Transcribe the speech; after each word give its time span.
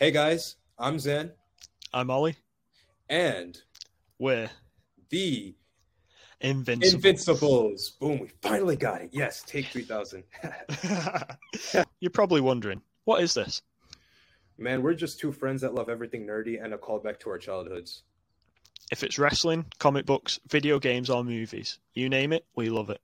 Hey 0.00 0.12
guys, 0.12 0.54
I'm 0.78 1.00
Zan, 1.00 1.32
I'm 1.92 2.08
Oli. 2.08 2.36
and 3.08 3.60
We're 4.20 4.48
the 5.10 5.56
invincible. 6.40 6.94
Invincibles. 6.94 7.90
Boom, 7.98 8.20
we 8.20 8.28
finally 8.40 8.76
got 8.76 9.02
it. 9.02 9.10
Yes, 9.12 9.42
take 9.44 9.66
3000. 9.66 10.22
You're 12.00 12.10
probably 12.12 12.40
wondering, 12.40 12.80
what 13.06 13.24
is 13.24 13.34
this? 13.34 13.62
Man, 14.56 14.82
we're 14.82 14.94
just 14.94 15.18
two 15.18 15.32
friends 15.32 15.62
that 15.62 15.74
love 15.74 15.88
everything 15.88 16.24
nerdy 16.24 16.62
and 16.62 16.72
a 16.74 16.78
callback 16.78 17.18
to 17.20 17.30
our 17.30 17.38
childhoods. 17.38 18.04
If 18.92 19.02
it's 19.02 19.18
wrestling, 19.18 19.66
comic 19.80 20.06
books, 20.06 20.38
video 20.48 20.78
games, 20.78 21.10
or 21.10 21.24
movies, 21.24 21.80
you 21.94 22.08
name 22.08 22.32
it, 22.32 22.46
we 22.54 22.70
love 22.70 22.88
it. 22.90 23.00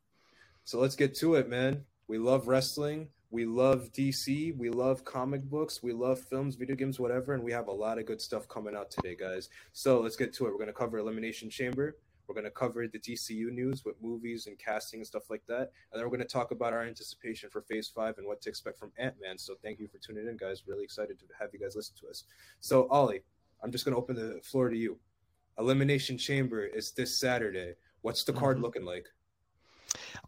So 0.65 0.79
let's 0.79 0.95
get 0.95 1.17
to 1.17 1.35
it, 1.35 1.49
man. 1.49 1.85
We 2.07 2.19
love 2.19 2.47
wrestling. 2.47 3.09
We 3.35 3.47
love 3.47 3.91
DC. 3.91 4.57
We 4.57 4.71
love 4.71 5.05
comic 5.05 5.43
books. 5.43 5.83
We 5.83 5.93
love 5.93 6.21
films, 6.21 6.55
video 6.55 6.77
games, 6.77 7.01
whatever. 7.01 7.35
And 7.35 7.43
we 7.43 7.51
have 7.51 7.67
a 7.67 7.73
lot 7.73 7.99
of 7.99 8.07
good 8.07 8.21
stuff 8.21 8.47
coming 8.47 8.77
out 8.77 8.93
today, 8.93 9.17
guys. 9.17 9.49
So 9.73 10.01
let's 10.01 10.15
get 10.15 10.33
to 10.35 10.47
it. 10.47 10.51
We're 10.51 10.59
going 10.59 10.69
to 10.69 10.73
cover 10.73 10.99
Elimination 10.99 11.51
Chamber. 11.51 11.97
We're 12.29 12.37
going 12.37 12.45
to 12.45 12.53
cover 12.53 12.87
the 12.87 13.01
DCU 13.01 13.51
news 13.51 13.85
with 13.85 14.01
movies 14.01 14.47
and 14.47 14.57
casting 14.57 15.01
and 15.01 15.07
stuff 15.09 15.31
like 15.31 15.43
that. 15.49 15.73
And 15.91 15.95
then 15.99 16.03
we're 16.03 16.17
going 16.17 16.21
to 16.21 16.33
talk 16.33 16.53
about 16.53 16.73
our 16.73 16.85
anticipation 16.85 17.51
for 17.51 17.63
Phase 17.63 17.89
5 17.89 18.19
and 18.19 18.27
what 18.29 18.41
to 18.43 18.51
expect 18.51 18.79
from 18.79 18.93
Ant 18.99 19.17
Man. 19.21 19.37
So 19.37 19.57
thank 19.65 19.81
you 19.81 19.89
for 19.89 19.99
tuning 19.99 20.29
in, 20.29 20.37
guys. 20.37 20.63
Really 20.69 20.85
excited 20.85 21.19
to 21.19 21.25
have 21.41 21.51
you 21.53 21.59
guys 21.59 21.75
listen 21.75 21.97
to 22.03 22.09
us. 22.11 22.23
So, 22.61 22.87
Oli, 22.89 23.23
I'm 23.65 23.73
just 23.73 23.85
going 23.85 23.97
to 23.97 24.01
open 24.01 24.15
the 24.15 24.43
floor 24.45 24.69
to 24.69 24.77
you. 24.77 24.97
Elimination 25.59 26.19
Chamber 26.19 26.65
is 26.65 26.93
this 26.93 27.19
Saturday. 27.19 27.75
What's 28.03 28.23
the 28.23 28.33
card 28.33 28.59
Mhm. 28.59 28.63
looking 28.63 28.85
like? 28.85 29.09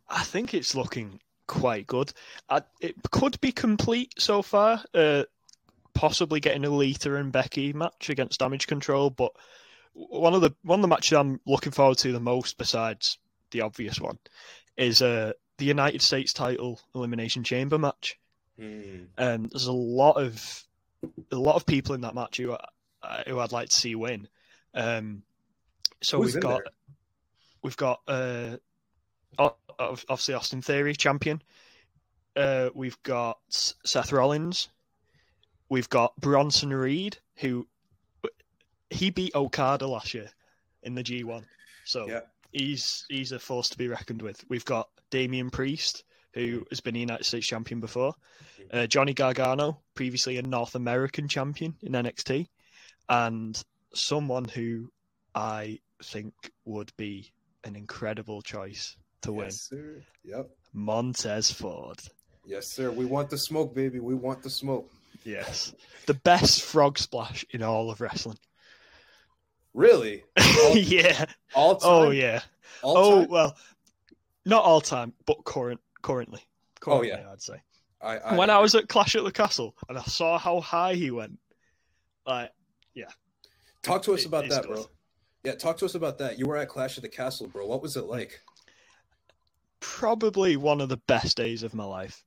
I 0.08 0.24
think 0.24 0.54
it's 0.54 0.74
looking 0.74 1.20
quite 1.46 1.86
good. 1.86 2.12
I, 2.48 2.62
it 2.80 2.96
could 3.10 3.40
be 3.40 3.52
complete 3.52 4.14
so 4.18 4.42
far. 4.42 4.82
Uh, 4.94 5.24
possibly 5.94 6.40
getting 6.40 6.64
a 6.64 6.70
Lita 6.70 7.14
and 7.16 7.32
Becky 7.32 7.72
match 7.72 8.10
against 8.10 8.40
Damage 8.40 8.66
Control, 8.66 9.10
but 9.10 9.32
one 9.94 10.34
of 10.34 10.42
the 10.42 10.54
one 10.62 10.78
of 10.78 10.82
the 10.82 10.88
matches 10.88 11.16
I'm 11.16 11.40
looking 11.46 11.72
forward 11.72 11.98
to 11.98 12.12
the 12.12 12.20
most, 12.20 12.58
besides 12.58 13.18
the 13.50 13.62
obvious 13.62 14.00
one, 14.00 14.18
is 14.76 15.00
uh, 15.00 15.32
the 15.58 15.64
United 15.64 16.02
States 16.02 16.32
title 16.32 16.80
Elimination 16.94 17.44
Chamber 17.44 17.78
match. 17.78 18.18
Hmm. 18.58 19.04
Um, 19.16 19.48
there's 19.50 19.66
a 19.66 19.72
lot 19.72 20.12
of 20.22 20.64
a 21.32 21.36
lot 21.36 21.56
of 21.56 21.66
people 21.66 21.94
in 21.94 22.02
that 22.02 22.14
match 22.14 22.36
who 22.36 22.52
uh, 22.52 23.22
who 23.26 23.38
I'd 23.38 23.52
like 23.52 23.70
to 23.70 23.74
see 23.74 23.94
win. 23.94 24.28
Um, 24.74 25.22
so 26.02 26.20
Who's 26.20 26.34
we've 26.34 26.42
got 26.42 26.64
there? 26.64 26.72
we've 27.62 27.76
got 27.76 28.00
uh, 28.06 28.56
obviously 29.78 30.34
Austin 30.34 30.62
Theory 30.62 30.94
champion. 30.94 31.42
Uh, 32.34 32.70
we've 32.74 33.02
got 33.02 33.38
Seth 33.48 34.12
Rollins. 34.12 34.68
We've 35.68 35.88
got 35.88 36.14
Bronson 36.20 36.72
Reed, 36.72 37.18
who 37.36 37.66
he 38.90 39.10
beat 39.10 39.34
Okada 39.34 39.86
last 39.86 40.14
year 40.14 40.30
in 40.82 40.94
the 40.94 41.02
G1. 41.02 41.44
So 41.84 42.08
Yeah. 42.08 42.20
he's 42.52 43.04
he's 43.08 43.32
a 43.32 43.38
force 43.38 43.68
to 43.70 43.78
be 43.78 43.88
reckoned 43.88 44.22
with. 44.22 44.44
We've 44.48 44.64
got 44.64 44.88
Damian 45.10 45.50
Priest, 45.50 46.04
who 46.34 46.64
has 46.70 46.80
been 46.80 46.94
a 46.96 47.00
United 47.00 47.24
States 47.24 47.46
champion 47.46 47.80
before. 47.80 48.14
Uh, 48.72 48.86
Johnny 48.86 49.14
Gargano, 49.14 49.80
previously 49.94 50.36
a 50.38 50.42
North 50.42 50.74
American 50.74 51.28
champion 51.28 51.74
in 51.82 51.92
NXT, 51.92 52.48
and 53.08 53.60
someone 53.94 54.44
who 54.44 54.90
I 55.34 55.80
think 56.02 56.34
would 56.64 56.92
be 56.96 57.32
an 57.64 57.74
incredible 57.76 58.42
choice 58.42 58.96
to 59.22 59.32
win, 59.32 59.46
Yes, 59.46 59.60
sir. 59.60 60.02
Yep. 60.24 60.50
Montez 60.72 61.50
Ford. 61.50 61.98
Yes, 62.44 62.68
sir. 62.68 62.90
We 62.90 63.04
want 63.04 63.30
the 63.30 63.38
smoke, 63.38 63.74
baby. 63.74 63.98
We 64.00 64.14
want 64.14 64.42
the 64.42 64.50
smoke. 64.50 64.90
Yes, 65.24 65.74
the 66.06 66.14
best 66.14 66.62
frog 66.62 66.98
splash 66.98 67.44
in 67.50 67.62
all 67.62 67.90
of 67.90 68.00
wrestling. 68.00 68.38
Really? 69.74 70.24
All, 70.38 70.76
yeah. 70.76 71.26
all 71.54 71.72
oh, 71.72 71.74
time? 71.74 72.08
Oh 72.08 72.10
yeah. 72.10 72.40
All 72.82 72.96
oh 72.96 73.20
time? 73.20 73.28
well, 73.28 73.56
not 74.46 74.64
all 74.64 74.80
time, 74.80 75.12
but 75.26 75.44
current 75.44 75.80
currently. 76.00 76.40
Oh, 76.42 76.80
Currently, 76.80 77.08
yeah. 77.08 77.30
I'd 77.30 77.42
say. 77.42 77.60
I, 78.00 78.18
I, 78.18 78.36
when 78.36 78.48
I 78.48 78.58
was 78.58 78.74
at 78.74 78.88
Clash 78.88 79.16
at 79.16 79.24
the 79.24 79.32
Castle 79.32 79.74
and 79.88 79.98
I 79.98 80.02
saw 80.02 80.38
how 80.38 80.60
high 80.60 80.94
he 80.94 81.10
went, 81.10 81.38
like 82.26 82.52
yeah. 82.94 83.10
talk 83.82 84.02
to 84.04 84.14
us 84.14 84.20
it- 84.20 84.26
about 84.26 84.48
that, 84.48 84.62
good. 84.62 84.74
bro. 84.74 84.86
Yeah, 85.44 85.54
talk 85.54 85.76
to 85.78 85.84
us 85.84 85.94
about 85.94 86.18
that. 86.18 86.38
You 86.38 86.46
were 86.46 86.56
at 86.56 86.68
Clash 86.68 86.96
at 86.96 87.02
the 87.02 87.08
Castle, 87.08 87.46
bro. 87.46 87.66
What 87.66 87.82
was 87.82 87.96
it 87.96 88.04
like? 88.06 88.40
Probably 89.94 90.56
one 90.56 90.80
of 90.80 90.88
the 90.88 91.00
best 91.06 91.36
days 91.36 91.62
of 91.62 91.74
my 91.74 91.84
life. 91.84 92.24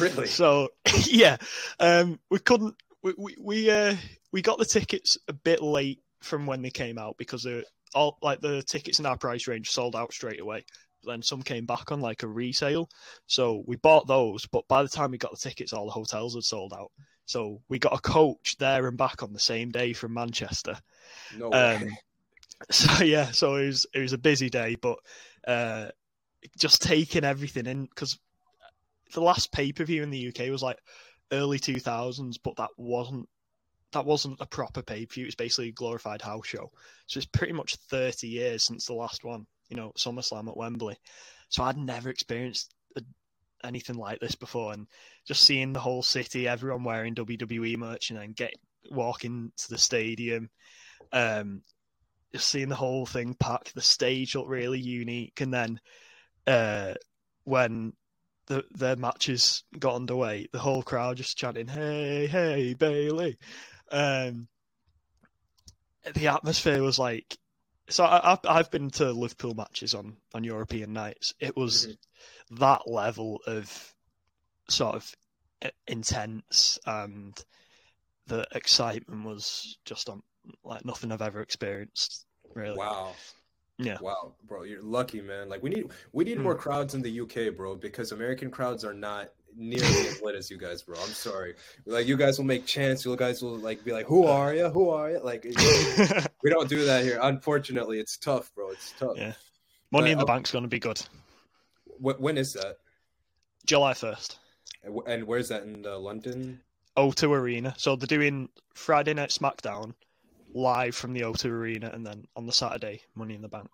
Really? 0.00 0.26
So 0.26 0.70
yeah, 1.06 1.36
um, 1.78 2.18
we 2.30 2.38
couldn't. 2.38 2.74
We 3.02 3.14
we 3.16 3.36
we, 3.40 3.70
uh, 3.70 3.96
we 4.32 4.42
got 4.42 4.58
the 4.58 4.64
tickets 4.64 5.18
a 5.28 5.32
bit 5.32 5.62
late 5.62 6.00
from 6.22 6.46
when 6.46 6.62
they 6.62 6.70
came 6.70 6.98
out 6.98 7.16
because 7.18 7.44
they 7.44 7.62
all 7.94 8.18
like 8.22 8.40
the 8.40 8.62
tickets 8.62 8.98
in 8.98 9.06
our 9.06 9.16
price 9.16 9.46
range 9.46 9.70
sold 9.70 9.94
out 9.94 10.12
straight 10.12 10.40
away. 10.40 10.64
Then 11.04 11.22
some 11.22 11.42
came 11.42 11.66
back 11.66 11.92
on 11.92 12.00
like 12.00 12.22
a 12.22 12.28
resale, 12.28 12.88
so 13.26 13.62
we 13.66 13.76
bought 13.76 14.08
those. 14.08 14.46
But 14.46 14.66
by 14.66 14.82
the 14.82 14.88
time 14.88 15.12
we 15.12 15.18
got 15.18 15.30
the 15.30 15.48
tickets, 15.48 15.72
all 15.72 15.86
the 15.86 15.92
hotels 15.92 16.34
had 16.34 16.42
sold 16.42 16.72
out. 16.72 16.90
So 17.26 17.60
we 17.68 17.78
got 17.78 17.94
a 17.94 18.00
coach 18.00 18.56
there 18.58 18.88
and 18.88 18.96
back 18.96 19.22
on 19.22 19.32
the 19.32 19.38
same 19.38 19.70
day 19.70 19.92
from 19.92 20.14
Manchester. 20.14 20.76
No 21.36 21.50
way. 21.50 21.76
Um, 21.76 21.88
so 22.70 23.04
yeah, 23.04 23.30
so 23.30 23.56
it 23.56 23.66
was 23.66 23.86
it 23.94 24.00
was 24.00 24.12
a 24.12 24.18
busy 24.18 24.50
day, 24.50 24.76
but 24.80 24.98
uh, 25.46 25.88
just 26.58 26.82
taking 26.82 27.24
everything 27.24 27.66
in 27.66 27.84
because 27.84 28.18
the 29.14 29.20
last 29.20 29.52
pay 29.52 29.72
per 29.72 29.84
view 29.84 30.02
in 30.02 30.10
the 30.10 30.28
UK 30.28 30.50
was 30.50 30.62
like 30.62 30.78
early 31.32 31.58
two 31.58 31.80
thousands, 31.80 32.38
but 32.38 32.56
that 32.56 32.70
wasn't 32.76 33.28
that 33.92 34.04
wasn't 34.04 34.40
a 34.40 34.46
proper 34.46 34.82
pay 34.82 35.06
per 35.06 35.14
view. 35.14 35.24
It 35.24 35.28
was 35.28 35.34
basically 35.34 35.68
a 35.68 35.72
glorified 35.72 36.22
house 36.22 36.46
show. 36.46 36.70
So 37.06 37.18
it's 37.18 37.26
pretty 37.26 37.52
much 37.52 37.76
thirty 37.90 38.28
years 38.28 38.64
since 38.64 38.86
the 38.86 38.94
last 38.94 39.24
one. 39.24 39.46
You 39.68 39.76
know, 39.76 39.92
SummerSlam 39.96 40.48
at 40.48 40.56
Wembley. 40.56 40.96
So 41.48 41.64
I'd 41.64 41.76
never 41.76 42.10
experienced 42.10 42.74
a, 42.96 43.02
anything 43.64 43.96
like 43.96 44.20
this 44.20 44.34
before, 44.34 44.72
and 44.72 44.86
just 45.26 45.42
seeing 45.42 45.72
the 45.72 45.80
whole 45.80 46.02
city, 46.02 46.46
everyone 46.46 46.84
wearing 46.84 47.14
WWE 47.14 47.76
merch, 47.76 48.10
and 48.10 48.18
then 48.18 48.32
get 48.32 48.54
walking 48.90 49.50
to 49.56 49.70
the 49.70 49.78
stadium 49.78 50.48
um, 51.12 51.62
just 52.32 52.48
seeing 52.48 52.68
the 52.68 52.74
whole 52.74 53.06
thing 53.06 53.34
packed, 53.34 53.74
the 53.74 53.82
stage 53.82 54.34
looked 54.34 54.48
really 54.48 54.80
unique, 54.80 55.40
and 55.40 55.52
then 55.52 55.80
uh, 56.46 56.94
when 57.44 57.92
the 58.46 58.64
the 58.72 58.96
matches 58.96 59.64
got 59.78 59.94
underway, 59.96 60.48
the 60.52 60.58
whole 60.58 60.82
crowd 60.82 61.16
just 61.16 61.36
chanting 61.36 61.68
"Hey, 61.68 62.26
hey, 62.26 62.74
Bayley!" 62.74 63.36
Um, 63.90 64.48
the 66.14 66.28
atmosphere 66.28 66.82
was 66.82 66.98
like. 66.98 67.36
So 67.88 68.04
I, 68.04 68.32
I've 68.32 68.38
I've 68.48 68.70
been 68.72 68.90
to 68.90 69.12
Liverpool 69.12 69.54
matches 69.54 69.94
on 69.94 70.16
on 70.34 70.42
European 70.42 70.92
nights. 70.92 71.34
It 71.38 71.56
was 71.56 71.96
that 72.50 72.88
level 72.88 73.40
of 73.46 73.94
sort 74.68 74.96
of 74.96 75.14
intense 75.86 76.78
and 76.84 77.32
the 78.26 78.46
excitement 78.52 79.24
was 79.24 79.78
just 79.84 80.08
on 80.08 80.22
like 80.64 80.84
nothing 80.84 81.12
I've 81.12 81.22
ever 81.22 81.40
experienced. 81.40 82.26
Really, 82.54 82.78
Wow. 82.78 83.14
Yeah. 83.78 83.98
Wow, 84.00 84.34
bro, 84.46 84.62
you're 84.64 84.82
lucky, 84.82 85.20
man. 85.20 85.48
Like 85.48 85.62
we 85.62 85.70
need 85.70 85.90
we 86.12 86.24
need 86.24 86.36
Hmm. 86.38 86.44
more 86.44 86.54
crowds 86.54 86.94
in 86.94 87.02
the 87.02 87.20
UK, 87.20 87.54
bro, 87.56 87.74
because 87.76 88.12
American 88.12 88.50
crowds 88.50 88.84
are 88.84 88.94
not 88.94 89.32
nearly 89.58 89.86
as 90.08 90.20
lit 90.22 90.34
as 90.34 90.50
you 90.50 90.58
guys, 90.58 90.82
bro. 90.82 90.96
I'm 90.98 91.08
sorry. 91.08 91.54
Like 91.86 92.06
you 92.06 92.16
guys 92.16 92.38
will 92.38 92.44
make 92.46 92.66
chants, 92.66 93.04
you 93.04 93.14
guys 93.16 93.42
will 93.42 93.56
like 93.58 93.84
be 93.84 93.92
like, 93.92 94.06
"Who 94.06 94.24
are 94.26 94.54
you? 94.54 94.68
Who 94.70 94.90
are 94.90 95.10
you?" 95.12 95.20
Like 95.20 95.44
we 96.42 96.50
don't 96.50 96.68
do 96.68 96.84
that 96.84 97.04
here. 97.04 97.18
Unfortunately, 97.22 97.98
it's 98.00 98.16
tough, 98.16 98.54
bro. 98.54 98.70
It's 98.70 98.92
tough. 98.98 99.16
Yeah. 99.16 99.32
Money 99.92 100.06
But, 100.06 100.10
in 100.12 100.18
the 100.18 100.24
uh, 100.24 100.26
Bank's 100.26 100.50
going 100.50 100.64
to 100.64 100.68
be 100.68 100.78
good. 100.78 101.00
Wh- 102.00 102.20
when 102.20 102.36
is 102.38 102.52
that? 102.54 102.78
July 103.66 103.94
first. 103.94 104.38
And 104.82 104.98
And 105.06 105.24
where's 105.24 105.48
that 105.48 105.62
in 105.64 105.84
uh, 105.86 105.98
London? 105.98 106.60
O2 106.96 107.30
Arena. 107.30 107.74
So 107.76 107.94
they're 107.96 108.06
doing 108.06 108.48
Friday 108.74 109.12
Night 109.14 109.30
SmackDown 109.30 109.94
live 110.56 110.94
from 110.94 111.12
the 111.12 111.20
O2 111.20 111.50
Arena, 111.50 111.90
and 111.92 112.04
then 112.06 112.26
on 112.34 112.46
the 112.46 112.52
Saturday, 112.52 113.02
Money 113.14 113.34
in 113.34 113.42
the 113.42 113.48
Bank. 113.48 113.68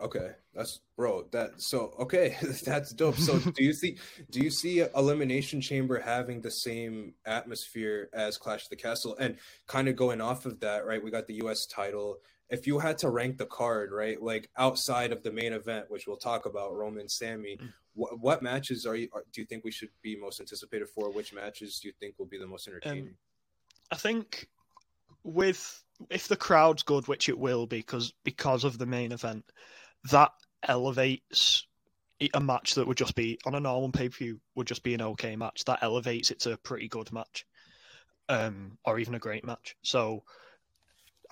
Okay, 0.00 0.30
that's 0.54 0.80
bro. 0.96 1.26
That 1.32 1.60
so 1.60 1.94
okay, 2.00 2.36
that's 2.64 2.92
dope. 2.92 3.16
So 3.16 3.38
do 3.38 3.62
you 3.62 3.72
see 3.72 3.98
do 4.30 4.40
you 4.40 4.50
see 4.50 4.80
Elimination 4.96 5.60
Chamber 5.60 6.00
having 6.00 6.40
the 6.40 6.50
same 6.50 7.14
atmosphere 7.24 8.08
as 8.12 8.36
Clash 8.36 8.64
of 8.64 8.70
the 8.70 8.76
Castle? 8.76 9.16
And 9.18 9.36
kind 9.66 9.88
of 9.88 9.96
going 9.96 10.20
off 10.20 10.46
of 10.46 10.60
that, 10.60 10.86
right? 10.86 11.02
We 11.02 11.10
got 11.10 11.26
the 11.26 11.34
U.S. 11.34 11.66
title. 11.66 12.18
If 12.50 12.66
you 12.66 12.78
had 12.80 12.98
to 12.98 13.10
rank 13.10 13.38
the 13.38 13.46
card, 13.46 13.92
right, 13.92 14.20
like 14.20 14.50
outside 14.58 15.12
of 15.12 15.22
the 15.22 15.32
main 15.32 15.52
event, 15.52 15.86
which 15.88 16.06
we'll 16.06 16.16
talk 16.18 16.46
about, 16.46 16.74
Roman, 16.74 17.08
Sami, 17.08 17.56
Mm. 17.56 17.72
what, 17.94 18.18
what 18.20 18.42
matches 18.42 18.84
are 18.84 18.96
you? 18.96 19.08
Are, 19.12 19.24
do 19.32 19.40
you 19.40 19.46
think 19.46 19.64
we 19.64 19.70
should 19.70 19.88
be 20.02 20.16
most 20.16 20.40
anticipated 20.40 20.88
for? 20.88 21.10
Which 21.10 21.32
matches 21.32 21.78
do 21.80 21.88
you 21.88 21.94
think 21.98 22.18
will 22.18 22.26
be 22.26 22.38
the 22.38 22.46
most 22.46 22.66
entertaining? 22.68 23.14
I 23.90 23.96
think 23.96 24.48
with 25.24 25.82
if 26.10 26.28
the 26.28 26.36
crowd's 26.36 26.82
good, 26.82 27.08
which 27.08 27.28
it 27.28 27.38
will 27.38 27.66
be, 27.66 27.78
because 27.78 28.12
because 28.24 28.64
of 28.64 28.78
the 28.78 28.86
main 28.86 29.12
event, 29.12 29.44
that 30.10 30.32
elevates 30.66 31.66
a 32.34 32.40
match 32.40 32.74
that 32.74 32.86
would 32.86 32.96
just 32.96 33.14
be 33.16 33.38
on 33.44 33.54
a 33.54 33.60
normal 33.60 33.90
pay 33.90 34.08
per 34.08 34.16
view 34.16 34.40
would 34.54 34.66
just 34.66 34.82
be 34.84 34.94
an 34.94 35.02
okay 35.02 35.34
match. 35.36 35.64
That 35.66 35.82
elevates 35.82 36.30
it 36.30 36.40
to 36.40 36.52
a 36.52 36.56
pretty 36.58 36.88
good 36.88 37.12
match. 37.12 37.44
um, 38.28 38.78
or 38.84 38.98
even 38.98 39.14
a 39.14 39.18
great 39.18 39.44
match. 39.44 39.76
So 39.82 40.22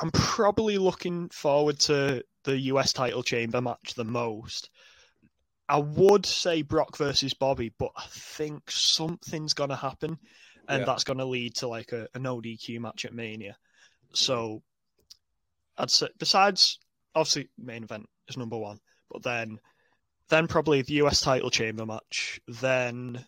I'm 0.00 0.10
probably 0.10 0.78
looking 0.78 1.28
forward 1.30 1.78
to 1.80 2.24
the 2.44 2.58
US 2.58 2.92
title 2.92 3.22
chamber 3.22 3.60
match 3.60 3.94
the 3.94 4.04
most. 4.04 4.70
I 5.68 5.78
would 5.78 6.26
say 6.26 6.62
Brock 6.62 6.96
versus 6.96 7.32
Bobby, 7.34 7.72
but 7.78 7.92
I 7.96 8.04
think 8.10 8.70
something's 8.70 9.54
gonna 9.54 9.76
happen, 9.76 10.18
and 10.68 10.80
Yeah. 10.80 10.84
that's 10.86 11.04
gonna 11.04 11.24
lead 11.24 11.54
to 11.56 11.68
like 11.68 11.92
a, 11.92 12.08
an 12.14 12.26
ODQ 12.26 12.80
match 12.80 13.04
at 13.04 13.14
Mania. 13.14 13.56
So 14.12 14.62
I'd 15.78 15.90
say 15.90 16.08
besides 16.18 16.78
obviously 17.14 17.48
main 17.58 17.84
event 17.84 18.08
is 18.28 18.36
number 18.36 18.56
one, 18.58 18.80
but 19.10 19.22
then 19.22 19.58
then 20.28 20.46
probably 20.46 20.82
the 20.82 20.94
US 20.94 21.20
title 21.20 21.50
chamber 21.50 21.84
match, 21.86 22.40
then 22.46 23.24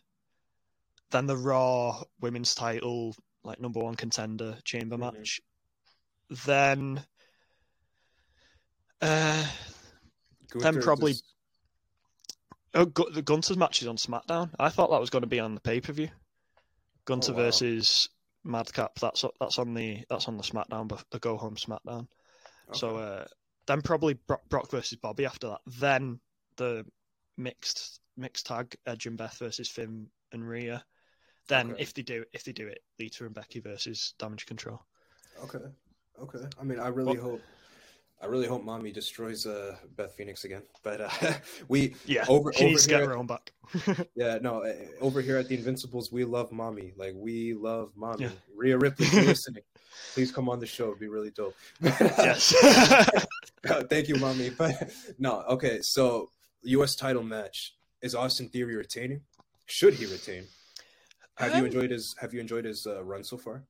then 1.10 1.26
the 1.26 1.36
Raw 1.36 2.02
women's 2.20 2.54
title 2.54 3.14
like 3.44 3.60
number 3.60 3.80
one 3.80 3.94
contender 3.96 4.58
chamber 4.64 4.96
Mhm. 4.96 5.00
match, 5.14 5.40
then 6.46 7.04
uh 9.00 9.46
Then 10.54 10.80
probably- 10.82 11.12
just- 11.12 11.24
oh, 12.74 12.84
Gu- 12.84 13.10
the 13.10 13.22
Gunther's 13.22 13.56
match 13.56 13.82
is 13.82 13.88
on 13.88 13.96
SmackDown. 13.96 14.54
I 14.58 14.68
thought 14.68 14.90
that 14.90 15.00
was 15.00 15.10
going 15.10 15.22
to 15.22 15.26
be 15.28 15.40
on 15.40 15.54
the 15.54 15.60
pay 15.60 15.80
per 15.80 15.92
view. 15.92 16.10
Gunther 17.04 17.32
Oh, 17.32 17.34
wow. 17.36 17.42
versus 17.42 18.08
Madcap. 18.44 18.98
That's 18.98 19.24
that's 19.40 19.58
on 19.58 19.74
the 19.74 20.04
that's 20.08 20.28
on 20.28 20.36
the 20.36 20.42
SmackDown, 20.42 21.00
the 21.10 21.18
go 21.18 21.36
home 21.36 21.56
SmackDown. 21.56 22.06
So 22.72 22.96
uh, 22.96 23.24
then 23.66 23.82
probably 23.82 24.14
Brock, 24.14 24.42
Brock 24.48 24.70
versus 24.70 24.98
Bobby 24.98 25.26
after 25.26 25.48
that. 25.48 25.60
Then 25.66 26.20
the 26.56 26.84
mixed 27.36 28.00
mixed 28.16 28.46
tag 28.46 28.74
Edge 28.86 29.06
and 29.06 29.16
Beth 29.16 29.36
versus 29.38 29.68
Finn 29.68 30.06
and 30.32 30.46
Rhea. 30.46 30.84
Then 31.48 31.72
Okay. 31.72 31.82
if 31.82 31.92
they 31.94 32.02
do 32.02 32.24
if 32.32 32.44
they 32.44 32.52
do 32.52 32.66
it, 32.68 32.82
Lita 32.98 33.24
and 33.24 33.34
Becky 33.34 33.60
versus 33.60 34.14
Damage 34.18 34.46
Control. 34.46 34.80
Okay. 35.44 35.58
Okay. 36.20 36.46
I 36.60 36.64
mean, 36.64 36.78
I 36.78 36.88
really 36.88 37.16
Well- 37.18 37.30
hope. 37.32 37.42
I 38.22 38.26
really 38.26 38.46
hope 38.46 38.62
Mommy 38.62 38.92
destroys 38.92 39.46
uh, 39.46 39.76
Beth 39.96 40.14
Phoenix 40.14 40.44
again. 40.44 40.62
But 40.84 41.00
uh, 41.00 41.10
we 41.68 41.96
Yeah, 42.06 42.24
over 42.28 42.52
she 42.52 42.60
over 42.64 42.70
needs 42.70 42.84
to 42.84 42.88
get 42.88 43.00
here, 43.00 43.08
her 43.10 43.16
own 43.16 43.26
back. 43.26 43.52
yeah, 44.14 44.38
no, 44.40 44.62
uh, 44.64 44.74
over 45.00 45.20
here 45.20 45.38
at 45.38 45.48
the 45.48 45.56
Invincibles, 45.56 46.12
we 46.12 46.24
love 46.24 46.52
Mommy. 46.52 46.92
Like 46.96 47.14
we 47.16 47.52
love 47.54 47.90
Mommy. 47.96 48.24
Yeah. 48.24 48.30
Rhea 48.54 48.78
Ripley, 48.78 49.06
if 49.06 49.12
you're 49.14 49.22
listening, 49.34 49.64
please 50.14 50.30
come 50.30 50.48
on 50.48 50.60
the 50.60 50.66
show. 50.66 50.88
It'd 50.88 51.00
be 51.00 51.08
really 51.08 51.30
dope. 51.30 51.56
yes. 51.82 52.54
Thank 53.90 54.08
you, 54.08 54.16
Mommy. 54.16 54.50
But 54.50 54.92
no, 55.18 55.40
okay. 55.48 55.80
So 55.82 56.30
U.S. 56.62 56.94
title 56.94 57.22
match 57.24 57.74
is 58.02 58.14
Austin 58.14 58.48
Theory 58.48 58.76
retaining? 58.76 59.22
Should 59.66 59.94
he 59.94 60.06
retain? 60.06 60.44
Have 61.36 61.52
you 61.54 61.60
Um, 61.60 61.66
enjoyed 61.66 61.90
his 61.90 62.14
Have 62.20 62.32
you 62.34 62.40
enjoyed 62.40 62.66
his 62.66 62.86
uh, 62.86 63.02
run 63.02 63.24
so 63.24 63.36
far? 63.36 63.64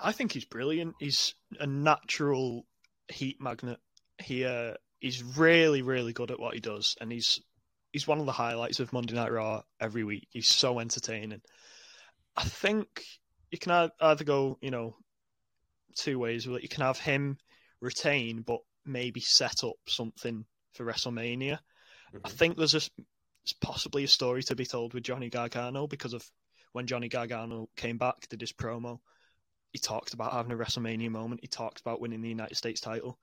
I 0.00 0.12
think 0.12 0.32
he's 0.32 0.44
brilliant. 0.46 0.94
He's 0.98 1.34
a 1.60 1.66
natural 1.66 2.64
heat 3.08 3.40
magnet. 3.40 3.78
He 4.18 4.44
uh, 4.44 4.74
he's 5.00 5.22
really, 5.22 5.82
really 5.82 6.12
good 6.12 6.30
at 6.30 6.40
what 6.40 6.54
he 6.54 6.60
does, 6.60 6.96
and 7.00 7.10
he's 7.10 7.40
he's 7.92 8.06
one 8.06 8.20
of 8.20 8.26
the 8.26 8.32
highlights 8.32 8.80
of 8.80 8.92
Monday 8.92 9.14
Night 9.14 9.32
Raw 9.32 9.62
every 9.80 10.04
week. 10.04 10.26
He's 10.30 10.48
so 10.48 10.78
entertaining. 10.78 11.42
I 12.36 12.44
think 12.44 13.04
you 13.50 13.58
can 13.58 13.90
either 14.00 14.24
go, 14.24 14.58
you 14.62 14.70
know, 14.70 14.96
two 15.96 16.18
ways 16.18 16.46
with 16.46 16.58
it. 16.58 16.62
You 16.62 16.68
can 16.68 16.82
have 16.82 16.98
him 16.98 17.36
retain, 17.80 18.42
but 18.42 18.60
maybe 18.86 19.20
set 19.20 19.64
up 19.64 19.76
something 19.86 20.44
for 20.72 20.84
WrestleMania. 20.84 21.58
I 22.24 22.28
Mhm. 22.28 22.32
think 22.32 22.56
there's 22.56 22.74
a 22.74 22.78
s- 22.78 22.90
there's 22.96 23.52
possibly 23.60 24.04
a 24.04 24.08
story 24.08 24.42
to 24.44 24.54
be 24.54 24.64
told 24.64 24.94
with 24.94 25.04
Johnny 25.04 25.28
Gargano 25.28 25.86
because 25.86 26.12
of 26.12 26.30
when 26.72 26.86
Johnny 26.86 27.08
Gargano 27.08 27.68
came 27.76 27.98
back, 27.98 28.28
did 28.28 28.40
his 28.40 28.52
promo. 28.52 29.00
He 29.72 29.78
talked 29.78 30.12
about 30.14 30.32
having 30.32 30.52
a 30.52 30.56
WrestleMania 30.56 31.10
moment. 31.10 31.40
He 31.40 31.48
talked 31.48 31.80
about 31.80 32.00
winning 32.00 32.20
the 32.20 32.28
United 32.28 32.56
States 32.56 32.80
title. 32.80 33.18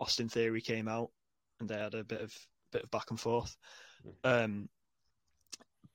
Austin 0.00 0.28
Theory 0.28 0.60
came 0.60 0.88
out, 0.88 1.10
and 1.60 1.68
they 1.68 1.78
had 1.78 1.94
a 1.94 2.04
bit 2.04 2.20
of 2.20 2.34
bit 2.72 2.82
of 2.84 2.90
back 2.90 3.10
and 3.10 3.20
forth. 3.20 3.56
Um, 4.24 4.68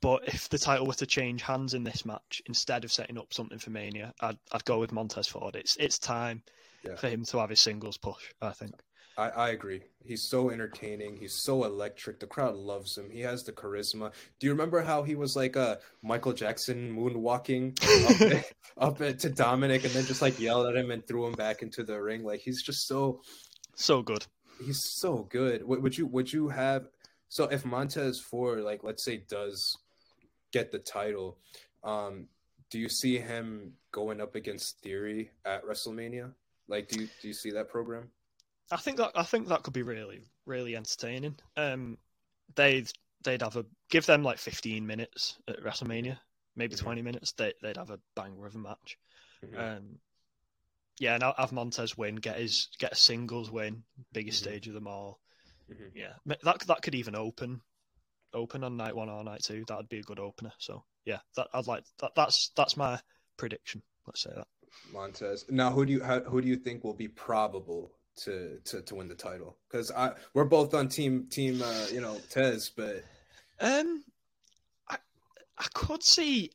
but 0.01 0.27
if 0.27 0.48
the 0.48 0.59
title 0.59 0.86
were 0.86 0.94
to 0.94 1.06
change 1.06 1.42
hands 1.42 1.74
in 1.74 1.83
this 1.83 2.06
match 2.06 2.42
instead 2.45 2.86
of 2.86 2.92
setting 2.92 3.18
up 3.18 3.33
something 3.33 3.57
for 3.59 3.71
Mania, 3.71 4.13
I'd 4.21 4.38
I'd 4.51 4.63
go 4.65 4.80
with 4.80 4.92
Montez 4.92 5.27
Ford. 5.27 5.56
It's 5.56 5.75
it's 5.77 6.00
time 6.00 6.44
Yeah. 6.83 6.95
for 6.95 7.10
him 7.10 7.25
to 7.25 7.39
have 7.39 7.50
his 7.50 7.60
singles 7.60 7.98
push. 7.98 8.31
I 8.42 8.51
think. 8.51 8.75
I, 9.18 9.30
I 9.30 9.50
agree. 9.50 9.81
He's 10.04 10.22
so 10.22 10.52
entertaining. 10.52 11.18
He's 11.18 11.34
so 11.34 11.64
electric. 11.64 12.19
The 12.19 12.28
crowd 12.28 12.56
loves 12.56 12.98
him. 12.98 13.10
He 13.10 13.22
has 13.22 13.44
the 13.44 13.52
charisma. 13.52 14.12
Do 14.40 14.46
you 14.48 14.52
remember 14.54 14.81
how 14.81 15.02
he 15.04 15.16
was 15.16 15.36
like 15.36 15.56
a 15.56 15.80
Michael 16.04 16.34
Jackson 16.34 16.96
moonwalking 16.96 17.78
up, 18.38 18.46
up 18.78 19.02
at- 19.02 19.19
to 19.19 19.30
Dominic 19.30 19.84
and 19.84 19.94
then 19.94 20.06
just 20.06 20.22
like 20.22 20.40
yelled 20.40 20.68
at 20.68 20.75
him 20.75 20.92
and 20.92 21.06
threw 21.08 21.25
him 21.25 21.34
back 21.34 21.62
into 21.64 21.84
the 21.84 22.00
ring? 22.02 22.24
Like 22.24 22.42
he's 22.42 22.62
just 22.62 22.88
so 22.88 23.22
So 23.75 24.02
good. 24.04 24.25
he's 24.64 24.84
so 24.84 25.28
good. 25.30 25.63
Would, 25.68 25.81
would 25.81 25.98
you 25.98 26.06
would 26.08 26.31
you 26.31 26.50
have 26.50 26.88
so 27.30 27.46
if 27.46 27.66
Montez 27.66 28.20
Ford 28.20 28.62
like 28.62 28.84
let's 28.84 29.04
say 29.04 29.18
does 29.28 29.78
get 30.54 30.72
the 30.72 30.80
title, 30.80 31.38
um, 31.84 32.28
do 32.70 32.78
you 32.80 32.88
see 32.88 33.18
him 33.18 33.74
going 33.92 34.22
up 34.22 34.36
against 34.36 34.80
Theory 34.81 35.31
at 35.44 35.66
WrestleMania? 35.66 36.34
Like 36.68 36.88
do 36.88 37.02
you 37.02 37.08
do 37.22 37.28
you 37.28 37.34
see 37.34 37.52
that 37.52 37.68
program? 37.68 38.10
I 38.72 38.78
think 38.78 38.98
that 38.98 39.12
I 39.16 39.24
think 39.24 39.48
that 39.48 39.64
could 39.64 39.74
be 39.74 39.84
really 39.84 40.22
really 40.46 40.75
entertaining. 40.75 41.36
Um, 41.56 41.98
they'd 42.56 42.92
they'd 43.24 43.42
have 43.42 43.56
a 43.56 43.66
give 43.90 44.06
them 44.06 44.24
like 44.24 44.38
15 44.38 44.86
minutes 44.86 45.38
at 45.48 45.62
WrestleMania, 45.64 46.19
maybe 46.56 46.75
Mhm. 46.75 46.80
20 46.80 47.02
minutes. 47.02 47.31
They 47.34 47.54
they'd 47.62 47.78
have 47.78 47.90
a 47.90 48.00
banger 48.16 48.46
of 48.46 48.56
a 48.56 48.60
match. 48.60 48.98
Mhm. 49.44 49.58
Um, 49.58 50.00
yeah, 51.00 51.16
and 51.16 51.24
I'll 51.24 51.36
have 51.38 51.52
Montez 51.52 51.98
win, 51.98 52.16
get 52.16 52.38
his 52.40 52.69
get 52.80 52.94
a 52.94 52.96
singles 52.96 53.52
win, 53.52 53.84
biggest 54.14 54.40
Mhm. 54.40 54.48
stage 54.48 54.68
of 54.68 54.74
them 54.74 54.88
all. 54.88 55.20
Mhm. 55.70 55.92
Yeah, 55.94 56.13
that 56.25 56.60
that 56.68 56.81
could 56.81 56.96
even 56.96 57.16
open 57.16 57.62
open 58.34 58.63
on 58.63 58.78
night 58.78 58.96
one 58.96 59.10
or 59.10 59.24
night 59.24 59.44
two. 59.44 59.63
That'd 59.66 59.90
be 59.90 60.00
a 60.00 60.04
good 60.04 60.20
opener. 60.20 60.54
So 60.60 60.86
yeah, 61.06 61.22
that 61.36 61.48
I'd 61.54 61.68
like 61.68 61.86
that. 62.00 62.13
That's 62.16 62.50
that's 62.56 62.75
my 62.78 63.02
prediction. 63.38 63.84
Let's 64.06 64.22
say 64.22 64.31
that. 64.36 64.48
Montez. 64.92 65.46
Now, 65.50 65.72
who 65.72 65.86
do 65.86 65.94
you 65.94 66.04
how, 66.04 66.22
who 66.22 66.42
do 66.42 66.48
you 66.48 66.58
think 66.58 66.84
will 66.84 66.94
be 66.94 67.08
probable 67.08 67.97
to 68.18 68.60
to, 68.66 68.81
to 68.81 68.96
win 68.96 69.08
the 69.08 69.16
title? 69.16 69.58
Because 69.69 69.92
I 69.92 70.14
we're 70.34 70.46
both 70.46 70.74
on 70.74 70.90
team 70.90 71.28
team 71.30 71.62
uh, 71.62 71.86
you 71.92 72.02
know 72.02 72.18
Tez, 72.30 72.69
but 72.69 73.04
Um, 73.60 74.04
I 74.90 74.98
I 75.58 75.68
could 75.74 76.04
see 76.04 76.52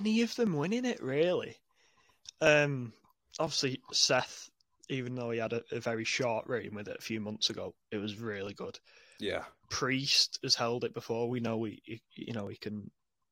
any 0.00 0.22
of 0.22 0.34
them 0.36 0.56
winning 0.56 0.84
it 0.84 1.02
really. 1.02 1.56
Um, 2.40 2.92
obviously 3.38 3.80
Seth, 3.92 4.50
even 4.88 5.14
though 5.14 5.30
he 5.30 5.38
had 5.38 5.52
a, 5.52 5.62
a 5.72 5.80
very 5.80 6.04
short 6.04 6.46
reign 6.48 6.74
with 6.74 6.88
it 6.88 6.96
a 6.98 7.02
few 7.02 7.20
months 7.20 7.50
ago, 7.50 7.74
it 7.90 7.98
was 7.98 8.18
really 8.18 8.54
good. 8.54 8.78
yeah, 9.18 9.44
Priest 9.70 10.38
has 10.42 10.54
held 10.54 10.84
it 10.84 10.94
before. 10.94 11.28
We 11.28 11.40
know 11.40 11.64
he, 11.64 11.80
he 11.84 12.02
you 12.14 12.32
know 12.32 12.48
he 12.48 12.56
can 12.56 12.90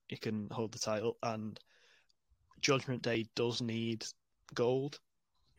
he 0.08 0.16
can 0.16 0.48
hold 0.50 0.72
the 0.72 0.78
title, 0.78 1.16
and 1.22 1.58
Judgment 2.60 3.02
Day 3.02 3.26
does 3.34 3.60
need 3.60 4.04
gold. 4.54 4.98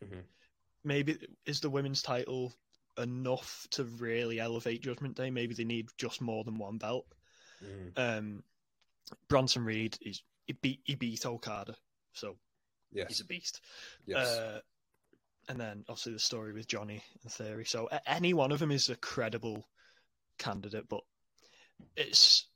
Mhm. 0.04 0.24
Maybe 0.88 1.18
is 1.46 1.60
the 1.60 1.70
women's 1.70 2.02
title 2.02 2.54
enough 2.98 3.68
to 3.72 3.84
really 3.84 4.40
elevate 4.40 4.82
Judgment 4.82 5.16
Day? 5.16 5.30
Maybe 5.30 5.54
they 5.54 5.66
need 5.66 5.90
just 5.98 6.22
more 6.22 6.44
than 6.44 6.58
one 6.58 6.78
belt. 6.78 7.06
Mhm. 7.62 7.92
Um, 7.98 8.44
Bronson 9.28 9.64
Reed 9.66 9.98
is 10.02 10.24
he 10.46 10.54
beat 10.54 10.82
he 10.86 10.96
beat 10.96 11.26
Okada, 11.26 11.76
so 12.14 12.38
he's 13.10 13.20
a 13.20 13.26
beast. 13.26 13.62
yes, 14.06 14.18
Uh, 14.18 14.62
and 15.50 15.60
then 15.60 15.84
obviously 15.90 16.14
the 16.14 16.20
story 16.20 16.54
with 16.54 16.68
Johnny 16.68 17.04
and 17.24 17.32
Theory. 17.32 17.66
So 17.66 17.90
any 18.06 18.34
one 18.34 18.52
of 18.52 18.60
them 18.60 18.72
is 18.72 18.90
a 18.90 18.96
credible 18.96 19.68
candidate, 20.38 20.88
but 20.88 21.04
it's 21.96 22.48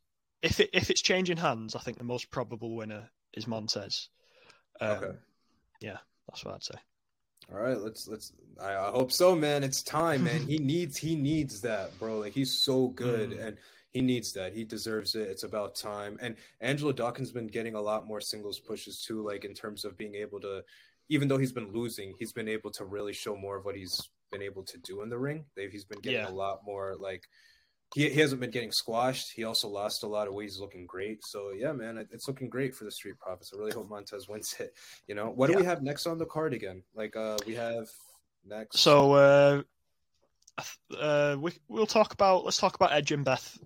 if 0.41 0.59
it 0.59 0.69
if 0.73 0.89
it's 0.89 1.01
changing 1.01 1.38
hands, 1.38 1.75
I 1.75 1.79
think 1.79 1.97
the 1.97 2.03
most 2.03 2.31
probable 2.31 2.75
winner 2.75 3.09
is 3.33 3.47
Montez. 3.47 4.09
Um, 4.79 5.03
okay. 5.03 5.17
Yeah, 5.81 5.97
that's 6.27 6.45
what 6.45 6.55
I'd 6.55 6.63
say. 6.63 6.75
All 7.53 7.60
right, 7.60 7.77
let's 7.77 8.07
let's. 8.07 8.33
I, 8.62 8.74
I 8.75 8.91
hope 8.91 9.12
so, 9.12 9.36
man. 9.36 9.63
It's 9.63 9.81
time, 9.81 10.24
man. 10.25 10.41
he 10.41 10.57
needs 10.74 10.98
he 10.98 11.15
needs 11.15 11.62
that, 11.62 11.98
bro. 12.00 12.19
Like 12.19 12.33
he's 12.33 12.62
so 12.63 12.88
good, 12.89 13.31
Mm. 13.31 13.45
and 13.48 13.57
he 13.91 14.01
needs 14.01 14.31
that. 14.33 14.53
He 14.53 14.63
deserves 14.63 15.15
it. 15.15 15.27
It's 15.29 15.43
about 15.43 15.75
time. 15.75 16.17
And 16.21 16.36
Angelo 16.62 16.91
Dawkins 16.93 17.31
been 17.31 17.48
getting 17.48 17.75
a 17.75 17.81
lot 17.81 18.07
more 18.07 18.21
singles 18.21 18.60
pushes 18.60 19.01
too, 19.03 19.21
like 19.25 19.43
in 19.43 19.53
terms 19.53 19.83
of 19.83 19.98
being 19.98 20.15
able 20.15 20.39
to, 20.41 20.63
even 21.10 21.27
though 21.27 21.38
he's 21.38 21.51
been 21.51 21.74
losing, 21.74 22.13
he's 22.17 22.31
been 22.31 22.48
able 22.48 22.71
to 22.71 22.86
really 22.86 23.12
show 23.13 23.36
more 23.36 23.57
of 23.57 23.65
what 23.65 23.75
he's 23.75 24.10
been 24.31 24.41
able 24.41 24.63
to 24.63 24.77
do 24.77 25.01
in 25.01 25.10
the 25.10 25.17
ring. 25.17 25.43
They've, 25.57 25.69
he's 25.71 25.83
been 25.83 26.00
getting 26.00 26.19
Yeah. 26.21 26.29
a 26.29 26.31
lot 26.31 26.62
more 26.65 26.95
like. 26.98 27.24
He, 27.93 28.10
he 28.10 28.19
hasn't 28.21 28.39
been 28.39 28.51
getting 28.51 28.71
squashed. 28.71 29.31
He 29.33 29.43
also 29.43 29.67
lost 29.67 30.03
a 30.03 30.07
lot 30.07 30.27
of 30.27 30.33
weight. 30.33 30.45
He's 30.45 30.60
looking 30.60 30.86
great. 30.86 31.25
So 31.25 31.51
yeah, 31.51 31.71
man, 31.74 31.98
it- 31.98 32.07
it's 32.12 32.27
looking 32.27 32.50
great 32.50 32.74
for 32.74 32.86
the 32.86 32.91
Street 32.91 33.19
Profits. 33.19 33.51
I 33.53 33.57
really 33.57 33.74
hope 33.74 33.89
Montez 33.89 34.27
wins 34.29 34.55
it. 34.60 34.74
You 35.07 35.15
know, 35.15 35.29
what 35.29 35.48
do 35.48 35.57
we 35.57 35.63
have 35.65 35.81
next 35.83 36.05
on 36.07 36.17
the 36.17 36.25
card 36.25 36.53
again? 36.53 36.83
Like, 36.95 37.15
uh, 37.15 37.38
we 37.45 37.55
have 37.55 37.89
next. 38.45 38.79
So 38.79 39.13
uh, 39.13 39.62
uh, 40.98 41.36
we 41.39 41.51
we'll 41.67 41.86
talk 41.86 42.13
about 42.13 42.45
let's 42.45 42.57
talk 42.57 42.75
about 42.75 42.91
Edge 42.93 43.12
and 43.12 43.25
Beth 43.25 43.57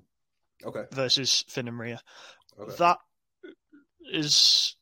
okay, 0.66 0.86
versus 0.92 1.44
Finn 1.48 1.68
and 1.68 1.78
Rhea. 1.80 2.02
okay, 2.60 2.76
That 2.78 2.98
is 4.12 4.76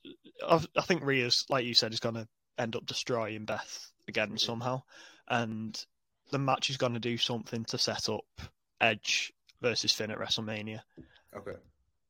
I, 0.48 0.64
I 0.76 0.82
think 0.82 1.04
Rhea's, 1.04 1.46
like 1.50 1.66
you 1.66 1.74
said, 1.74 1.94
is 1.94 2.00
going 2.00 2.16
to 2.16 2.28
end 2.58 2.76
up 2.76 2.86
destroying 2.86 3.46
Beth 3.46 3.92
again 4.08 4.32
Mhm. 4.32 4.40
somehow, 4.40 4.84
and 5.28 5.84
the 6.32 6.40
match 6.40 6.70
is 6.70 6.78
going 6.78 6.94
to 6.94 7.00
do 7.00 7.18
something 7.18 7.64
to 7.66 7.78
set 7.78 8.10
up 8.10 8.26
Edge 8.84 9.34
versus 9.62 9.94
Finn 9.94 10.12
at 10.12 10.18
WrestleMania. 10.18 10.82
Okay. 11.36 11.56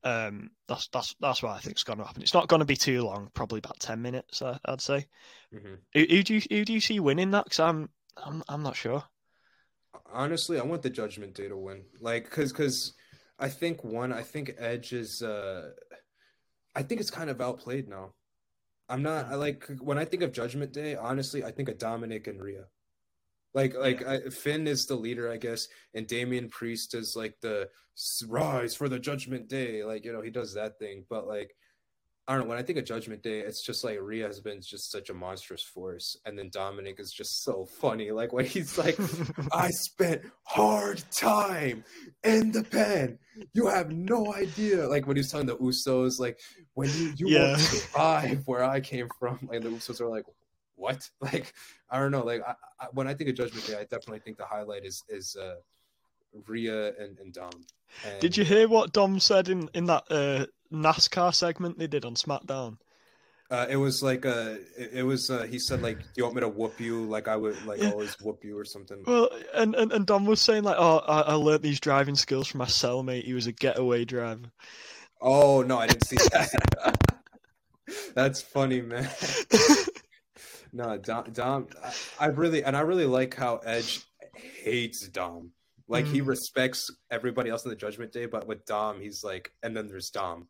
Um, 0.03 0.49
that's 0.67 0.89
that's 0.89 1.15
that's 1.21 1.41
what 1.41 1.53
I 1.53 1.59
think 1.59 1.77
is 1.77 1.83
going 1.83 1.99
to 1.99 2.05
happen. 2.05 2.23
It's 2.23 2.33
not 2.33 2.47
going 2.49 2.59
to 2.59 2.65
be 2.65 2.75
too 2.75 3.03
long, 3.03 3.29
probably 3.33 3.59
about 3.59 3.79
ten 3.79 4.01
minutes, 4.01 4.41
I, 4.41 4.59
I'd 4.65 4.81
say. 4.81 5.07
hmm 5.51 5.75
Who, 5.93 6.05
who 6.09 6.23
do 6.23 6.35
you 6.35 6.41
who 6.49 6.65
do 6.65 6.73
you 6.73 6.81
see 6.81 6.99
winning 6.99 7.31
that? 7.31 7.45
Because 7.45 7.59
I'm 7.59 7.89
I'm 8.17 8.43
I'm 8.49 8.63
not 8.63 8.75
sure. 8.75 9.03
Honestly, 10.11 10.59
I 10.59 10.63
want 10.63 10.81
the 10.81 10.89
Judgment 10.89 11.33
Day 11.33 11.47
to 11.47 11.57
win. 11.57 11.83
Like, 11.99 12.29
cause, 12.29 12.51
cause 12.51 12.93
I 13.39 13.49
think 13.49 13.83
one, 13.83 14.11
I 14.11 14.21
think 14.21 14.53
Edge 14.57 14.93
is, 14.93 15.21
uh, 15.21 15.71
I 16.75 16.83
think 16.83 17.01
it's 17.01 17.09
kind 17.09 17.29
of 17.29 17.41
outplayed 17.41 17.87
now. 17.87 18.13
I'm 18.89 19.01
not. 19.01 19.25
I 19.27 19.35
like 19.35 19.69
when 19.79 19.97
I 19.97 20.05
think 20.05 20.23
of 20.23 20.33
Judgment 20.33 20.73
Day. 20.73 20.95
Honestly, 20.95 21.43
I 21.43 21.51
think 21.51 21.69
of 21.69 21.77
Dominic 21.77 22.27
and 22.27 22.41
Rhea. 22.41 22.65
Like, 23.53 23.75
like 23.75 24.05
I, 24.05 24.19
Finn 24.29 24.67
is 24.67 24.85
the 24.85 24.95
leader, 24.95 25.31
I 25.31 25.37
guess, 25.37 25.67
and 25.93 26.07
Damian 26.07 26.49
Priest 26.49 26.95
is 26.95 27.15
like 27.15 27.35
the 27.41 27.69
rise 28.27 28.75
for 28.75 28.89
the 28.89 28.99
Judgment 28.99 29.47
Day. 29.47 29.83
Like, 29.83 30.05
you 30.05 30.11
know, 30.13 30.21
he 30.21 30.31
does 30.31 30.53
that 30.55 30.79
thing. 30.79 31.05
But 31.09 31.27
like, 31.27 31.55
I 32.27 32.33
don't 32.35 32.43
know. 32.43 32.49
When 32.51 32.57
I 32.57 32.63
think 32.63 32.79
of 32.79 32.85
Judgment 32.85 33.21
Day, 33.21 33.39
it's 33.41 33.65
just 33.65 33.83
like 33.83 33.99
Rhea 34.01 34.25
has 34.25 34.39
been 34.39 34.61
just 34.61 34.89
such 34.89 35.09
a 35.09 35.13
monstrous 35.13 35.61
force, 35.61 36.15
and 36.25 36.39
then 36.39 36.49
Dominic 36.53 36.99
is 36.99 37.11
just 37.11 37.43
so 37.43 37.65
funny. 37.65 38.11
Like 38.11 38.31
when 38.31 38.45
he's 38.45 38.77
like, 38.77 38.97
I 39.51 39.69
spent 39.71 40.21
hard 40.45 41.03
time 41.11 41.83
in 42.23 42.53
the 42.53 42.63
pen. 42.63 43.19
You 43.53 43.67
have 43.67 43.91
no 43.91 44.33
idea. 44.33 44.87
Like 44.87 45.05
when 45.05 45.17
he 45.17 45.19
was 45.19 45.31
telling 45.31 45.47
the 45.47 45.57
Usos, 45.57 46.17
like 46.17 46.39
when 46.75 46.89
you 46.91 47.13
you 47.17 47.27
Yeah. 47.27 47.47
won't 47.49 47.59
survive 47.59 48.43
where 48.47 48.63
I 48.63 48.79
came 48.79 49.09
from. 49.19 49.37
Like 49.51 49.61
the 49.61 49.69
Usos 49.69 49.99
are 49.99 50.07
like, 50.09 50.23
what? 50.83 51.09
Like 51.21 51.53
I 51.89 51.99
don't 51.99 52.11
know. 52.11 52.23
Like 52.23 52.41
I, 52.45 52.55
I, 52.79 52.87
when 52.91 53.07
I 53.07 53.13
think 53.13 53.29
of 53.29 53.35
Judgment 53.35 53.65
Day, 53.65 53.75
I 53.75 53.83
definitely 53.83 54.19
think 54.19 54.37
the 54.37 54.45
highlight 54.45 54.85
is 54.85 55.03
is 55.09 55.35
uh, 55.35 55.55
Rhea 56.47 56.93
and, 56.99 57.17
and 57.19 57.33
Dom. 57.33 57.49
And, 58.05 58.19
Did 58.21 58.37
you 58.37 58.43
hear 58.43 58.67
what 58.67 58.91
Dom 58.91 59.19
said 59.19 59.49
in 59.49 59.69
in 59.73 59.85
that 59.85 60.03
uh, 60.09 60.45
NASCAR 60.71 61.33
segment 61.33 61.79
they 61.79 61.87
did 61.87 62.05
on 62.05 62.15
SmackDown? 62.15 62.77
Uh, 63.49 63.67
it 63.69 63.75
was 63.75 64.01
like 64.01 64.25
uh, 64.25 64.55
it, 64.77 64.89
it 64.93 65.03
was 65.03 65.29
uh, 65.29 65.43
he 65.43 65.59
said 65.59 65.81
like, 65.81 65.99
"Do 65.99 66.09
you 66.17 66.23
want 66.23 66.35
me 66.35 66.41
to 66.41 66.49
whoop 66.49 66.81
you 66.81 67.03
like 67.05 67.27
I 67.27 67.35
would 67.35 67.63
like 67.65 67.79
Yeah. 67.79 67.89
always 67.89 68.13
whoop 68.21 68.43
you 68.43 68.57
or 68.57 68.65
something?" 68.65 69.03
Well, 69.05 69.29
and, 69.53 69.75
and, 69.75 69.91
and 69.91 70.05
Dom 70.05 70.25
was 70.25 70.41
saying 70.41 70.63
like, 70.63 70.77
oh, 70.79 70.99
I, 70.99 71.21
I 71.21 71.33
learnt 71.33 71.61
these 71.61 71.79
driving 71.79 72.15
skills 72.15 72.47
from 72.47 72.59
my 72.59 72.65
cellmate. 72.65 73.25
He 73.25 73.33
was 73.33 73.47
a 73.47 73.51
getaway 73.51 74.05
driver. 74.05 74.51
Oh 75.21 75.61
no, 75.61 75.77
I 75.77 75.87
didn't 75.87 76.05
see 76.05 76.17
that. 76.31 76.49
That's 78.15 78.41
funny, 78.41 78.81
man. 78.81 79.09
No, 80.73 80.97
Dom, 80.97 81.25
Dom 81.31 81.67
I, 81.83 81.93
I 82.19 82.25
really 82.27 82.63
and 82.63 82.75
I 82.75 82.81
really 82.81 83.05
like 83.05 83.35
how 83.35 83.57
Edge 83.57 84.03
hates 84.35 85.07
Dom. 85.07 85.51
Like 85.87 86.05
he 86.05 86.21
Mm. 86.21 86.27
respects 86.27 86.89
everybody 87.11 87.49
else 87.49 87.63
in 87.65 87.69
the 87.69 87.75
Judgment 87.75 88.11
Day, 88.11 88.25
but 88.25 88.47
with 88.47 88.65
Dom, 88.65 88.99
he's 88.99 89.23
like, 89.23 89.51
and 89.61 89.75
then 89.77 89.87
there's 89.87 90.09
Dom. 90.09 90.47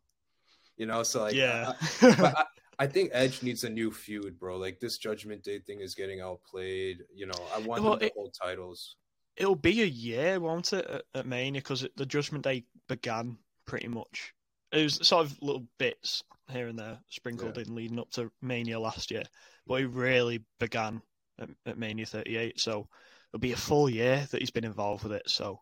You 0.76 0.86
know, 0.86 1.02
so 1.02 1.22
like, 1.24 1.34
yeah. 1.34 1.72
I, 2.00 2.14
but 2.20 2.46
I, 2.78 2.86
think 2.86 3.10
Edge 3.12 3.42
needs 3.42 3.64
a 3.64 3.68
new 3.68 3.90
feud, 3.92 4.38
bro. 4.38 4.56
Like 4.56 4.80
this 4.80 4.96
Judgment 4.98 5.42
Day 5.44 5.58
thing 5.58 5.80
is 5.80 5.94
getting 5.94 6.20
outplayed. 6.20 7.02
You 7.14 7.26
know, 7.26 7.34
I 7.54 7.58
want 7.60 7.82
Well, 7.82 7.92
them 7.92 8.00
to 8.00 8.06
it- 8.06 8.12
hold 8.16 8.34
titles. 8.40 8.96
It'll 9.36 9.56
be 9.56 9.82
a 9.82 9.86
year, 9.86 10.38
won't 10.38 10.72
it, 10.72 10.86
at, 10.86 11.02
at 11.14 11.26
Mania? 11.26 11.60
Because 11.60 11.84
the 11.96 12.06
Judgment 12.06 12.44
Day 12.44 12.64
began 12.88 13.36
pretty 13.66 13.88
much. 13.88 14.32
It 14.70 14.84
was 14.84 15.06
sort 15.06 15.26
of 15.26 15.36
little 15.42 15.66
bits 15.78 16.22
here 16.50 16.68
and 16.68 16.78
there 16.78 17.00
sprinkled 17.08 17.58
in 17.58 17.74
leading 17.74 17.98
up 17.98 18.10
to 18.12 18.30
Mania 18.42 18.78
last 18.78 19.10
year, 19.10 19.24
but 19.66 19.80
he 19.80 19.86
really 19.86 20.44
began 20.60 21.02
at, 21.38 21.48
at 21.66 21.78
Mania 21.78 22.06
38. 22.06 22.60
So 22.60 22.88
it'll 23.32 23.40
be 23.40 23.52
a 23.52 23.56
full 23.56 23.88
year 23.88 24.26
that 24.30 24.40
he's 24.40 24.50
been 24.50 24.64
involved 24.64 25.02
with 25.04 25.12
it. 25.12 25.28
So 25.28 25.60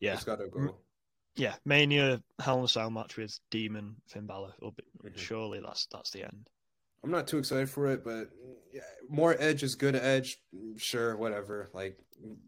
yeah, 0.00 0.14
It's 0.14 0.24
gotta 0.24 0.48
go. 0.48 0.76
yeah, 1.36 1.54
Mania 1.64 2.22
Hell 2.40 2.58
in 2.58 2.64
a 2.64 2.68
Cell 2.68 2.90
match 2.90 3.16
with 3.16 3.38
Demon 3.50 3.96
Finn 4.08 4.26
Balor. 4.26 4.52
Will 4.60 4.72
be, 4.72 4.84
Mhm. 5.08 5.16
Surely 5.18 5.60
that's 5.60 5.86
that's 5.92 6.10
the 6.10 6.24
end. 6.24 6.48
I'm 7.02 7.10
not 7.10 7.26
too 7.28 7.36
excited 7.38 7.68
for 7.68 7.88
it, 7.88 8.02
but 8.02 8.30
yeah, 8.72 8.80
more 9.10 9.36
Edge 9.38 9.62
is 9.62 9.74
good. 9.74 9.94
Edge, 9.94 10.38
sure, 10.76 11.16
whatever. 11.18 11.68
Like, 11.74 11.98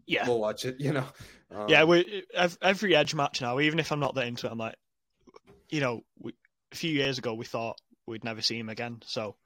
Yeah. 0.06 0.26
we'll 0.26 0.40
watch 0.40 0.64
it. 0.64 0.76
You 0.80 0.92
know. 0.92 1.06
Um, 1.50 1.68
yeah, 1.68 1.84
we 1.84 2.24
every 2.62 2.96
Edge 2.96 3.14
match 3.14 3.40
now, 3.42 3.60
even 3.60 3.78
if 3.78 3.92
I'm 3.92 4.00
not 4.00 4.14
that 4.14 4.26
into 4.26 4.46
it, 4.46 4.50
I'm 4.52 4.58
like, 4.58 4.76
you 5.68 5.80
know, 5.80 6.04
we, 6.18 6.32
a 6.72 6.76
few 6.76 6.90
years 6.90 7.18
ago 7.18 7.34
we 7.34 7.44
thought 7.44 7.78
we'd 8.06 8.24
never 8.24 8.40
see 8.40 8.58
him 8.58 8.68
again. 8.70 9.00
So, 9.04 9.36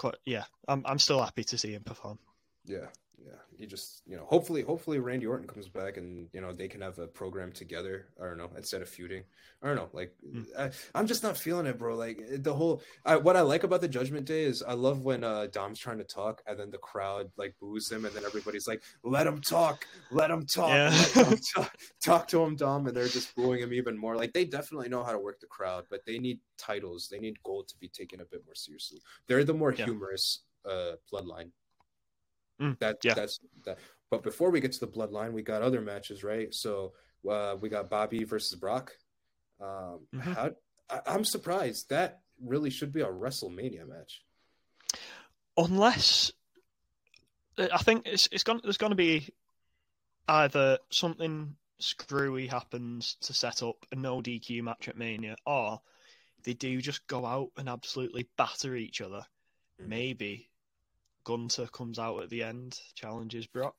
quite 0.00 0.16
yeah, 0.24 0.44
I'm 0.66 0.82
I'm 0.86 0.98
still 0.98 1.22
happy 1.22 1.44
to 1.44 1.58
see 1.58 1.72
him 1.74 1.84
perform. 1.84 2.18
Yeah, 2.64 2.86
yeah. 3.24 3.32
You 3.58 3.66
just, 3.66 4.02
you 4.06 4.16
know, 4.16 4.24
hopefully, 4.24 4.62
hopefully 4.62 4.98
Randy 4.98 5.26
Orton 5.26 5.46
comes 5.46 5.68
back 5.68 5.98
and 5.98 6.28
you 6.32 6.40
know 6.40 6.52
they 6.52 6.68
can 6.68 6.80
have 6.80 6.98
a 6.98 7.06
program 7.06 7.52
together. 7.52 8.06
I 8.20 8.24
don't 8.24 8.38
know, 8.38 8.50
instead 8.56 8.80
of 8.80 8.88
feuding. 8.88 9.24
I 9.62 9.66
don't 9.66 9.76
know. 9.76 9.90
Like, 9.92 10.14
Mm. 10.26 10.46
I, 10.58 10.70
I'm 10.94 11.06
just 11.06 11.22
not 11.22 11.36
feeling 11.36 11.66
it, 11.66 11.76
bro. 11.78 11.94
Like 11.96 12.18
the 12.42 12.54
whole. 12.54 12.82
I, 13.04 13.16
what 13.16 13.36
I 13.36 13.42
like 13.42 13.62
about 13.64 13.82
the 13.82 13.88
Judgment 13.88 14.24
Day 14.26 14.44
is 14.44 14.62
I 14.62 14.72
love 14.72 15.04
when 15.04 15.22
uh, 15.24 15.48
Dom's 15.52 15.78
trying 15.78 15.98
to 15.98 16.04
talk 16.04 16.42
and 16.46 16.58
then 16.58 16.70
the 16.70 16.78
crowd 16.78 17.30
like 17.36 17.54
boos 17.60 17.90
him 17.92 18.06
and 18.06 18.14
then 18.14 18.24
everybody's 18.24 18.66
like, 18.66 18.82
"Let 19.04 19.26
him 19.26 19.40
talk, 19.42 19.86
let 20.10 20.30
him 20.30 20.46
talk, 20.46 20.70
Yeah. 20.70 20.88
let 21.16 21.26
him 21.26 21.38
talk, 21.54 21.76
talk 22.02 22.28
to 22.28 22.42
him, 22.42 22.56
Dom," 22.56 22.86
and 22.86 22.96
they're 22.96 23.08
just 23.08 23.34
booing 23.36 23.60
him 23.60 23.74
even 23.74 23.98
more. 23.98 24.16
Like 24.16 24.32
they 24.32 24.46
definitely 24.46 24.88
know 24.88 25.04
how 25.04 25.12
to 25.12 25.18
work 25.18 25.40
the 25.40 25.46
crowd, 25.46 25.84
but 25.90 26.00
they 26.06 26.18
need 26.18 26.40
titles. 26.56 27.08
They 27.10 27.18
need 27.18 27.36
gold 27.42 27.68
to 27.68 27.76
be 27.78 27.88
taken 27.88 28.20
a 28.22 28.24
bit 28.24 28.42
more 28.46 28.54
seriously. 28.54 29.00
They're 29.26 29.44
the 29.44 29.52
more 29.54 29.74
Yeah. 29.74 29.84
humorous 29.84 30.44
uh, 30.64 30.92
bloodline. 31.12 31.50
Mm, 32.60 32.78
That 32.78 32.98
yeah. 33.02 33.14
that's 33.14 33.38
that. 33.64 33.78
But 34.10 34.22
before 34.22 34.50
we 34.50 34.60
get 34.60 34.72
to 34.72 34.80
the 34.80 34.88
bloodline, 34.88 35.32
we 35.32 35.42
got 35.42 35.62
other 35.62 35.80
matches, 35.80 36.22
right? 36.24 36.52
So 36.52 36.92
uh, 37.28 37.56
we 37.60 37.68
got 37.68 37.88
Bobby 37.90 38.24
versus 38.24 38.58
Brock. 38.58 38.92
Um, 39.60 40.06
Mhm. 40.14 40.20
how, 40.20 40.50
I, 40.88 41.00
I'm 41.06 41.24
surprised 41.24 41.90
that 41.90 42.20
really 42.42 42.70
should 42.70 42.92
be 42.92 43.02
a 43.02 43.06
WrestleMania 43.06 43.86
match. 43.86 44.24
Unless 45.56 46.32
I 47.58 47.78
think 47.78 48.06
it's 48.06 48.28
it's 48.32 48.44
going 48.44 48.60
there's 48.62 48.78
going 48.78 48.90
to 48.90 48.96
be 48.96 49.28
either 50.28 50.78
something 50.90 51.56
screwy 51.78 52.46
happens 52.46 53.16
to 53.22 53.32
set 53.34 53.62
up 53.62 53.76
a 53.92 53.96
no 53.96 54.20
DQ 54.22 54.62
match 54.62 54.88
at 54.88 54.96
Mania, 54.96 55.36
or 55.46 55.80
they 56.44 56.54
do 56.54 56.80
just 56.80 57.06
go 57.06 57.26
out 57.26 57.50
and 57.56 57.68
absolutely 57.68 58.28
batter 58.36 58.74
each 58.76 59.00
other. 59.00 59.24
Mhm. 59.80 59.86
Maybe 59.88 60.49
Gunther 61.24 61.66
comes 61.66 61.98
out 61.98 62.22
at 62.22 62.30
the 62.30 62.42
end, 62.42 62.78
challenges 62.94 63.46
Brock. 63.46 63.76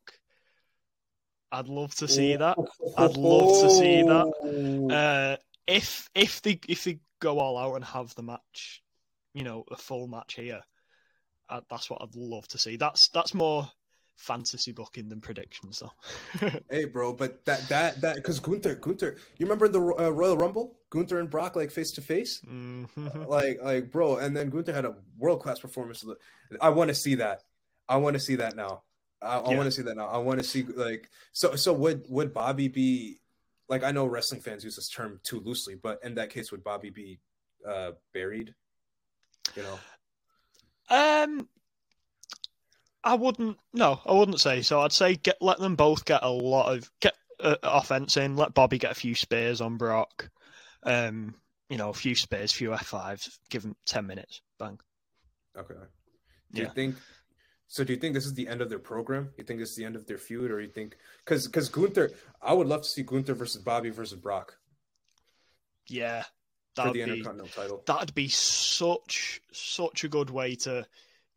I'd 1.52 1.68
love 1.68 1.94
to 1.96 2.08
see 2.08 2.36
that. 2.36 2.58
I'd 2.98 3.18
love 3.18 3.62
to 3.62 3.70
see 3.70 4.04
that. 4.04 4.88
Uh, 4.94 5.38
if 5.68 6.10
if 6.16 6.42
they 6.42 6.60
if 6.68 6.84
they 6.84 7.00
go 7.20 7.40
all 7.40 7.58
out 7.58 7.76
and 7.76 7.86
have 7.86 8.14
the 8.16 8.24
match, 8.24 8.82
you 9.34 9.44
know, 9.44 9.66
a 9.70 9.76
full 9.76 10.08
match 10.08 10.36
here, 10.36 10.62
uh, 11.50 11.62
that's 11.70 11.90
what 11.90 12.02
I'd 12.02 12.16
love 12.16 12.48
to 12.50 12.58
see. 12.58 12.78
That's 12.78 13.10
that's 13.10 13.34
more 13.34 13.70
fantasy 14.16 14.72
booking 14.72 15.10
than 15.10 15.22
predictions, 15.22 15.80
though. 15.80 16.50
Hey, 16.70 16.86
bro, 16.86 17.12
but 17.14 17.44
that 17.46 17.68
that 17.70 18.02
that 18.02 18.16
because 18.16 18.40
Gunther, 18.40 18.76
Gunther, 18.76 19.18
you 19.38 19.46
remember 19.46 19.68
the 19.68 19.80
uh, 19.82 20.10
Royal 20.10 20.38
Rumble? 20.38 20.78
Gunther 20.90 21.20
and 21.20 21.30
Brock 21.30 21.56
like 21.56 21.72
face 21.72 21.92
to 21.92 22.02
face, 22.02 22.42
like 23.28 23.60
like 23.62 23.92
bro, 23.92 24.18
and 24.18 24.36
then 24.36 24.50
Gunther 24.50 24.74
had 24.74 24.86
a 24.86 24.96
world 25.18 25.42
class 25.42 25.60
performance. 25.60 26.06
I 26.62 26.70
want 26.70 26.88
to 26.90 26.96
see 26.96 27.16
that. 27.16 27.44
I 27.90 27.98
want 27.98 28.14
to 28.16 28.20
see 28.20 28.36
that 28.38 28.56
now. 28.56 28.84
I, 29.22 29.38
I 29.38 29.50
Yeah. 29.52 29.58
want 29.58 29.68
to 29.68 29.72
see 29.72 29.82
that 29.84 29.96
now. 29.98 30.08
I 30.08 30.18
want 30.18 30.40
to 30.40 30.46
see 30.46 30.64
like 30.64 31.10
so 31.34 31.56
so 31.56 31.74
would 31.74 32.06
would 32.10 32.34
Bobby 32.34 32.68
be 32.70 33.20
like 33.68 33.84
I 33.84 33.92
know 33.92 34.06
wrestling 34.06 34.42
fans 34.42 34.64
use 34.64 34.76
this 34.76 34.90
term 34.90 35.20
too 35.24 35.40
loosely, 35.40 35.76
but 35.76 36.00
in 36.04 36.16
that 36.16 36.30
case, 36.30 36.52
would 36.52 36.64
Bobby 36.64 36.90
be 36.90 37.20
uh 37.68 37.92
buried? 38.14 38.54
You 39.56 39.64
know, 39.64 39.80
Um, 40.90 41.48
I 43.04 43.16
wouldn't. 43.16 43.58
No, 43.74 44.00
I 44.06 44.14
wouldn't 44.14 44.40
say 44.40 44.62
so. 44.62 44.82
I'd 44.82 44.92
say 44.92 45.16
get 45.16 45.38
let 45.42 45.60
them 45.60 45.76
both 45.76 46.06
get 46.06 46.24
a 46.24 46.30
lot 46.30 46.76
of 46.76 46.92
get 47.00 47.14
uh, 47.40 47.56
offense 47.64 48.18
in. 48.18 48.36
Let 48.36 48.54
Bobby 48.54 48.78
get 48.78 48.92
a 48.92 48.96
few 48.96 49.16
spears 49.16 49.62
on 49.62 49.78
Brock. 49.78 50.30
Um, 50.84 51.36
you 51.70 51.78
know, 51.78 51.90
a 51.90 51.94
few 51.94 52.16
spears, 52.16 52.52
a 52.52 52.56
few 52.56 52.74
F 52.74 52.86
fives. 52.88 53.40
Give 53.50 53.64
him 53.64 53.76
ten 53.86 54.06
minutes. 54.08 54.42
Bang. 54.60 54.80
okay. 55.58 55.74
Do 56.54 56.62
you 56.62 56.70
think? 56.76 56.96
So 57.68 57.86
do 57.86 57.94
you 57.94 58.00
think 58.00 58.14
this 58.14 58.26
is 58.26 58.34
the 58.34 58.50
end 58.50 58.62
of 58.62 58.70
their 58.70 58.80
program? 58.80 59.30
You 59.38 59.46
think 59.46 59.60
this 59.60 59.70
is 59.70 59.78
the 59.78 59.86
end 59.86 59.96
of 59.96 60.06
their 60.06 60.18
feud, 60.18 60.52
or 60.52 60.60
you 60.60 60.68
think 60.68 60.98
because 61.26 61.48
because 61.48 61.70
Gunther, 61.70 62.12
I 62.42 62.54
would 62.54 62.68
love 62.68 62.82
to 62.84 62.88
see 62.90 63.04
Gunther 63.04 63.34
versus 63.34 63.62
Bobby 63.64 63.90
versus 63.90 64.20
Brock 64.20 64.58
Yeah, 65.88 66.26
that'd 66.76 66.92
the 66.94 67.00
be 67.00 67.02
Intercontinental 67.04 67.48
title. 67.48 67.84
that'd 67.88 68.14
be 68.14 68.28
such 68.28 69.42
such 69.54 70.04
a 70.04 70.10
good 70.10 70.30
way 70.30 70.56
to 70.56 70.86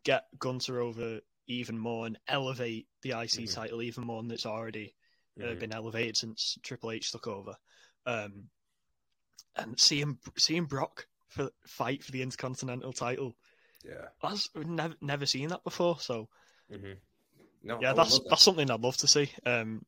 get 0.04 0.24
Gunther 0.38 0.80
over 0.80 1.20
even 1.46 1.78
more 1.78 2.06
and 2.06 2.18
elevate 2.28 2.88
the 3.02 3.10
IC 3.12 3.44
Mhm. 3.44 3.54
title 3.54 3.82
even 3.82 4.04
more 4.04 4.22
than 4.22 4.30
it's 4.30 4.46
already 4.46 4.94
uh, 5.40 5.42
Mhm. 5.46 5.58
been 5.60 5.72
elevated 5.72 6.16
since 6.16 6.56
Triple 6.62 6.92
H 6.92 7.10
took 7.10 7.26
over. 7.26 7.56
Um, 8.06 8.50
and 9.56 9.78
seeing 9.80 10.18
seeing 10.36 10.64
Brock 10.66 11.06
for 11.28 11.50
fight 11.66 12.04
for 12.04 12.12
the 12.12 12.22
Intercontinental 12.22 12.92
title. 12.92 13.36
Yeah. 13.84 14.08
That's 14.22 14.48
we've 14.54 14.66
never 14.66 14.94
never 15.00 15.26
seen 15.26 15.48
that 15.48 15.64
before. 15.64 15.98
So 16.00 16.28
Mm-hmm. 16.70 16.92
No, 17.62 17.80
yeah, 17.80 17.92
that's 17.92 18.18
that. 18.18 18.28
that's 18.30 18.42
something 18.42 18.70
I'd 18.70 18.80
love 18.80 18.96
to 18.98 19.06
see. 19.06 19.30
Um, 19.44 19.84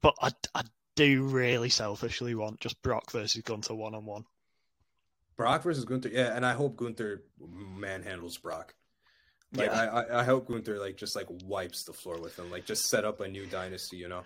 but 0.00 0.14
I 0.20 0.30
I 0.54 0.62
do 0.94 1.24
really 1.24 1.70
selfishly 1.70 2.34
want 2.34 2.60
just 2.60 2.80
Brock 2.82 3.10
versus 3.10 3.42
Gunther 3.42 3.74
one 3.74 3.94
on 3.94 4.04
one. 4.04 4.24
Brock 5.36 5.62
versus 5.64 5.84
Gunther. 5.84 6.10
Yeah, 6.10 6.36
and 6.36 6.46
I 6.46 6.52
hope 6.52 6.76
Gunther 6.76 7.24
manhandles 7.40 8.40
Brock. 8.40 8.74
Like 9.54 9.70
Yeah. 9.70 9.90
I, 9.92 10.00
I, 10.02 10.20
I 10.20 10.24
hope 10.24 10.48
Gunther 10.48 10.78
like 10.78 10.96
just 10.96 11.16
like 11.16 11.26
wipes 11.44 11.84
the 11.84 11.92
floor 11.92 12.20
with 12.20 12.38
him, 12.38 12.50
like 12.50 12.64
just 12.66 12.84
set 12.88 13.04
up 13.04 13.20
a 13.20 13.28
new 13.28 13.46
dynasty, 13.46 13.96
you 13.96 14.08
know. 14.08 14.22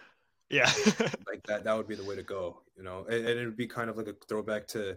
Yeah, 0.51 0.71
Like 1.27 1.43
that 1.47 1.65
that 1.65 1.77
would 1.77 1.89
be 1.89 1.95
the 1.95 2.05
way 2.05 2.17
to 2.17 2.23
go, 2.23 2.63
you 2.77 2.83
know. 2.83 3.05
And, 3.09 3.27
and 3.27 3.39
it 3.39 3.45
would 3.45 3.57
be 3.57 3.67
kind 3.67 3.91
of 3.91 3.97
like 3.99 4.07
a 4.09 4.15
throwback 4.29 4.67
to 4.69 4.97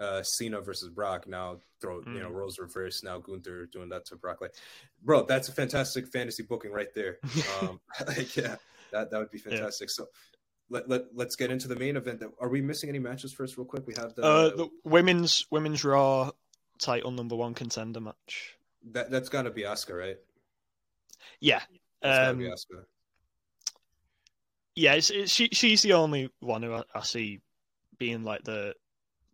uh 0.00 0.22
Cena 0.22 0.60
versus 0.60 0.88
Brock. 0.90 1.28
Now 1.28 1.58
throw 1.80 2.00
you 2.06 2.20
know 2.20 2.30
Mm. 2.30 2.34
roles 2.34 2.58
reverse. 2.58 3.02
Now 3.04 3.18
Gunther 3.18 3.66
doing 3.72 3.88
that 3.90 4.04
to 4.06 4.16
Brock. 4.16 4.40
Like, 4.40 4.54
bro, 5.02 5.24
that's 5.24 5.48
a 5.48 5.52
fantastic 5.52 6.08
fantasy 6.08 6.42
booking 6.42 6.72
right 6.72 6.92
there. 6.94 7.18
Um, 7.62 7.80
like, 8.08 8.36
yeah, 8.36 8.56
that 8.92 9.10
that 9.10 9.18
would 9.18 9.30
be 9.30 9.38
fantastic. 9.38 9.90
So. 9.90 10.06
Let, 10.70 10.86
let, 10.86 11.04
let's 11.14 11.34
get 11.34 11.50
into 11.50 11.66
the 11.66 11.76
main 11.76 11.96
event. 11.96 12.22
Are 12.38 12.48
we 12.50 12.60
missing 12.60 12.90
any 12.90 12.98
matches 12.98 13.32
first, 13.32 13.56
real 13.56 13.64
quick? 13.64 13.86
We 13.86 13.94
have 13.96 14.14
the, 14.14 14.22
uh, 14.22 14.48
the 14.54 14.68
women's 14.84 15.46
women's 15.50 15.82
Raw 15.82 16.32
title 16.78 17.10
number 17.10 17.34
one 17.36 17.54
contender 17.54 18.02
match. 18.02 18.57
That 18.92 19.10
that's 19.10 19.28
got 19.28 19.42
to 19.42 19.50
be 19.50 19.62
Asuka, 19.62 19.98
right? 19.98 20.16
Yeah, 21.40 21.62
That's 22.02 22.18
gotta 22.18 22.34
be 22.34 22.46
um, 22.46 22.52
Asuka. 22.52 22.84
yeah. 24.74 24.94
It's, 24.94 25.10
it's, 25.10 25.32
she 25.32 25.48
she's 25.52 25.82
the 25.82 25.94
only 25.94 26.30
one 26.40 26.62
who 26.62 26.74
I, 26.74 26.82
I 26.94 27.02
see 27.02 27.40
being 27.98 28.22
like 28.24 28.44
the 28.44 28.74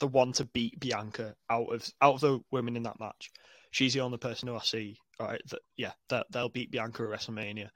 the 0.01 0.09
one 0.09 0.33
to 0.33 0.45
beat 0.47 0.81
Bianca 0.81 1.35
out 1.51 1.73
of 1.73 1.89
out 2.01 2.15
of 2.15 2.21
the 2.21 2.41
women 2.51 2.77
in 2.77 2.83
that 2.85 3.01
match. 3.01 3.31
She's 3.71 3.95
the 3.95 4.01
only 4.01 4.19
person 4.19 4.49
who 4.49 4.57
I 4.57 4.61
see. 4.61 4.97
All 5.21 5.29
right, 5.29 5.43
that 5.51 5.61
yeah, 5.77 5.93
that 6.09 6.27
they'll 6.31 6.49
beat 6.49 6.71
Bianca 6.71 7.03
at 7.03 7.09
WrestleMania. 7.09 7.69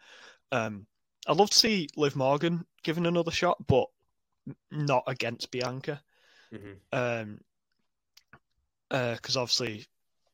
Um, 0.51 0.87
I'd 1.27 1.37
love 1.37 1.51
to 1.51 1.59
see 1.59 1.89
Liv 1.97 2.17
Morgan 2.17 2.65
given 2.83 3.07
another 3.07 3.31
shot, 3.31 3.59
but 3.67 3.87
not 4.71 5.05
against 5.07 5.51
Bianca. 5.51 6.03
Mhm. 6.53 6.77
Um, 6.93 7.41
because 8.89 9.37
obviously 9.37 9.87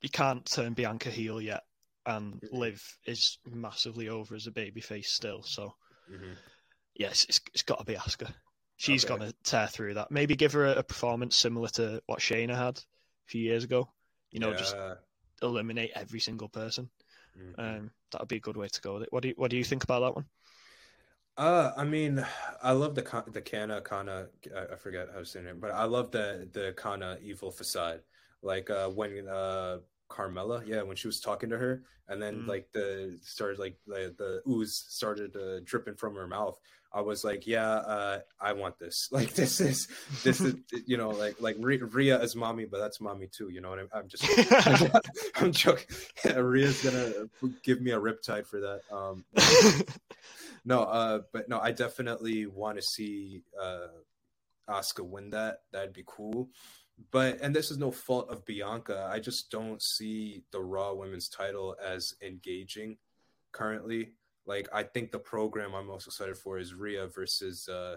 you 0.05 0.11
can't 0.11 0.45
turn 0.45 0.75
Bianca 0.75 1.09
heel 1.09 1.41
yet, 1.41 1.63
and 2.05 2.35
Mhm. 2.35 2.53
Liv 2.53 2.99
is 3.07 3.39
massively 3.47 4.11
over 4.11 4.35
as 4.35 4.47
a 4.47 4.53
babyface 4.53 5.07
still. 5.07 5.43
So 5.43 5.75
Mhm. 6.11 6.37
yes, 6.95 7.25
it's, 7.27 7.41
it's 7.55 7.63
got 7.63 7.79
to 7.79 7.85
be 7.85 7.95
Asuka. 7.95 8.33
She's 8.77 9.05
Okay. 9.05 9.15
gonna 9.17 9.33
tear 9.45 9.67
through 9.67 9.95
that. 9.95 10.11
Maybe 10.11 10.37
give 10.37 10.53
her 10.53 10.67
a, 10.67 10.75
a 10.77 10.83
performance 10.83 11.37
similar 11.37 11.69
to 11.69 12.03
what 12.05 12.21
Shayna 12.21 12.55
had 12.55 12.77
a 12.77 12.83
few 13.29 13.41
years 13.41 13.65
ago. 13.65 13.89
You 14.31 14.41
know, 14.41 14.53
just 14.53 14.77
eliminate 15.41 15.93
every 15.95 16.21
single 16.21 16.51
person. 16.51 16.91
Mhm. 17.39 17.59
Um, 17.59 17.91
that 18.11 18.21
would 18.21 18.29
be 18.29 18.37
a 18.37 18.41
good 18.41 18.59
way 18.59 18.69
to 18.69 18.81
go 18.83 18.95
with 18.95 19.05
it. 19.05 19.13
What 19.13 19.23
do 19.23 19.29
you, 19.29 19.35
what 19.39 19.51
do 19.51 19.57
you 19.57 19.65
think 19.65 19.85
about 19.85 20.01
that 20.01 20.15
one? 20.15 20.27
Uh, 21.37 21.73
I 21.77 21.85
mean, 21.85 22.25
I 22.63 22.73
love 22.73 22.95
the 22.95 23.25
the 23.33 23.41
Kana 23.41 23.81
Kana. 23.81 24.29
I 24.55 24.75
I 24.75 24.77
forget 24.77 25.09
how 25.13 25.21
to 25.21 25.25
say 25.27 25.41
it, 25.41 25.61
but 25.61 25.71
I 25.71 25.85
love 25.85 26.11
the 26.11 26.49
the 26.53 26.75
Kana 26.77 27.19
evil 27.23 27.51
facade. 27.51 28.03
Like 28.43 28.71
uh, 28.71 28.89
when 28.91 29.27
uh 29.29 29.79
Carmella, 30.15 30.65
yeah, 30.67 30.83
when 30.83 30.97
she 30.97 31.09
was 31.09 31.21
talking 31.21 31.51
to 31.51 31.59
her, 31.59 31.83
and 32.09 32.23
then 32.23 32.43
Mm. 32.43 32.49
like 32.49 32.71
the 32.73 33.19
started 33.23 33.59
like 33.59 33.77
the 33.87 34.15
the 34.17 34.43
ooze 34.51 34.77
started 34.89 35.35
uh, 35.37 35.61
dripping 35.65 35.97
from 35.97 36.15
her 36.15 36.27
mouth. 36.29 36.59
I 36.93 37.01
was 37.01 37.25
like, 37.25 37.45
yeah, 37.45 37.69
uh, 37.69 38.21
I 38.41 38.53
want 38.53 38.79
this. 38.79 39.09
Like 39.13 39.35
this 39.35 39.61
is 39.61 39.89
this 40.23 40.41
is 40.41 40.55
you 40.87 40.97
know 40.97 41.11
like 41.11 41.41
like 41.41 41.57
Rhea 41.59 41.85
Rhea 41.85 42.21
is 42.23 42.37
mommy, 42.37 42.65
but 42.67 42.79
that's 42.79 43.01
mommy 43.01 43.27
too. 43.27 43.49
You 43.49 43.61
know 43.61 43.71
what 43.71 43.81
I'm? 43.81 43.89
I'm 43.93 44.09
just 44.09 44.25
I'm 45.41 45.51
joking. 45.51 45.97
Rhea's 46.37 46.81
gonna 46.85 47.13
give 47.65 47.81
me 47.81 47.91
a 47.91 47.99
riptide 47.99 48.47
for 48.47 48.61
that. 48.61 48.83
Um, 48.93 49.25
no, 50.65 50.83
uh, 50.83 51.21
but 51.33 51.49
no, 51.49 51.59
I 51.61 51.73
definitely 51.73 52.47
want 52.47 52.77
to 52.79 52.83
see 52.83 53.43
uh, 53.61 53.89
Asuka 54.69 55.05
win 55.05 55.31
that. 55.31 55.63
That'd 55.73 55.93
be 55.93 56.05
cool. 56.07 56.49
But 57.11 57.39
and 57.41 57.55
this 57.55 57.71
is 57.71 57.79
no 57.79 57.91
fault 57.91 58.31
of 58.31 58.45
Bianca. 58.45 59.09
I 59.13 59.19
just 59.21 59.51
don't 59.51 59.83
see 59.83 60.43
the 60.53 60.61
Raw 60.61 60.95
Women's 60.95 61.29
Title 61.29 61.77
as 61.85 62.15
engaging 62.23 62.97
currently. 63.53 64.13
Like 64.47 64.69
I 64.73 64.83
think 64.83 65.11
the 65.11 65.19
program 65.19 65.75
I'm 65.75 65.87
most 65.87 66.07
excited 66.07 66.37
for 66.37 66.59
is 66.59 66.75
Rhea 66.75 67.07
versus 67.09 67.69
uh, 67.69 67.97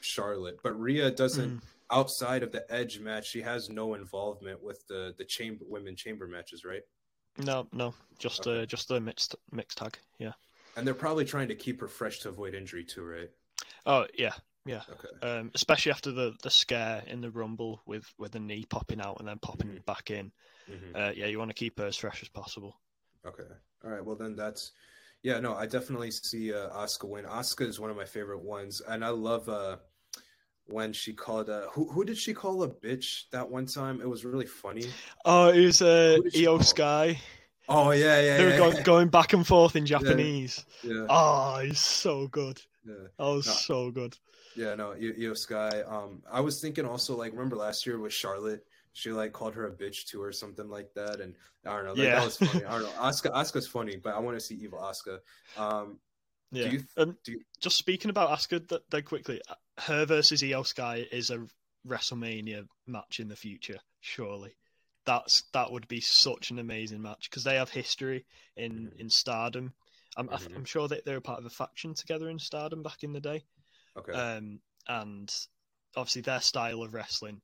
Charlotte. 0.00 0.58
But 0.62 0.78
Rhea 0.80 1.10
doesn't 1.10 1.58
Mm. 1.58 1.62
outside 1.90 2.42
of 2.42 2.52
the 2.52 2.64
Edge 2.72 3.00
match. 3.00 3.26
She 3.28 3.42
has 3.42 3.68
no 3.68 3.94
involvement 3.94 4.62
with 4.62 4.86
the 4.86 5.14
the 5.18 5.24
chamber 5.24 5.64
women 5.68 5.94
chamber 5.96 6.26
matches, 6.26 6.64
right? 6.64 6.82
no, 7.38 7.66
no, 7.72 7.94
just 8.18 8.46
Okay. 8.46 8.62
uh, 8.62 8.66
just 8.66 8.88
the 8.88 9.00
mixed 9.00 9.34
mixed 9.50 9.78
tag. 9.78 9.96
Yeah. 10.18 10.32
And 10.76 10.86
they're 10.86 10.94
probably 10.94 11.24
trying 11.24 11.48
to 11.48 11.54
keep 11.54 11.80
her 11.80 11.88
fresh 11.88 12.20
to 12.20 12.28
avoid 12.30 12.54
injury 12.54 12.84
too, 12.84 13.02
right? 13.04 13.30
Oh 13.86 14.06
yeah, 14.16 14.32
yeah. 14.66 14.82
Okay. 14.90 15.26
Um, 15.38 15.50
especially 15.54 15.92
after 15.92 16.12
the, 16.12 16.34
the 16.42 16.50
scare 16.50 17.02
in 17.06 17.20
the 17.20 17.30
Rumble 17.30 17.82
with, 17.86 18.04
with 18.18 18.32
the 18.32 18.40
knee 18.40 18.64
popping 18.68 19.00
out 19.00 19.16
and 19.18 19.28
then 19.28 19.38
popping 19.38 19.68
Mhm. 19.70 19.84
back 19.84 20.10
in. 20.10 20.32
Mhm. 20.70 20.94
Uh, 20.94 21.12
yeah, 21.14 21.26
you 21.26 21.38
want 21.38 21.50
to 21.50 21.54
keep 21.54 21.78
her 21.78 21.86
as 21.86 21.96
fresh 21.96 22.22
as 22.22 22.28
possible. 22.28 22.80
Okay. 23.26 23.42
All 23.84 23.90
right. 23.90 24.04
Well, 24.04 24.16
then 24.16 24.36
that's 24.36 24.72
yeah. 25.22 25.38
No, 25.40 25.54
I 25.54 25.66
definitely 25.66 26.10
see 26.10 26.52
uh, 26.54 26.68
Asuka 26.70 27.08
win. 27.08 27.24
Asuka 27.24 27.62
is 27.66 27.78
one 27.80 27.90
of 27.90 27.96
my 27.96 28.04
favorite 28.04 28.42
ones, 28.42 28.80
and 28.80 29.04
I 29.04 29.08
love 29.10 29.48
uh, 29.48 29.76
when 30.66 30.92
she 30.92 31.12
called 31.12 31.50
uh, 31.50 31.68
who 31.72 31.90
who 31.90 32.04
did 32.04 32.16
she 32.18 32.32
call 32.34 32.62
a 32.62 32.68
bitch 32.68 33.28
that 33.30 33.48
one 33.48 33.66
time? 33.66 34.00
It 34.00 34.08
was 34.08 34.24
really 34.24 34.46
funny. 34.46 34.86
Oh, 35.24 35.48
it 35.48 35.64
was 35.64 35.82
uh, 35.82 36.18
Io? 36.36 36.58
Sky. 36.58 37.20
Oh 37.68 37.90
yeah, 37.92 38.20
yeah, 38.20 38.36
They 38.38 38.44
were 38.44 38.50
yeah, 38.50 38.56
going, 38.58 38.76
yeah. 38.76 38.82
going 38.82 39.08
back 39.08 39.32
and 39.32 39.46
forth 39.46 39.76
in 39.76 39.86
Japanese. 39.94 40.64
yeah, 40.82 41.06
Oh, 41.08 41.58
he's 41.60 41.80
so 41.80 42.26
good. 42.28 42.60
Yeah. 42.86 42.94
That 43.18 43.24
was 43.24 43.46
No. 43.46 43.52
so 43.52 43.90
good. 43.90 44.16
Yeah, 44.56 44.74
no, 44.74 44.92
Io 44.92 45.34
Sky. 45.34 45.82
Um, 45.82 46.22
I 46.30 46.40
was 46.40 46.60
thinking 46.60 46.84
also 46.84 47.16
like 47.16 47.32
remember 47.32 47.56
last 47.56 47.86
year 47.86 47.98
with 47.98 48.12
Charlotte, 48.12 48.64
she 48.92 49.10
like 49.12 49.32
called 49.32 49.54
her 49.54 49.66
a 49.66 49.72
bitch 49.72 50.04
too 50.06 50.22
or 50.22 50.32
something 50.32 50.68
like 50.68 50.92
that, 50.94 51.20
and 51.20 51.34
I 51.64 51.76
don't 51.76 51.84
know, 51.84 51.90
like, 51.92 51.98
Yeah. 52.02 52.16
that 52.16 52.24
was 52.24 52.36
funny. 52.36 52.64
I 52.64 52.72
don't 52.78 52.82
know, 52.82 52.88
Asuka, 53.00 53.32
Asuka's 53.32 53.66
funny, 53.68 53.96
but 53.96 54.14
I 54.14 54.18
want 54.18 54.36
to 54.36 54.40
see 54.44 54.56
evil 54.56 54.80
Asuka. 54.80 55.20
Um, 55.56 55.98
Yeah. 56.50 56.66
you 56.66 56.84
th- 56.96 57.08
do 57.24 57.32
you- 57.32 57.44
just 57.60 57.76
speaking 57.78 58.10
about 58.10 58.28
Asuka, 58.30 58.68
that, 58.68 58.90
that 58.90 59.04
quickly, 59.06 59.40
her 59.78 60.04
versus 60.04 60.42
Io 60.42 60.62
Sky 60.64 61.06
is 61.10 61.30
a 61.30 61.46
WrestleMania 61.86 62.66
match 62.86 63.20
in 63.20 63.28
the 63.28 63.36
future. 63.36 63.78
Surely, 64.00 64.54
that's 65.06 65.42
that 65.52 65.70
would 65.72 65.88
be 65.88 66.00
such 66.00 66.50
an 66.50 66.58
amazing 66.58 67.00
match 67.02 67.28
because 67.30 67.44
they 67.44 67.56
have 67.56 67.70
history 67.70 68.24
in 68.56 68.90
Mhm. 68.90 69.00
in 69.00 69.10
Stardom. 69.10 69.72
I'm 70.16 70.28
Mhm. 70.28 70.56
I'm 70.56 70.64
sure 70.64 70.88
that 70.88 71.04
they 71.04 71.14
were 71.14 71.20
part 71.20 71.38
of 71.38 71.46
a 71.46 71.50
faction 71.50 71.94
together 71.94 72.28
in 72.28 72.38
Stardom 72.38 72.82
back 72.82 73.02
in 73.02 73.12
the 73.12 73.20
day. 73.20 73.44
okay, 73.96 74.12
Um, 74.12 74.60
and 74.88 75.34
obviously 75.96 76.22
their 76.22 76.40
style 76.40 76.82
of 76.82 76.94
wrestling, 76.94 77.40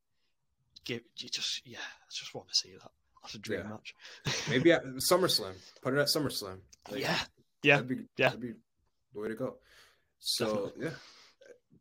give 0.85 1.03
you 1.19 1.29
just 1.29 1.67
yeah, 1.67 1.81
I 1.81 2.11
just 2.13 2.35
want 2.35 2.49
to 2.49 2.55
see 2.55 2.73
that. 2.73 2.91
That's 3.23 3.35
a 3.35 3.39
dream 3.39 3.61
Yeah. 3.61 3.69
match. 3.69 3.95
maybe 4.49 4.73
at 4.73 4.85
SummerSlam. 4.85 5.55
Put 5.83 5.95
it 5.95 5.99
at 5.99 6.09
SummerSlam. 6.09 6.61
Like, 6.91 7.01
yeah, 7.01 7.25
yeah, 7.63 7.77
that'd 7.77 7.89
be, 7.89 7.97
yeah. 8.17 8.29
that'd 8.29 8.41
be 8.41 8.53
the 9.13 9.21
way 9.21 9.29
to 9.29 9.35
go. 9.35 9.59
So 10.21 10.73
yeah, 10.79 10.95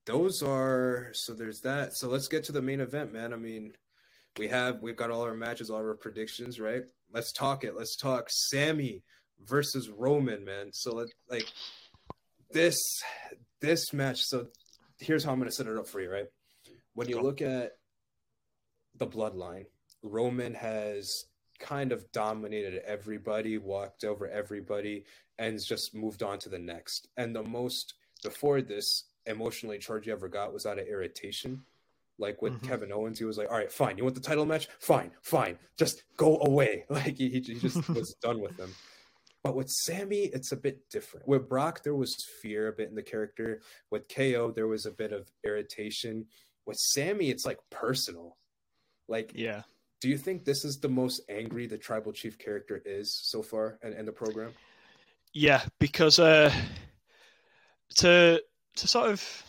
those 0.05 0.41
are 0.43 1.11
so. 1.13 1.33
There's 1.33 1.61
that. 1.61 1.95
So 1.95 2.09
let's 2.09 2.27
get 2.27 2.43
to 2.45 2.51
the 2.51 2.61
main 2.61 2.81
event, 2.81 3.11
man. 3.13 3.33
I 3.33 3.37
mean, 3.37 3.75
we 4.37 4.47
have 4.49 4.81
we've 4.81 4.95
got 4.95 5.11
all 5.11 5.21
our 5.21 5.33
matches, 5.33 5.69
all 5.69 5.77
our 5.77 5.95
predictions, 5.95 6.59
right? 6.59 6.83
Let's 7.11 7.31
talk 7.31 7.63
it. 7.63 7.75
Let's 7.75 7.95
talk 7.95 8.29
Sami 8.29 9.03
versus 9.45 9.89
Roman, 9.89 10.43
man. 10.45 10.71
So 10.73 10.95
let 10.95 11.07
like 11.29 11.47
this 12.51 12.77
this 13.61 13.93
match. 13.93 14.21
So 14.23 14.47
here's 14.99 15.23
how 15.23 15.31
I'm 15.31 15.39
gonna 15.39 15.51
set 15.51 15.67
it 15.67 15.77
up 15.77 15.87
for 15.87 16.01
you, 16.01 16.11
right? 16.11 16.27
When 16.93 17.07
you 17.09 17.21
look 17.21 17.41
at 17.41 17.73
the 18.95 19.07
bloodline, 19.07 19.65
Roman 20.01 20.53
has 20.55 21.09
kind 21.59 21.91
of 21.91 22.11
dominated 22.11 22.81
everybody, 22.85 23.57
walked 23.57 24.03
over 24.03 24.27
everybody, 24.27 25.05
and 25.39 25.59
just 25.63 25.93
moved 25.95 26.23
on 26.23 26.39
to 26.39 26.49
the 26.49 26.59
next. 26.59 27.07
And 27.17 27.35
the 27.35 27.43
most 27.43 27.95
before 28.23 28.61
this 28.61 29.03
emotionally 29.25 29.77
charged 29.77 30.07
you 30.07 30.13
ever 30.13 30.27
got 30.27 30.53
was 30.53 30.65
out 30.65 30.79
of 30.79 30.87
irritation. 30.87 31.63
Like 32.19 32.41
with 32.41 32.53
Mhm. 32.61 32.67
Kevin 32.67 32.91
Owens, 32.91 33.19
he 33.19 33.25
was 33.25 33.37
like, 33.37 33.51
"All 33.51 33.57
right, 33.57 33.71
fine. 33.71 33.97
You 33.97 34.03
want 34.03 34.15
the 34.15 34.21
title 34.21 34.45
match? 34.47 34.67
Fine, 34.79 35.11
fine. 35.21 35.59
Just 35.77 36.01
go 36.15 36.39
away." 36.41 36.85
Like 36.89 37.15
he, 37.17 37.29
he 37.29 37.39
just 37.41 37.87
was 37.89 38.15
done 38.21 38.39
with 38.41 38.57
them. 38.57 38.73
But 39.47 39.55
with 39.55 39.69
Sami, 39.69 40.23
it's 40.33 40.51
a 40.51 40.57
bit 40.57 40.89
different. 40.89 41.25
With 41.25 41.47
Brock, 41.47 41.81
there 41.81 41.95
was 41.95 42.21
fear 42.41 42.67
a 42.67 42.73
bit 42.73 42.89
in 42.89 42.95
the 42.95 43.01
character. 43.01 43.61
With 43.89 44.09
KO, 44.13 44.51
there 44.51 44.67
was 44.67 44.85
a 44.85 44.91
bit 44.91 45.13
of 45.13 45.31
irritation. 45.41 46.25
With 46.65 46.75
Sami, 46.77 47.29
it's 47.29 47.45
like 47.45 47.59
personal. 47.69 48.35
Like 49.07 49.31
yeah. 49.33 49.61
do 50.01 50.09
you 50.09 50.17
think 50.17 50.43
this 50.43 50.65
is 50.65 50.81
the 50.81 50.89
most 50.89 51.21
angry 51.29 51.65
the 51.65 51.77
tribal 51.77 52.11
chief 52.11 52.37
character 52.37 52.81
is 52.83 53.17
so 53.23 53.41
far 53.41 53.79
in, 53.81 53.93
in 53.93 54.05
the 54.05 54.11
program? 54.11 54.51
Yeah, 55.31 55.61
because 55.79 56.19
uh, 56.19 56.53
to 57.95 58.43
to 58.75 58.87
sort 58.89 59.11
of 59.11 59.43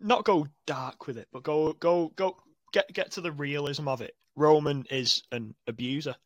not 0.00 0.24
go 0.24 0.46
dark 0.66 1.06
with 1.06 1.18
it, 1.18 1.28
but 1.34 1.42
go 1.42 1.74
go 1.74 2.12
go 2.16 2.38
get 2.72 2.90
get 2.94 3.10
to 3.10 3.20
the 3.20 3.32
realism 3.32 3.88
of 3.88 4.00
it. 4.00 4.16
Roman 4.36 4.86
is 4.90 5.22
an 5.32 5.54
abuser. 5.66 6.16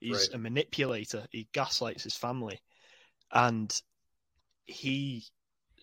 He's 0.00 0.28
Right. 0.28 0.34
a 0.34 0.38
manipulator. 0.38 1.26
He 1.30 1.48
gaslights 1.52 2.04
his 2.04 2.16
family, 2.16 2.60
and 3.30 3.80
he 4.66 5.24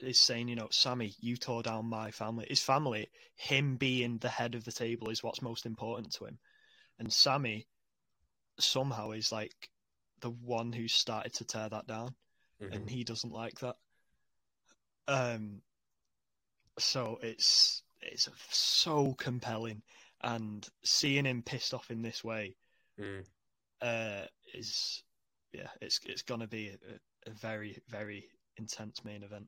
is 0.01 0.19
saying, 0.19 0.47
you 0.47 0.55
know, 0.55 0.69
Sami, 0.71 1.15
you 1.19 1.37
tore 1.37 1.63
down 1.63 1.85
my 1.85 2.11
family. 2.11 2.45
His 2.49 2.61
family, 2.61 3.09
him 3.35 3.77
being 3.77 4.17
the 4.19 4.29
head 4.29 4.55
of 4.55 4.63
the 4.63 4.71
table, 4.71 5.09
is 5.09 5.23
what's 5.23 5.41
most 5.41 5.65
important 5.65 6.11
to 6.13 6.25
him. 6.25 6.39
And 6.99 7.11
Sami 7.11 7.67
somehow 8.59 9.11
is 9.11 9.31
like 9.31 9.69
the 10.19 10.31
one 10.31 10.73
who 10.73 10.87
started 10.87 11.33
to 11.33 11.45
tear 11.45 11.69
that 11.69 11.87
down 11.87 12.15
Mhm. 12.59 12.73
and 12.73 12.89
he 12.89 13.03
doesn't 13.03 13.31
like 13.33 13.59
that. 13.59 13.75
Um, 15.07 15.61
so 16.79 17.19
it's 17.21 17.83
it's 18.01 18.29
so 18.49 19.13
compelling, 19.15 19.81
and 20.21 20.67
seeing 20.83 21.25
him 21.25 21.43
pissed 21.43 21.73
off 21.73 21.91
in 21.91 22.01
this 22.01 22.23
way, 22.23 22.55
Mm. 22.99 23.25
Uh, 23.81 24.25
is 24.53 25.03
yeah, 25.53 25.67
it's 25.81 25.99
it's 26.05 26.21
gonna 26.23 26.47
be 26.47 26.69
a, 26.69 27.29
a 27.29 27.33
very 27.33 27.77
very 27.89 28.25
intense 28.57 29.03
main 29.05 29.23
event. 29.23 29.47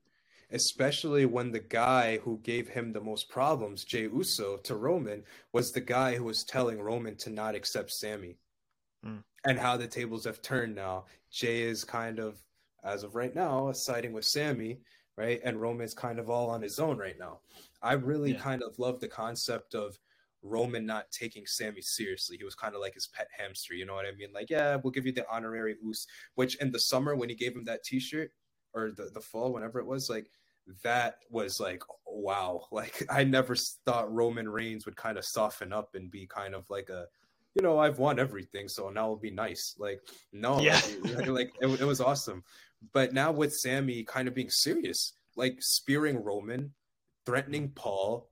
especially 0.52 1.26
when 1.26 1.52
the 1.52 1.60
guy 1.60 2.18
who 2.18 2.38
gave 2.42 2.68
him 2.68 2.92
the 2.92 3.00
most 3.00 3.28
problems, 3.28 3.84
Jey 3.84 4.02
Uso, 4.08 4.56
to 4.58 4.74
Roman, 4.76 5.22
was 5.52 5.70
the 5.70 5.80
guy 5.80 6.16
who 6.16 6.24
was 6.24 6.44
telling 6.44 6.80
Roman 6.80 7.16
to 7.18 7.30
not 7.30 7.54
accept 7.54 7.90
Sami. 7.92 8.36
Mm. 9.06 9.22
And 9.46 9.58
how 9.58 9.76
the 9.76 9.86
tables 9.86 10.24
have 10.24 10.42
turned 10.42 10.74
now. 10.74 11.04
Jey 11.30 11.62
is 11.62 11.84
kind 11.84 12.18
of, 12.18 12.42
as 12.84 13.04
of 13.04 13.14
right 13.14 13.34
now, 13.34 13.70
siding 13.72 14.12
with 14.12 14.24
Sami, 14.24 14.80
right? 15.16 15.40
And 15.44 15.60
Roman's 15.60 15.94
kind 15.94 16.18
of 16.18 16.28
all 16.28 16.50
on 16.50 16.62
his 16.62 16.78
own 16.78 16.98
right 16.98 17.18
now. 17.18 17.40
I 17.82 17.92
really 17.94 18.32
Yeah. 18.32 18.40
kind 18.40 18.62
of 18.62 18.78
love 18.78 19.00
the 19.00 19.08
concept 19.08 19.74
of 19.74 19.98
Roman 20.42 20.86
not 20.86 21.10
taking 21.10 21.44
Sami 21.46 21.82
seriously. 21.82 22.36
He 22.38 22.44
was 22.44 22.54
kind 22.54 22.74
of 22.74 22.80
like 22.80 22.94
his 22.94 23.08
pet 23.08 23.28
hamster, 23.36 23.74
you 23.74 23.84
know 23.86 23.94
what 23.94 24.06
I 24.06 24.12
mean? 24.16 24.32
Like, 24.32 24.50
yeah, 24.50 24.76
we'll 24.82 24.90
give 24.92 25.06
you 25.06 25.12
the 25.12 25.26
honorary 25.30 25.76
Us, 25.88 26.06
which 26.34 26.56
in 26.56 26.70
the 26.72 26.80
summer 26.80 27.14
when 27.14 27.28
he 27.28 27.34
gave 27.34 27.54
him 27.54 27.64
that 27.64 27.84
T-shirt, 27.84 28.30
or 28.72 28.90
the, 28.96 29.10
the 29.12 29.20
fall, 29.20 29.52
whenever 29.52 29.80
it 29.80 29.86
was, 29.86 30.08
like 30.08 30.30
that 30.82 31.16
was 31.30 31.58
like 31.60 31.82
wow. 32.06 32.62
Like 32.72 33.04
I 33.10 33.24
never 33.24 33.54
thought 33.84 34.12
Roman 34.12 34.48
Reigns 34.48 34.86
would 34.86 34.96
kind 34.96 35.18
of 35.18 35.24
soften 35.24 35.72
up 35.72 35.94
and 35.94 36.10
be 36.10 36.26
kind 36.26 36.54
of 36.54 36.64
like 36.70 36.88
a, 36.88 37.06
you 37.54 37.62
know, 37.62 37.78
I've 37.78 37.98
won 37.98 38.18
everything, 38.20 38.68
so 38.68 38.88
now 38.90 39.04
it'll 39.06 39.16
be 39.16 39.30
nice. 39.32 39.74
Like 39.78 40.00
no, 40.32 40.60
Yeah. 40.60 40.80
like, 41.16 41.26
like 41.26 41.52
it, 41.60 41.80
it 41.80 41.84
was 41.84 42.00
awesome. 42.00 42.44
But 42.92 43.12
now 43.12 43.32
with 43.32 43.52
Sami 43.54 44.04
kind 44.04 44.28
of 44.28 44.34
being 44.34 44.50
serious, 44.50 45.14
like 45.36 45.56
spearing 45.60 46.22
Roman, 46.22 46.72
threatening 47.26 47.70
Paul, 47.74 48.30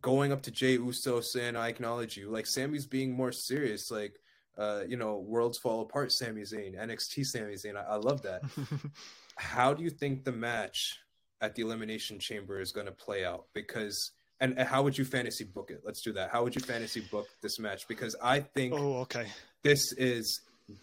going 0.00 0.32
up 0.32 0.42
to 0.42 0.50
Jey 0.50 0.72
Uso 0.72 1.20
saying 1.20 1.56
I 1.56 1.68
acknowledge 1.68 2.16
you. 2.16 2.30
Like 2.30 2.46
Sami's 2.46 2.86
being 2.86 3.12
more 3.12 3.32
serious. 3.32 3.90
Like 3.90 4.18
uh, 4.56 4.82
you 4.88 4.96
know, 4.96 5.18
worlds 5.18 5.58
fall 5.58 5.82
apart. 5.82 6.10
Sami 6.10 6.42
Zayn, 6.42 6.76
NXT 6.76 7.24
Sami 7.24 7.54
Zayn. 7.54 7.76
I, 7.76 7.92
I 7.92 7.96
love 7.96 8.22
that 8.22 8.42
how 9.38 9.72
do 9.72 9.84
you 9.84 9.90
think 9.90 10.24
the 10.24 10.32
match 10.32 10.98
at 11.40 11.54
the 11.54 11.62
elimination 11.62 12.18
chamber 12.18 12.60
is 12.60 12.72
going 12.72 12.86
to 12.86 12.92
play 12.92 13.24
out 13.24 13.46
because 13.54 14.10
and, 14.40 14.58
and 14.58 14.68
how 14.68 14.82
would 14.82 14.98
you 14.98 15.04
fantasy 15.04 15.44
book 15.44 15.70
it 15.70 15.80
let's 15.84 16.02
do 16.02 16.12
that 16.12 16.30
how 16.30 16.42
would 16.42 16.54
you 16.54 16.60
fantasy 16.60 17.00
book 17.12 17.28
this 17.40 17.58
match 17.58 17.86
because 17.86 18.16
i 18.22 18.40
think 18.40 18.74
oh, 18.74 18.96
okay. 18.98 19.26
this 19.62 19.92
is 19.96 20.40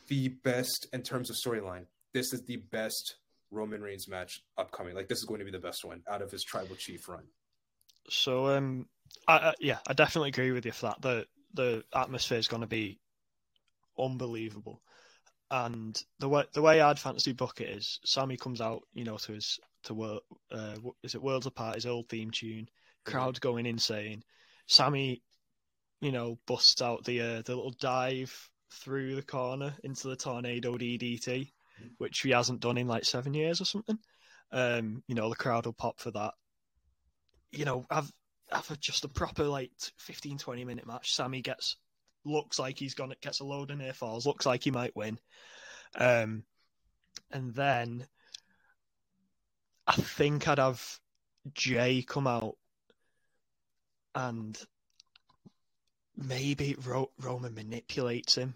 the 0.08 0.30
best 0.30 0.88
in 0.94 1.02
terms 1.02 1.30
of 1.30 1.36
storyline 1.36 1.86
this 2.14 2.32
is 2.32 2.42
the 2.44 2.58
best 2.58 3.18
roman 3.52 3.82
reigns 3.82 4.08
match 4.08 4.42
upcoming 4.58 4.96
like 4.96 5.10
this 5.10 5.20
is 5.20 5.26
going 5.26 5.40
to 5.40 5.46
be 5.46 5.52
the 5.52 5.60
best 5.60 5.84
one 5.84 6.02
out 6.10 6.22
of 6.22 6.32
his 6.32 6.44
tribal 6.44 6.76
chief 6.76 7.10
run 7.10 7.24
So 8.08 8.48
um, 8.48 8.88
I, 9.28 9.38
I, 9.38 9.54
yeah, 9.60 9.80
I 9.88 9.94
definitely 9.94 10.30
agree 10.30 10.52
with 10.52 10.66
you 10.66 10.72
for 10.72 10.88
that. 10.88 11.02
The 11.02 11.28
the 11.54 11.84
atmosphere 11.94 12.38
is 12.38 12.48
going 12.48 12.62
to 12.62 12.68
be 12.68 13.00
unbelievable, 13.98 14.82
and 15.52 16.02
the 16.20 16.30
way 16.30 16.46
the 16.54 16.62
way 16.62 16.82
I'd 16.82 17.00
fantasy 17.00 17.34
book 17.34 17.62
it 17.62 17.70
is 17.70 18.00
Sami 18.06 18.38
comes 18.38 18.62
out, 18.62 18.84
you 18.94 19.04
know, 19.04 19.18
to 19.18 19.34
his 19.34 19.60
to. 19.84 20.20
Uh, 20.52 20.76
is 21.04 21.16
it 21.16 21.22
Worlds 21.22 21.46
Apart? 21.46 21.76
His 21.76 21.86
old 21.86 22.10
theme 22.10 22.32
tune, 22.32 22.68
crowd 23.06 23.40
going 23.42 23.66
insane. 23.66 24.24
Sami, 24.68 25.22
you 26.02 26.12
know, 26.12 26.38
busts 26.48 26.82
out 26.82 27.04
the 27.06 27.22
uh, 27.22 27.42
the 27.44 27.56
little 27.56 27.76
dive 27.80 28.50
through 28.72 29.16
the 29.16 29.24
corner 29.24 29.74
into 29.84 30.08
the 30.08 30.16
tornado 30.16 30.78
DDT, 30.78 31.52
which 31.98 32.20
he 32.20 32.32
hasn't 32.32 32.60
done 32.60 32.78
in 32.78 32.88
like 32.88 33.06
seven 33.06 33.34
years 33.34 33.62
or 33.62 33.66
something. 33.66 33.98
Um, 34.52 35.04
you 35.08 35.16
know, 35.16 35.30
the 35.30 35.36
crowd 35.36 35.66
will 35.66 35.74
pop 35.74 36.00
for 36.00 36.12
that 36.12 36.34
you 37.56 37.66
know, 37.66 37.86
have 37.90 38.12
have 38.56 38.80
just 38.80 39.06
a 39.06 39.10
proper 39.10 39.46
like 39.46 39.72
15, 39.98 40.38
20 40.38 40.66
minute 40.66 40.88
match. 40.88 41.14
Sami 41.14 41.42
gets 41.42 41.78
looks 42.24 42.58
like 42.58 42.80
he's 42.80 42.96
gonna 42.96 43.16
gets 43.22 43.40
a 43.40 43.46
load 43.46 43.72
of 43.72 43.78
near 43.78 43.94
falls, 43.94 44.26
looks 44.26 44.46
like 44.46 44.64
he 44.64 44.72
might 44.72 44.96
win. 44.96 45.20
Um 45.98 46.44
and 47.32 47.54
then 47.54 48.06
I 49.88 49.94
think 49.94 50.48
I'd 50.48 50.58
have 50.58 51.00
Jey 51.54 52.02
come 52.02 52.28
out 52.28 52.56
and 54.16 54.58
maybe 56.16 56.76
Ro- 56.84 57.12
Roman 57.20 57.54
manipulates 57.54 58.36
him, 58.36 58.56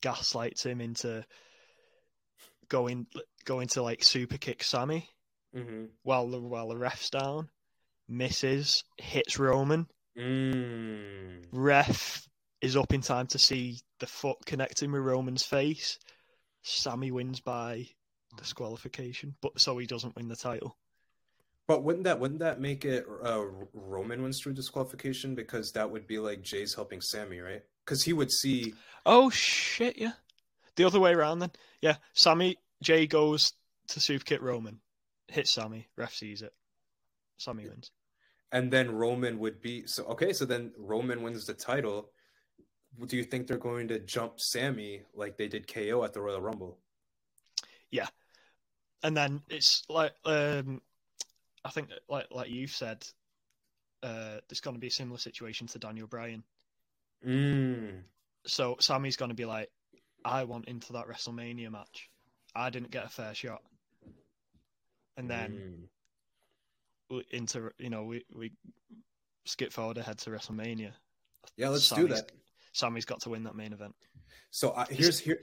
gaslights 0.00 0.64
him 0.64 0.80
into 0.80 1.24
going 2.68 3.06
going 3.44 3.68
to 3.68 3.82
like 3.82 4.02
super 4.02 4.38
kick 4.38 4.62
Sami 4.64 5.08
mm-hmm. 5.54 5.86
while 6.02 6.28
the 6.28 6.40
while 6.40 6.68
the 6.68 6.76
ref's 6.76 7.10
down, 7.10 7.48
misses, 8.08 8.84
hits 8.98 9.38
Roman. 9.38 9.86
mm. 10.18 11.44
Ref 11.52 12.26
is 12.60 12.76
up 12.76 12.92
in 12.92 13.00
time 13.00 13.26
to 13.28 13.38
see 13.38 13.78
the 14.00 14.06
foot 14.06 14.38
connecting 14.46 14.90
with 14.92 15.02
Roman's 15.02 15.44
face. 15.44 15.98
Sami 16.62 17.10
wins 17.10 17.40
by 17.40 17.86
disqualification, 18.36 19.34
but 19.40 19.60
so 19.60 19.76
he 19.78 19.86
doesn't 19.86 20.16
win 20.16 20.28
the 20.28 20.36
title. 20.36 20.76
but 21.66 21.82
wouldn't 21.82 22.04
that 22.04 22.18
wouldn't 22.20 22.40
that 22.40 22.60
make 22.60 22.84
it 22.84 23.06
uh, 23.22 23.44
roman 23.72 24.22
wins 24.22 24.40
through 24.40 24.52
disqualification 24.52 25.34
because 25.34 25.72
that 25.72 25.90
would 25.90 26.06
be 26.06 26.18
like 26.18 26.42
jey's 26.42 26.74
helping 26.74 27.00
sami 27.00 27.38
right 27.40 27.62
because 27.84 28.02
he 28.02 28.12
would 28.12 28.30
see 28.30 28.74
Oh 29.06 29.28
shit! 29.30 29.98
Yeah, 29.98 30.12
the 30.76 30.84
other 30.84 30.98
way 31.00 31.12
around 31.12 31.40
then. 31.40 31.52
Yeah, 31.82 31.96
Sami 32.14 32.56
Jey 32.82 33.06
goes 33.06 33.52
to 33.88 34.00
super 34.00 34.24
kick 34.24 34.40
Roman, 34.42 34.80
hits 35.28 35.50
Sami. 35.50 35.88
Ref 35.96 36.14
sees 36.14 36.40
it. 36.40 36.54
Sami 37.36 37.68
wins. 37.68 37.90
and 38.52 38.70
then 38.70 38.94
Roman 38.94 39.38
would 39.38 39.60
be 39.60 39.86
so 39.86 40.04
okay. 40.04 40.32
So 40.32 40.44
then 40.44 40.72
Roman 40.78 41.22
wins 41.22 41.46
the 41.46 41.54
title. 41.54 42.10
Do 43.06 43.16
you 43.16 43.24
think 43.24 43.46
they're 43.48 43.58
going 43.58 43.88
to 43.88 43.98
jump 43.98 44.38
Sami 44.38 45.02
like 45.14 45.36
they 45.36 45.48
did 45.48 45.66
KO 45.66 46.04
at 46.04 46.12
the 46.12 46.20
Royal 46.20 46.40
Rumble? 46.40 46.78
Yeah, 47.90 48.06
and 49.02 49.16
then 49.16 49.42
it's 49.48 49.82
like 49.88 50.12
um, 50.24 50.80
I 51.64 51.70
think 51.70 51.90
like 52.08 52.26
like 52.30 52.50
you've 52.50 52.70
said, 52.70 53.04
uh, 54.02 54.38
there's 54.48 54.60
going 54.60 54.74
to 54.76 54.80
be 54.80 54.86
a 54.88 54.90
similar 54.92 55.18
situation 55.18 55.66
to 55.68 55.78
Daniel 55.78 56.06
Bryan. 56.06 56.44
Mm. 57.26 58.02
So 58.46 58.76
Sami's 58.78 59.16
going 59.16 59.30
to 59.30 59.34
be 59.34 59.46
like, 59.46 59.70
I 60.24 60.44
want 60.44 60.68
into 60.68 60.92
that 60.92 61.08
WrestleMania 61.08 61.70
match. 61.72 62.10
I 62.54 62.70
didn't 62.70 62.90
get 62.92 63.06
a 63.06 63.08
fair 63.08 63.34
shot, 63.34 63.62
and 65.16 65.28
then 65.28 65.50
Mm. 65.52 65.88
Into 67.30 67.70
you 67.78 67.90
know 67.90 68.04
we 68.04 68.24
we 68.34 68.52
skip 69.44 69.72
forward 69.72 69.98
ahead 69.98 70.18
to 70.18 70.30
WrestleMania. 70.30 70.92
yeah, 71.56 71.68
let's 71.68 71.88
do 71.90 72.08
that. 72.08 72.32
Sami's 72.72 73.04
got 73.04 73.20
to 73.20 73.30
win 73.30 73.44
that 73.44 73.54
main 73.54 73.72
event. 73.72 73.94
So 74.50 74.70
uh, 74.70 74.86
here's 74.88 75.18
here. 75.18 75.38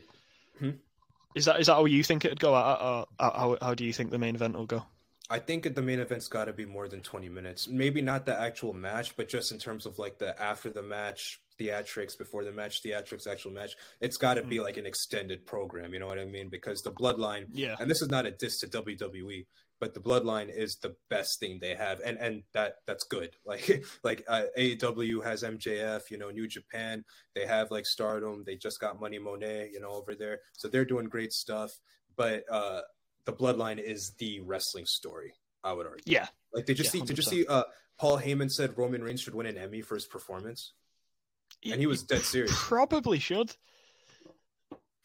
Is 1.36 1.46
that 1.46 1.60
is 1.60 1.68
that 1.68 1.76
how 1.76 1.86
you 1.86 2.04
think 2.04 2.26
it'd 2.26 2.40
go? 2.40 2.56
Or, 2.56 2.60
or 2.60 3.06
how 3.20 3.58
how 3.62 3.74
do 3.74 3.86
you 3.86 3.94
think 3.94 4.12
the 4.12 4.18
main 4.18 4.36
event 4.36 4.56
will 4.58 4.66
go? 4.66 4.84
I 5.30 5.40
think 5.40 5.74
the 5.74 5.82
main 5.82 6.00
event's 6.00 6.28
got 6.28 6.46
to 6.46 6.54
be 6.54 6.66
more 6.66 6.90
than 6.90 7.00
20 7.00 7.30
minutes. 7.30 7.70
Maybe 7.70 8.02
not 8.02 8.26
the 8.26 8.38
actual 8.38 8.74
match, 8.74 9.16
but 9.16 9.30
just 9.30 9.54
in 9.54 9.60
terms 9.60 9.86
of 9.86 9.98
like 9.98 10.20
the 10.20 10.40
after 10.42 10.70
the 10.70 10.84
match 10.84 11.40
theatrics, 11.58 12.18
before 12.18 12.44
the 12.44 12.52
match 12.52 12.84
theatrics, 12.84 13.28
actual 13.28 13.52
match. 13.52 13.76
It's 14.02 14.18
got 14.18 14.34
to 14.34 14.44
be 14.44 14.60
like 14.60 14.76
an 14.76 14.86
extended 14.86 15.46
program. 15.46 15.94
You 15.94 16.00
know 16.00 16.08
what 16.08 16.20
I 16.20 16.26
mean? 16.26 16.50
Because 16.50 16.82
the 16.82 16.92
bloodline, 16.92 17.46
Yeah, 17.54 17.76
and 17.80 17.90
this 17.90 18.02
is 18.02 18.10
not 18.10 18.26
a 18.26 18.32
diss 18.32 18.60
to 18.60 18.68
WWE, 18.68 19.46
but 19.82 19.94
the 19.96 20.00
bloodline 20.00 20.48
is 20.56 20.78
the 20.78 20.96
best 21.10 21.40
thing 21.40 21.58
they 21.60 21.76
have, 21.76 22.00
and 22.06 22.18
and 22.20 22.44
that 22.54 22.76
that's 22.88 23.04
good. 23.04 23.36
Like 23.46 23.84
like 24.04 24.24
uh, 24.30 24.44
AEW 24.58 25.24
has 25.26 25.44
MJF, 25.44 26.10
you 26.12 26.18
know, 26.18 26.30
New 26.30 26.48
Japan, 26.48 27.04
they 27.36 27.46
have 27.46 27.72
like 27.72 27.86
Stardom, 27.86 28.44
they 28.46 28.56
just 28.56 28.80
got 28.80 29.02
Money 29.02 29.20
Monet, 29.20 29.72
you 29.74 29.82
know, 29.82 29.90
over 29.90 30.16
there, 30.16 30.40
so 30.54 30.68
they're 30.70 30.86
doing 30.86 31.08
great 31.08 31.34
stuff. 31.34 31.72
But 32.16 32.44
uh, 32.50 32.82
the 33.26 33.34
bloodline 33.34 33.80
is 33.80 34.12
the 34.20 34.40
wrestling 34.42 34.86
story. 34.86 35.34
I 35.64 35.74
would 35.74 35.86
argue. 35.88 36.04
yeah. 36.06 36.28
Like 36.54 36.66
did 36.66 36.78
you 36.80 36.86
Yeah, 36.86 36.92
see? 36.92 37.02
Did 37.02 37.18
you 37.18 37.24
see? 37.24 37.46
Uh, 37.46 37.64
Paul 38.00 38.20
Heyman 38.20 38.52
said 38.52 38.78
Roman 38.78 39.04
Reigns 39.04 39.22
should 39.22 39.36
win 39.36 39.46
an 39.48 39.58
Emmy 39.58 39.82
for 39.82 39.96
his 39.96 40.06
performance, 40.06 40.74
and 41.66 41.80
he 41.80 41.88
was 41.88 42.04
dead 42.04 42.22
serious. 42.22 42.54
Probably 42.56 43.20
should. 43.20 43.56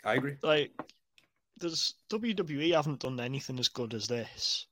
I 0.04 0.14
agree. 0.14 0.36
Like, 0.42 0.70
there's 1.58 1.94
WWE 2.10 2.74
haven't 2.74 3.00
done 3.00 3.18
anything 3.20 3.58
as 3.58 3.68
good 3.68 3.94
as 3.94 4.06
this 4.08 4.66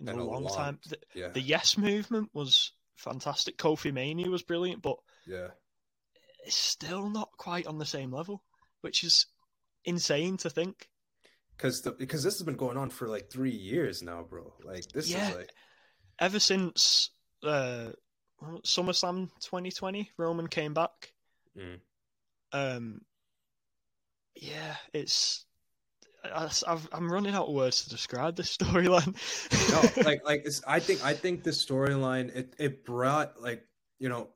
in, 0.00 0.08
In 0.08 0.18
a 0.18 0.22
a 0.22 0.24
long 0.24 0.44
long- 0.44 0.54
time. 0.54 0.78
The, 0.88 0.98
Yeah, 1.14 1.28
the 1.28 1.40
Yes 1.40 1.76
movement 1.78 2.30
was 2.32 2.72
fantastic. 2.96 3.56
Kofi 3.58 3.92
Mania 3.92 4.28
was 4.30 4.42
brilliant, 4.42 4.82
but 4.82 4.96
yeah. 5.26 5.48
it's 6.44 6.54
still 6.56 7.08
not 7.10 7.30
quite 7.36 7.66
on 7.66 7.78
the 7.78 7.86
same 7.86 8.12
level, 8.12 8.42
which 8.82 9.02
is 9.04 9.26
insane 9.84 10.36
to 10.38 10.50
think. 10.50 10.88
Because 11.56 11.80
because 11.98 12.22
this 12.22 12.34
has 12.38 12.44
been 12.44 12.56
going 12.56 12.76
on 12.76 12.90
for 12.90 13.08
like 13.08 13.30
three 13.30 13.50
years 13.50 14.00
now, 14.02 14.22
bro. 14.22 14.52
Like 14.62 14.86
this 14.92 15.10
Yeah. 15.10 15.30
is 15.30 15.36
like 15.36 15.50
Ever 16.20 16.38
since 16.40 17.10
uh, 17.44 17.90
SummerSlam 18.42 19.28
2020, 19.40 20.10
Roman 20.16 20.46
came 20.48 20.74
back. 20.74 21.12
Mm. 21.56 21.80
Um, 22.52 23.00
yeah, 24.34 24.76
it's. 24.92 25.44
I, 26.24 26.50
I'm 26.92 27.10
running 27.10 27.34
out 27.34 27.48
of 27.48 27.54
words 27.54 27.84
to 27.84 27.90
describe 27.90 28.36
this 28.36 28.56
storyline. 28.58 29.14
no, 29.70 30.02
like 30.04 30.24
like 30.24 30.46
I 30.66 30.80
think 30.80 31.04
I 31.04 31.14
think 31.14 31.42
the 31.42 31.50
storyline 31.50 32.34
it 32.34 32.54
it 32.58 32.84
brought 32.84 33.40
like 33.40 33.64
you 33.98 34.08
know, 34.08 34.28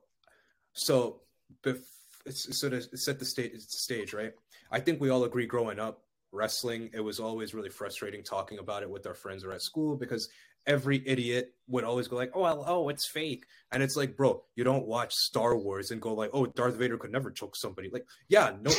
so 0.73 1.21
bef- 1.63 1.83
it's 2.25 2.57
sort 2.57 2.73
of 2.73 2.83
set 2.95 3.19
the 3.19 3.25
stage 3.25 3.59
stage 3.59 4.13
right. 4.13 4.33
I 4.71 4.79
think 4.79 4.99
we 4.99 5.09
all 5.09 5.23
agree 5.23 5.45
growing 5.45 5.79
up 5.79 6.03
wrestling 6.33 6.89
it 6.93 6.99
was 6.99 7.19
always 7.19 7.53
really 7.53 7.69
frustrating 7.69 8.23
talking 8.23 8.57
about 8.57 8.81
it 8.81 8.89
with 8.89 9.05
our 9.05 9.13
friends 9.13 9.43
or 9.43 9.51
at 9.53 9.61
school 9.61 9.95
because 9.95 10.29
every 10.65 11.01
idiot 11.07 11.53
would 11.67 11.83
always 11.83 12.07
go 12.07 12.15
like 12.15 12.31
oh 12.33 12.41
well, 12.41 12.63
oh 12.67 12.89
it's 12.89 13.07
fake. 13.07 13.45
And 13.71 13.81
it's 13.83 13.95
like 13.95 14.15
bro 14.17 14.43
you 14.55 14.63
don't 14.63 14.85
watch 14.85 15.13
Star 15.13 15.57
Wars 15.57 15.91
and 15.91 16.01
go 16.01 16.13
like 16.13 16.29
oh 16.33 16.45
Darth 16.45 16.75
Vader 16.75 16.97
could 16.97 17.11
never 17.11 17.31
choke 17.31 17.55
somebody. 17.55 17.89
Like 17.89 18.05
yeah 18.29 18.53
no 18.61 18.71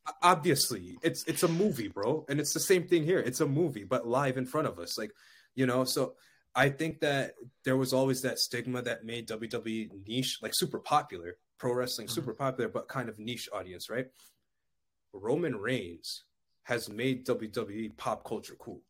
obviously 0.22 0.96
it's 1.02 1.24
it's 1.26 1.42
a 1.42 1.48
movie 1.48 1.88
bro. 1.88 2.24
And 2.28 2.40
it's 2.40 2.52
the 2.54 2.60
same 2.60 2.86
thing 2.88 3.04
here. 3.04 3.18
It's 3.20 3.40
a 3.40 3.46
movie 3.46 3.84
but 3.84 4.06
live 4.06 4.36
in 4.36 4.46
front 4.46 4.66
of 4.68 4.78
us. 4.78 4.98
Like 4.98 5.10
you 5.54 5.66
know 5.66 5.84
so 5.84 6.14
i 6.54 6.68
think 6.68 7.00
that 7.00 7.32
there 7.64 7.76
was 7.76 7.92
always 7.92 8.22
that 8.22 8.38
stigma 8.38 8.80
that 8.82 9.04
made 9.04 9.28
wwe 9.28 9.90
niche 10.06 10.38
like 10.42 10.52
super 10.54 10.78
popular 10.78 11.36
pro 11.58 11.74
wrestling 11.74 12.06
Mhm. 12.06 12.10
super 12.12 12.32
popular 12.34 12.68
but 12.70 12.88
kind 12.88 13.08
of 13.10 13.18
niche 13.18 13.48
audience 13.52 13.90
right? 13.90 14.06
Roman 15.12 15.56
reigns 15.56 16.24
has 16.64 16.88
made 16.88 17.26
wwe 17.26 17.94
pop 17.96 18.24
culture 18.24 18.56
cool 18.58 18.80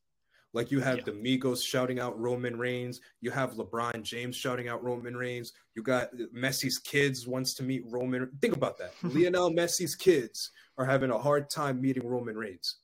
like 0.54 0.70
you 0.70 0.80
have 0.80 0.98
Yeah. 0.98 1.04
the 1.04 1.12
Migos 1.12 1.62
shouting 1.64 1.98
out 1.98 2.18
Roman 2.18 2.56
Reigns, 2.58 3.00
you 3.20 3.30
have 3.30 3.54
LeBron 3.54 4.02
James 4.02 4.36
shouting 4.36 4.68
out 4.68 4.82
Roman 4.82 5.16
Reigns, 5.16 5.52
you 5.74 5.82
got 5.82 6.08
uh, 6.14 6.26
Messi's 6.34 6.78
kids 6.78 7.26
wants 7.26 7.54
to 7.54 7.62
meet 7.62 7.82
Roman. 7.90 8.30
Think 8.40 8.54
about 8.56 8.78
that. 8.78 8.92
Lionel 9.02 9.50
Messi's 9.52 9.94
kids 9.94 10.50
are 10.78 10.84
having 10.84 11.10
a 11.10 11.18
hard 11.18 11.48
time 11.50 11.80
meeting 11.80 12.06
Roman 12.06 12.36
Reigns. 12.36 12.76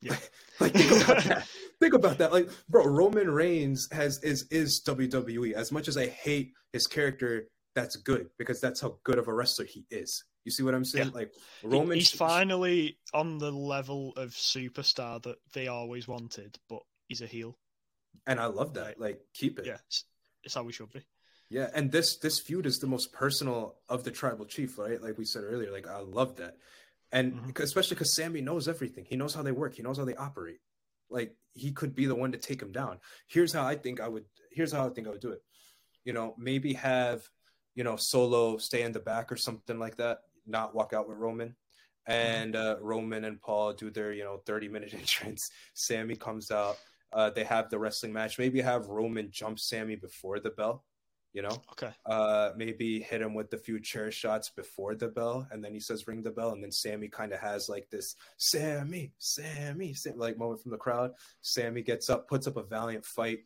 Yeah. 0.00 0.16
like 0.60 0.72
think 0.74 1.02
about 1.02 1.24
that. 1.24 1.48
Think 1.80 1.94
about 1.94 2.18
that. 2.18 2.32
Like, 2.32 2.50
bro, 2.68 2.84
Roman 2.86 3.30
Reigns 3.30 3.88
has 3.92 4.22
is 4.22 4.46
is 4.50 4.82
WWE. 4.86 5.52
As 5.52 5.72
much 5.72 5.88
as 5.88 5.96
I 5.96 6.06
hate 6.08 6.52
his 6.72 6.86
character, 6.86 7.48
that's 7.74 7.96
good 7.96 8.28
because 8.38 8.60
that's 8.60 8.80
how 8.80 8.98
good 9.04 9.18
of 9.18 9.28
a 9.28 9.32
wrestler 9.34 9.64
he 9.64 9.86
is. 9.90 10.24
You 10.44 10.50
see 10.52 10.62
what 10.62 10.74
I'm 10.74 10.84
saying? 10.84 11.08
Yeah. 11.08 11.14
Like 11.14 11.32
Roman 11.62 11.96
he's 11.98 12.10
finally 12.10 12.98
on 13.12 13.38
the 13.38 13.50
level 13.50 14.12
of 14.16 14.30
superstar 14.30 15.22
that 15.22 15.36
they 15.52 15.68
always 15.68 16.06
wanted, 16.06 16.58
but 16.68 16.82
he's 17.08 17.22
a 17.22 17.26
heel. 17.26 17.56
and 18.26 18.38
I 18.38 18.46
love 18.46 18.74
that. 18.74 19.00
Like 19.00 19.20
keep 19.34 19.58
it. 19.58 19.66
Yeah, 19.66 19.78
it's, 19.86 20.04
it's 20.44 20.54
how 20.54 20.62
we 20.62 20.72
should 20.72 20.90
be. 20.92 21.00
Yeah, 21.50 21.70
and 21.74 21.90
this 21.90 22.16
this 22.18 22.40
feud 22.40 22.66
is 22.66 22.78
the 22.78 22.86
most 22.86 23.12
personal 23.12 23.76
of 23.88 24.04
the 24.04 24.10
tribal 24.10 24.44
chief, 24.44 24.78
right? 24.78 25.00
Like 25.00 25.16
we 25.18 25.24
said 25.24 25.44
earlier, 25.44 25.70
like 25.72 25.86
I 25.86 26.00
love 26.00 26.36
that, 26.36 26.56
and 27.12 27.34
Mhm. 27.34 27.60
especially 27.60 27.94
because 27.96 28.14
Sami 28.14 28.40
knows 28.40 28.68
everything. 28.68 29.04
He 29.06 29.16
knows 29.16 29.34
how 29.34 29.42
they 29.42 29.52
work. 29.52 29.74
He 29.74 29.82
knows 29.82 29.98
how 29.98 30.04
they 30.04 30.14
operate. 30.16 30.60
Like 31.10 31.36
he 31.54 31.72
could 31.72 31.94
be 31.94 32.06
the 32.06 32.14
one 32.14 32.32
to 32.32 32.38
take 32.38 32.60
him 32.60 32.72
down. 32.72 32.98
Here's 33.28 33.52
how 33.52 33.64
I 33.64 33.76
think 33.76 34.00
I 34.00 34.08
would. 34.08 34.24
Here's 34.52 34.72
how 34.72 34.86
I 34.86 34.90
think 34.90 35.06
I 35.06 35.10
would 35.10 35.20
do 35.20 35.30
it. 35.32 35.42
You 36.04 36.12
know, 36.12 36.34
maybe 36.36 36.74
have 36.74 37.22
you 37.74 37.84
know 37.84 37.96
Solo 37.96 38.56
stay 38.58 38.82
in 38.82 38.92
the 38.92 39.00
back 39.00 39.30
or 39.32 39.36
something 39.36 39.78
like 39.78 39.96
that. 39.96 40.18
Not 40.46 40.74
walk 40.74 40.92
out 40.92 41.08
with 41.08 41.18
Roman, 41.18 41.54
and 42.06 42.54
uh, 42.56 42.76
Roman 42.80 43.24
and 43.24 43.40
Paul 43.40 43.72
do 43.72 43.90
their 43.90 44.12
you 44.12 44.24
know 44.24 44.40
30 44.46 44.68
minute 44.68 44.94
entrance. 44.98 45.50
Sami 45.74 46.16
comes 46.16 46.50
out. 46.50 46.78
Uh, 47.12 47.30
they 47.30 47.44
have 47.44 47.70
the 47.70 47.78
wrestling 47.78 48.12
match. 48.12 48.38
Maybe 48.38 48.60
have 48.60 48.86
Roman 48.88 49.30
jump 49.30 49.58
Sami 49.58 49.96
before 49.96 50.40
the 50.40 50.50
bell. 50.50 50.84
You 51.32 51.42
know, 51.42 51.62
Okay. 51.72 51.90
uh 52.06 52.50
maybe 52.56 53.00
hit 53.00 53.20
him 53.20 53.34
with 53.34 53.52
a 53.54 53.58
few 53.58 53.80
chair 53.80 54.12
shots 54.12 54.50
before 54.50 54.94
the 54.94 55.08
bell 55.08 55.48
and 55.50 55.64
then 55.64 55.74
he 55.74 55.80
says 55.80 56.06
ring 56.06 56.22
the 56.22 56.30
bell 56.30 56.50
and 56.50 56.62
then 56.62 56.70
sami 56.70 57.08
kind 57.08 57.32
of 57.32 57.40
has 57.40 57.68
like 57.68 57.90
this 57.90 58.14
sami 58.36 59.10
sami 59.18 59.94
Sam, 59.94 60.16
like 60.16 60.38
moment 60.38 60.62
from 60.62 60.70
the 60.70 60.76
crowd 60.76 61.10
sami 61.40 61.82
gets 61.82 62.08
up 62.08 62.28
puts 62.28 62.46
up 62.46 62.56
a 62.56 62.62
valiant 62.62 63.04
fight 63.04 63.40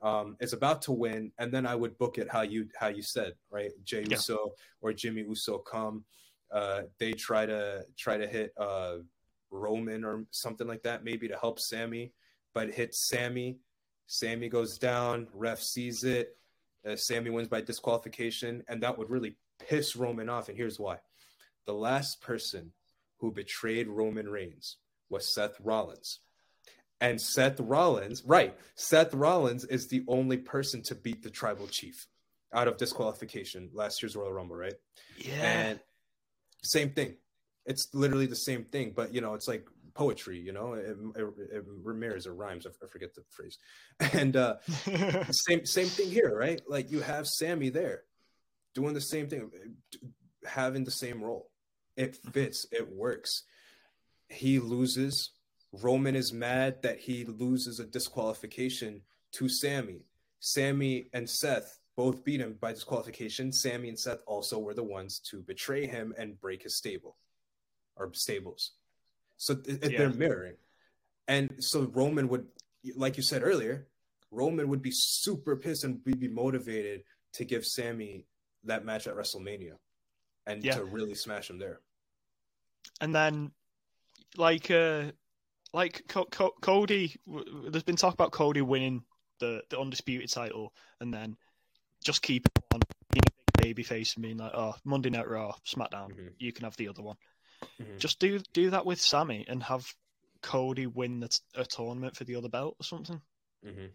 um 0.00 0.36
is 0.40 0.52
about 0.52 0.80
to 0.82 0.92
win 0.92 1.32
and 1.38 1.52
then 1.52 1.66
i 1.66 1.74
would 1.74 1.98
book 1.98 2.18
it 2.18 2.28
how 2.30 2.42
you 2.42 2.68
how 2.78 2.86
you 2.86 3.02
said 3.02 3.32
right 3.50 3.72
jay 3.82 4.04
Yeah. 4.08 4.14
uso 4.16 4.52
or 4.80 4.92
jimmy 4.92 5.22
uso 5.22 5.58
come 5.58 6.04
uh 6.54 6.82
they 6.98 7.12
try 7.12 7.44
to 7.44 7.84
try 7.98 8.16
to 8.16 8.26
hit 8.26 8.52
uh 8.58 8.96
roman 9.50 10.04
or 10.04 10.24
something 10.30 10.66
like 10.66 10.82
that 10.82 11.04
maybe 11.04 11.28
to 11.28 11.36
help 11.36 11.60
sami 11.60 12.12
but 12.54 12.72
hits 12.72 13.08
sami 13.08 13.58
sami 14.06 14.48
goes 14.48 14.78
down 14.78 15.26
ref 15.34 15.60
sees 15.60 16.02
it 16.04 16.36
uh, 16.88 16.96
Sami 16.96 17.30
wins 17.30 17.48
by 17.48 17.60
disqualification, 17.60 18.62
and 18.68 18.82
that 18.82 18.98
would 18.98 19.10
really 19.10 19.36
piss 19.58 19.96
Roman 19.96 20.28
off. 20.28 20.48
And 20.48 20.56
here's 20.56 20.78
why: 20.78 20.98
the 21.66 21.74
last 21.74 22.20
person 22.20 22.72
who 23.18 23.32
betrayed 23.32 23.88
Roman 23.88 24.28
Reigns 24.28 24.76
was 25.08 25.32
Seth 25.34 25.58
Rollins, 25.60 26.20
and 27.00 27.20
Seth 27.20 27.60
Rollins, 27.60 28.22
right? 28.24 28.56
Seth 28.74 29.14
Rollins 29.14 29.64
is 29.64 29.88
the 29.88 30.04
only 30.08 30.36
person 30.36 30.82
to 30.82 30.94
beat 30.94 31.22
the 31.22 31.30
Tribal 31.30 31.68
Chief 31.68 32.06
out 32.52 32.68
of 32.68 32.76
disqualification 32.76 33.70
last 33.72 34.02
year's 34.02 34.14
Royal 34.14 34.32
Rumble, 34.32 34.56
right? 34.56 34.74
Yeah. 35.16 35.42
And 35.42 35.80
same 36.64 36.90
thing. 36.90 37.16
It's 37.66 37.88
literally 37.94 38.26
the 38.26 38.36
same 38.36 38.64
thing, 38.64 38.92
but 38.94 39.14
you 39.14 39.20
know, 39.20 39.34
it's 39.34 39.48
like 39.48 39.66
poetry. 39.94 40.38
You 40.38 40.52
know, 40.52 40.74
it, 40.74 40.96
it, 41.16 41.24
it 41.52 41.64
Ramirez 41.82 42.26
or 42.26 42.34
rhymes. 42.34 42.66
I, 42.66 42.70
I 42.84 42.88
forget 42.88 43.14
the 43.14 43.22
phrase. 43.30 43.58
And 44.12 44.36
uh, 44.36 44.56
same 45.30 45.64
same 45.64 45.86
thing 45.86 46.10
here, 46.10 46.36
right? 46.36 46.60
Like 46.68 46.90
you 46.90 47.00
have 47.00 47.26
Sami 47.26 47.70
there 47.70 48.02
doing 48.74 48.94
the 48.94 49.00
same 49.00 49.28
thing, 49.28 49.50
having 50.44 50.84
the 50.84 50.90
same 50.90 51.22
role. 51.22 51.50
It 51.96 52.16
fits, 52.32 52.66
it 52.72 52.92
works. 52.92 53.44
He 54.28 54.58
loses. 54.58 55.30
Roman 55.72 56.16
is 56.16 56.32
mad 56.32 56.82
that 56.82 56.98
he 56.98 57.24
loses 57.24 57.80
a 57.80 57.84
disqualification 57.84 59.02
to 59.32 59.48
Sami. 59.48 60.02
Sami 60.40 61.08
and 61.12 61.28
Seth 61.28 61.78
both 61.96 62.24
beat 62.24 62.40
him 62.40 62.56
by 62.60 62.72
disqualification. 62.72 63.52
Sami 63.52 63.88
and 63.88 63.98
Seth 63.98 64.20
also 64.26 64.58
were 64.58 64.74
the 64.74 64.82
ones 64.84 65.20
to 65.30 65.40
betray 65.42 65.86
him 65.86 66.14
and 66.18 66.40
break 66.40 66.62
his 66.62 66.76
stable 66.76 67.16
or 67.96 68.12
stables. 68.14 68.72
So 69.36 69.54
th- 69.54 69.78
Yeah. 69.82 69.98
they're 69.98 70.10
mirroring. 70.12 70.56
And 71.28 71.62
so 71.62 71.82
Roman 71.82 72.28
would, 72.28 72.46
like 72.96 73.16
you 73.16 73.22
said 73.22 73.42
earlier, 73.42 73.88
Roman 74.30 74.68
would 74.68 74.82
be 74.82 74.90
super 74.92 75.56
pissed 75.56 75.84
and 75.84 76.00
would 76.04 76.18
be 76.18 76.28
motivated 76.28 77.04
to 77.34 77.44
give 77.44 77.64
Sami 77.64 78.26
that 78.64 78.84
match 78.84 79.06
at 79.06 79.14
WrestleMania 79.14 79.78
and 80.46 80.64
Yeah. 80.64 80.76
to 80.76 80.84
really 80.84 81.14
smash 81.14 81.48
him 81.50 81.58
there. 81.58 81.80
and 83.00 83.14
then 83.14 83.50
like 84.36 84.70
uh 84.70 85.10
like 85.72 86.06
Co- 86.06 86.26
Co- 86.26 86.54
Cody 86.60 87.16
there's 87.70 87.82
been 87.82 87.96
talk 87.96 88.12
about 88.14 88.30
Cody 88.30 88.60
winning 88.60 89.04
the 89.40 89.62
the 89.70 89.78
undisputed 89.80 90.30
title 90.30 90.74
and 91.00 91.12
then 91.12 91.36
just 92.04 92.22
keep 92.22 92.46
it 92.46 92.52
on 92.72 92.80
being 93.10 93.22
a 93.26 93.30
big 93.58 93.62
baby 93.64 93.82
face 93.82 94.14
and 94.14 94.22
being 94.22 94.36
like 94.36 94.52
oh 94.54 94.74
Monday 94.84 95.10
Night 95.10 95.28
Raw 95.28 95.54
SmackDown 95.66 96.12
Mhm. 96.12 96.34
you 96.38 96.52
can 96.52 96.64
have 96.64 96.76
the 96.76 96.88
other 96.88 97.02
one 97.02 97.16
Mhm. 97.80 97.98
just 97.98 98.18
do 98.20 98.38
do 98.52 98.70
that 98.70 98.86
with 98.86 99.00
Sami 99.00 99.44
and 99.48 99.62
have 99.62 99.86
Cody 100.42 100.86
win 100.86 101.20
the 101.20 101.28
t- 101.28 101.38
a 101.54 101.64
tournament 101.64 102.16
for 102.16 102.24
the 102.24 102.36
other 102.36 102.48
belt 102.50 102.76
or 102.78 102.84
something 102.84 103.20
Mhm. 103.64 103.90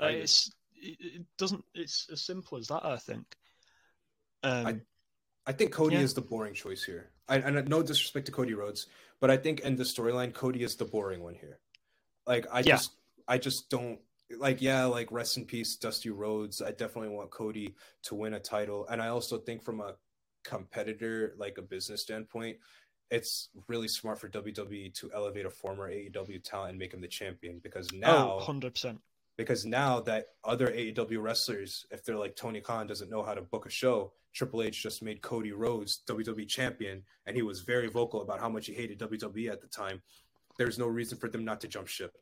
Uh, 0.00 0.06
it's 0.06 0.50
it, 0.80 1.26
doesn't 1.36 1.64
it's 1.74 2.08
as 2.10 2.22
simple 2.24 2.56
as 2.58 2.68
that 2.68 2.84
I 2.84 2.96
think 2.98 3.26
um 4.44 4.82
I 5.46 5.52
think 5.52 5.72
Cody 5.72 5.96
Yeah. 5.96 6.02
is 6.02 6.12
the 6.12 6.20
boring 6.20 6.52
choice 6.52 6.84
here. 6.84 7.10
I, 7.26 7.38
and 7.38 7.66
no 7.70 7.82
disrespect 7.82 8.26
to 8.26 8.32
Cody 8.32 8.52
Rhodes, 8.52 8.86
but 9.18 9.30
I 9.30 9.38
think 9.38 9.60
in 9.60 9.76
the 9.76 9.82
storyline, 9.84 10.34
Cody 10.34 10.62
is 10.62 10.76
the 10.76 10.84
boring 10.84 11.22
one 11.22 11.34
here. 11.34 11.58
Like 12.26 12.46
I 12.50 12.58
Yeah. 12.58 12.76
just, 12.76 12.90
I 13.26 13.38
just 13.38 13.70
don't 13.70 13.98
like. 14.36 14.60
Yeah, 14.60 14.84
like 14.84 15.10
rest 15.12 15.36
in 15.36 15.44
peace, 15.44 15.76
Dusty 15.76 16.10
Rhodes. 16.10 16.62
I 16.62 16.70
definitely 16.70 17.10
want 17.10 17.30
Cody 17.30 17.74
to 18.04 18.14
win 18.14 18.34
a 18.34 18.40
title, 18.40 18.86
and 18.88 19.00
I 19.00 19.08
also 19.08 19.38
think 19.38 19.62
from 19.62 19.80
a 19.80 19.94
competitor, 20.44 21.34
like 21.36 21.58
a 21.58 21.62
business 21.62 22.02
standpoint, 22.02 22.56
it's 23.10 23.48
really 23.68 23.88
smart 23.88 24.18
for 24.18 24.28
WWE 24.28 24.94
to 24.94 25.10
elevate 25.14 25.46
a 25.46 25.50
former 25.50 25.90
AEW 25.90 26.42
talent 26.42 26.70
and 26.70 26.78
make 26.78 26.92
him 26.92 27.00
the 27.00 27.08
champion 27.08 27.58
because 27.62 27.88
oh, 27.94 27.98
now 27.98 28.38
oh 28.38 28.44
100% 28.46 28.98
because 29.38 29.64
now 29.64 30.00
that 30.00 30.26
other 30.44 30.66
AEW 30.66 31.22
wrestlers, 31.22 31.86
if 31.90 32.04
they're 32.04 32.16
like 32.16 32.36
Tony 32.36 32.60
Khan 32.60 32.86
doesn't 32.86 33.08
know 33.08 33.22
how 33.22 33.34
to 33.34 33.40
book 33.40 33.66
a 33.66 33.70
show, 33.70 34.12
Triple 34.34 34.62
H 34.62 34.82
just 34.82 35.02
made 35.02 35.22
Cody 35.22 35.52
Rhodes 35.52 36.02
WWE 36.06 36.46
champion, 36.48 37.02
and 37.24 37.36
he 37.36 37.42
was 37.42 37.60
very 37.60 37.88
vocal 37.88 38.20
about 38.20 38.40
how 38.40 38.48
much 38.48 38.66
he 38.66 38.74
hated 38.74 38.98
WWE 38.98 39.50
at 39.50 39.60
the 39.60 39.68
time. 39.68 40.02
There's 40.58 40.78
no 40.78 40.86
reason 40.86 41.18
for 41.18 41.28
them 41.28 41.44
not 41.44 41.60
to 41.62 41.68
jump 41.68 41.86
ship. 41.86 42.18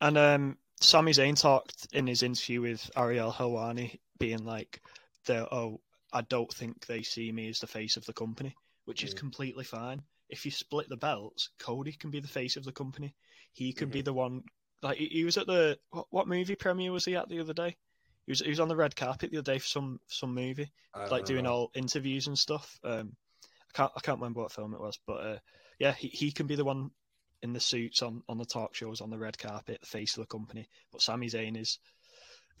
And 0.00 0.16
um, 0.16 0.58
Sami 0.80 1.12
Zayn 1.12 1.38
talked 1.38 1.86
in 1.92 2.06
his 2.06 2.22
interview 2.22 2.62
with 2.62 2.90
Ariel 2.96 3.32
Helwani, 3.32 4.00
being 4.18 4.44
like, 4.44 4.80
"The 5.26 5.52
oh, 5.52 5.80
I 6.12 6.22
don't 6.22 6.52
think 6.52 6.86
they 6.86 7.02
see 7.02 7.30
me 7.32 7.48
as 7.48 7.60
the 7.60 7.66
face 7.66 7.96
of 7.96 8.06
the 8.06 8.12
company, 8.12 8.54
which 8.84 9.04
is 9.04 9.14
Mm. 9.14 9.18
completely 9.18 9.64
fine. 9.64 10.02
If 10.28 10.44
you 10.44 10.50
split 10.50 10.88
the 10.88 10.96
belts, 10.96 11.50
Cody 11.58 11.92
can 11.92 12.10
be 12.10 12.20
the 12.20 12.28
face 12.28 12.56
of 12.56 12.64
the 12.64 12.72
company. 12.72 13.14
He 13.52 13.72
can 13.72 13.88
be 13.88 14.00
the 14.02 14.12
one. 14.12 14.44
Like 14.82 14.96
he, 14.96 15.24
was 15.24 15.36
at 15.36 15.46
the 15.46 15.78
what, 15.90 16.06
what 16.10 16.28
movie 16.28 16.54
premiere 16.54 16.92
was 16.92 17.04
he 17.04 17.16
at 17.16 17.28
the 17.28 17.40
other 17.40 17.52
day? 17.52 17.76
He 18.26 18.32
was 18.32 18.40
he 18.40 18.48
was 18.48 18.60
on 18.60 18.68
the 18.68 18.76
red 18.76 18.96
carpet 18.96 19.30
the 19.30 19.38
other 19.38 19.52
day 19.52 19.58
for 19.58 19.66
some 19.66 20.00
some 20.06 20.34
movie, 20.34 20.70
like 20.94 21.10
don't 21.10 21.24
doing 21.26 21.44
know. 21.44 21.52
all 21.52 21.70
interviews 21.74 22.28
and 22.28 22.38
stuff. 22.38 22.78
Um, 22.84 23.16
I 23.42 23.76
can't 23.76 23.92
I 23.96 24.00
can't 24.00 24.18
remember 24.18 24.40
what 24.40 24.52
film 24.52 24.72
it 24.72 24.80
was, 24.80 24.98
but 25.06 25.14
uh, 25.14 25.38
yeah, 25.78 25.92
he, 25.92 26.08
he 26.08 26.32
can 26.32 26.46
be 26.46 26.54
the 26.54 26.64
one 26.64 26.90
in 27.42 27.52
the 27.52 27.60
suits 27.60 28.02
on, 28.02 28.22
on 28.28 28.38
the 28.38 28.44
talk 28.44 28.74
shows 28.74 29.00
on 29.00 29.10
the 29.10 29.18
red 29.18 29.38
carpet, 29.38 29.78
the 29.80 29.86
face 29.86 30.16
of 30.16 30.22
the 30.22 30.26
company. 30.26 30.68
But 30.92 31.02
Sami 31.02 31.28
Zayn 31.28 31.56
is, 31.58 31.78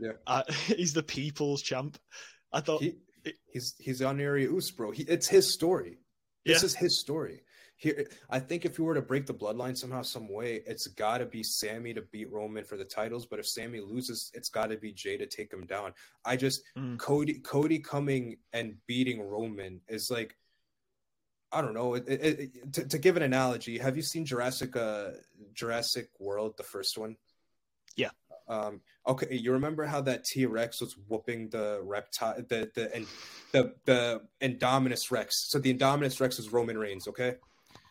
Yeah. 0.00 0.12
uh, 0.26 0.42
he's 0.66 0.92
the 0.92 1.02
people's 1.02 1.62
champ. 1.62 1.98
I 2.52 2.60
thought, 2.60 2.82
He, 2.82 2.94
he's 3.52 3.74
he's 3.78 4.02
honorary 4.02 4.46
Us, 4.46 4.70
bro. 4.70 4.90
He, 4.90 5.02
it's 5.04 5.28
his 5.28 5.52
story. 5.52 5.98
This 6.44 6.62
Yeah. 6.62 6.66
is 6.66 6.74
his 6.74 7.00
story. 7.00 7.42
Here, 7.76 8.06
I 8.30 8.38
think 8.38 8.64
if 8.64 8.78
you 8.78 8.84
were 8.84 8.94
to 8.94 9.02
break 9.02 9.26
the 9.26 9.34
bloodline 9.34 9.76
somehow, 9.76 10.02
some 10.02 10.32
way, 10.32 10.62
it's 10.64 10.86
got 10.86 11.18
to 11.18 11.26
be 11.26 11.42
Sami 11.42 11.92
to 11.94 12.02
beat 12.02 12.30
Roman 12.30 12.62
for 12.64 12.76
the 12.76 12.84
titles. 12.84 13.26
But 13.26 13.40
if 13.40 13.48
Sami 13.48 13.80
loses, 13.80 14.30
it's 14.32 14.48
got 14.48 14.68
to 14.70 14.76
be 14.76 14.92
Jey 14.92 15.16
to 15.16 15.26
take 15.26 15.52
him 15.52 15.66
down. 15.66 15.92
I 16.24 16.36
just 16.36 16.62
Mm. 16.78 16.98
Cody 16.98 17.40
Cody 17.40 17.80
coming 17.80 18.36
and 18.52 18.76
beating 18.86 19.20
Roman 19.20 19.80
is 19.88 20.08
like, 20.10 20.36
I 21.54 21.60
don't 21.62 21.74
know. 21.74 21.94
It, 21.94 22.04
it, 22.08 22.20
it- 22.40 22.72
to, 22.74 22.88
to 22.88 22.98
give 22.98 23.16
an 23.16 23.22
analogy, 23.22 23.78
have 23.78 23.96
you 23.96 24.02
seen 24.02 24.24
Jurassic 24.26 24.76
uh, 24.76 25.10
Jurassic 25.54 26.08
World, 26.18 26.54
the 26.56 26.62
first 26.64 26.98
one? 26.98 27.16
Yeah. 27.96 28.10
Um, 28.48 28.80
okay, 29.06 29.34
you 29.36 29.52
remember 29.52 29.86
how 29.86 30.02
that 30.02 30.24
T 30.24 30.44
Rex 30.44 30.80
was 30.80 30.96
whooping 31.08 31.48
the 31.50 31.80
reptile, 31.82 32.34
the 32.36 32.70
the 32.74 32.94
and 32.94 33.06
the 33.52 33.74
the 33.86 34.20
Indominus 34.42 35.10
Rex. 35.10 35.48
So 35.50 35.58
the 35.58 35.72
Indominus 35.72 36.20
Rex 36.20 36.38
is 36.38 36.52
Roman 36.52 36.76
Reigns. 36.76 37.08
Okay, 37.08 37.36